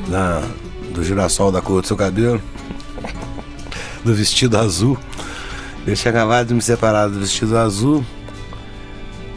da 0.08 0.42
do 0.92 1.04
girassol 1.04 1.52
da 1.52 1.62
cor 1.62 1.82
do 1.82 1.88
seu 1.88 1.96
cabelo, 1.96 2.42
do 4.04 4.12
vestido 4.16 4.58
azul. 4.58 4.98
Eu 5.86 5.96
tinha 5.96 6.12
acabado 6.12 6.48
de 6.48 6.54
me 6.56 6.62
separar 6.62 7.08
do 7.08 7.20
vestido 7.20 7.56
azul. 7.56 8.04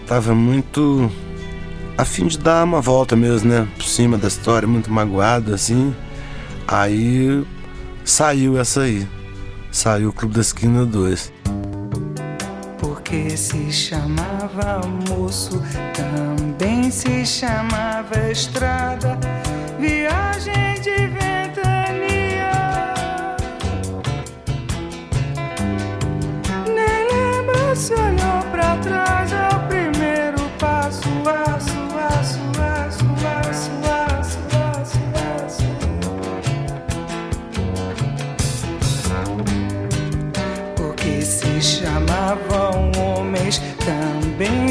Tava 0.07 0.35
muito 0.35 1.13
a 1.99 2.05
fim 2.07 2.27
de 2.27 2.39
dar 2.39 2.65
uma 2.65 2.81
volta 2.81 3.15
mesmo, 3.15 3.51
né? 3.51 3.69
Por 3.77 3.85
cima 3.85 4.17
da 4.17 4.29
história, 4.29 4.67
muito 4.67 4.91
magoado 4.91 5.55
assim. 5.55 5.95
Aí 6.67 7.45
saiu 8.07 8.59
essa 8.59 8.83
aí. 8.83 9.07
Saiu 9.71 10.09
o 10.09 10.13
Clube 10.15 10.35
da 10.35 10.41
Esquina 10.41 10.87
2 10.87 11.31
porque 13.09 13.39
se 13.39 13.73
chamava 13.73 14.83
moço, 15.09 15.63
também 15.95 16.91
se 16.91 17.25
chamava 17.25 18.31
estrada, 18.31 19.19
viagem 19.79 20.75
de 20.83 21.07
ventania. 21.07 22.51
Nem 26.67 27.09
lembro 27.11 27.75
se 27.75 27.95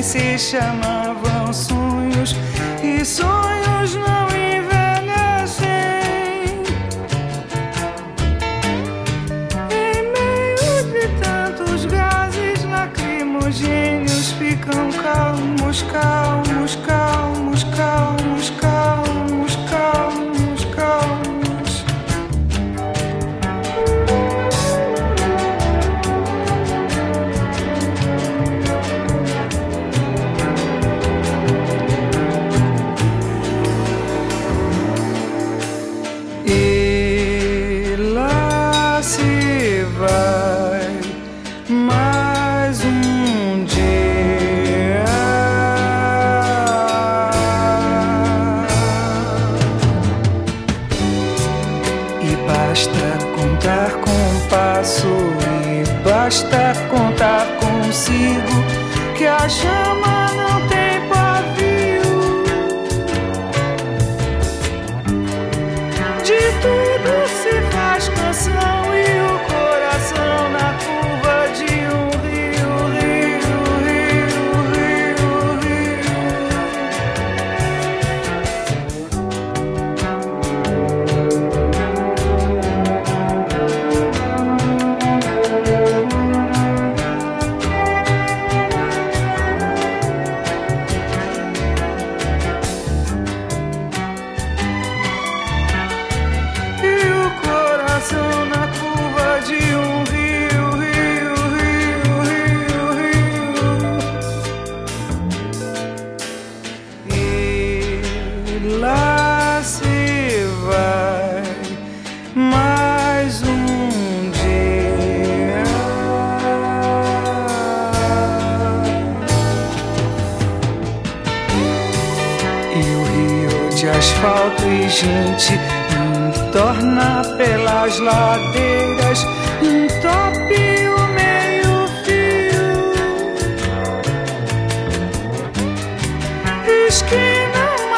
se 0.03 0.37
chamavam 0.37 1.51
sonhos 1.51 2.35
e 2.83 3.03
sonhos 3.03 3.95
não 3.95 4.36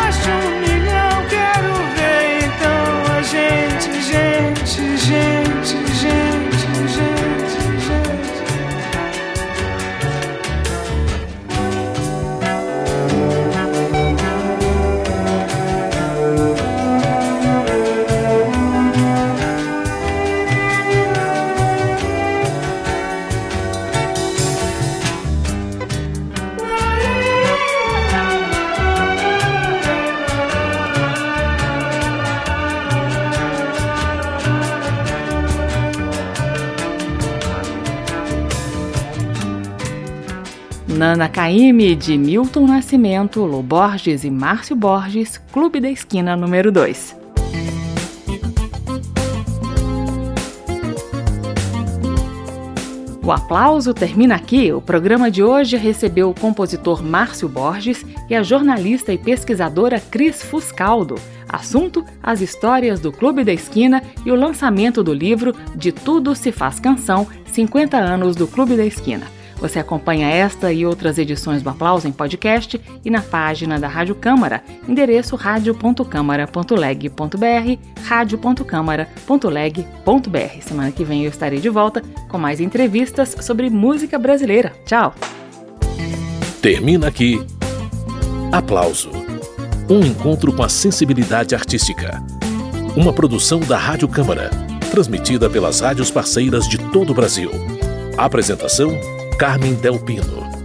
Esquina 0.09 0.58
Nana 41.19 41.27
Caymmi, 41.27 41.97
de 41.97 42.17
Milton 42.17 42.65
Nascimento, 42.65 43.41
Lô 43.41 43.61
Borges 43.61 44.23
e 44.23 44.31
Márcio 44.31 44.73
Borges, 44.73 45.37
Clube 45.51 45.81
da 45.81 45.89
Esquina 45.89 46.33
número 46.33 46.71
2. 46.71 47.13
O 53.21 53.31
aplauso 53.33 53.93
termina 53.93 54.35
aqui. 54.35 54.71
O 54.71 54.79
programa 54.79 55.29
de 55.29 55.43
hoje 55.43 55.75
recebeu 55.75 56.29
o 56.29 56.33
compositor 56.33 57.03
Márcio 57.03 57.49
Borges 57.49 58.05
e 58.29 58.33
a 58.33 58.41
jornalista 58.41 59.11
e 59.11 59.17
pesquisadora 59.17 59.99
Cris 59.99 60.41
Fuscaldo. 60.41 61.15
Assunto: 61.49 62.05
as 62.23 62.39
histórias 62.39 63.01
do 63.01 63.11
Clube 63.11 63.43
da 63.43 63.51
Esquina 63.51 64.01
e 64.25 64.31
o 64.31 64.35
lançamento 64.35 65.03
do 65.03 65.13
livro 65.13 65.53
De 65.75 65.91
Tudo 65.91 66.33
Se 66.33 66.53
Faz 66.53 66.79
Canção 66.79 67.27
50 67.47 67.97
anos 67.97 68.37
do 68.37 68.47
Clube 68.47 68.77
da 68.77 68.85
Esquina. 68.85 69.38
Você 69.59 69.79
acompanha 69.79 70.27
esta 70.27 70.71
e 70.71 70.85
outras 70.85 71.17
edições 71.17 71.61
do 71.61 71.69
Aplauso 71.69 72.07
em 72.07 72.11
podcast 72.11 72.79
e 73.03 73.09
na 73.09 73.21
página 73.21 73.79
da 73.79 73.87
Rádio 73.87 74.15
Câmara, 74.15 74.63
endereço 74.87 75.35
radio.câmara.leg.br, 75.35 77.79
radio.câmara.leg.br. 78.03 80.61
Semana 80.61 80.91
que 80.91 81.03
vem 81.03 81.23
eu 81.23 81.29
estarei 81.29 81.59
de 81.59 81.69
volta 81.69 82.01
com 82.29 82.37
mais 82.37 82.61
entrevistas 82.61 83.35
sobre 83.41 83.69
música 83.69 84.17
brasileira. 84.17 84.73
Tchau! 84.85 85.13
Termina 86.61 87.07
aqui. 87.07 87.45
Aplauso. 88.51 89.09
Um 89.89 90.01
encontro 90.01 90.53
com 90.53 90.61
a 90.61 90.69
sensibilidade 90.69 91.55
artística. 91.55 92.21
Uma 92.95 93.13
produção 93.13 93.59
da 93.59 93.77
Rádio 93.77 94.07
Câmara, 94.07 94.49
transmitida 94.91 95.49
pelas 95.49 95.79
rádios 95.79 96.11
parceiras 96.11 96.67
de 96.67 96.77
todo 96.91 97.11
o 97.11 97.13
Brasil. 97.13 97.49
Apresentação: 98.17 98.91
Carmen 99.39 99.79
Del 99.79 99.97
Pino. 100.01 100.58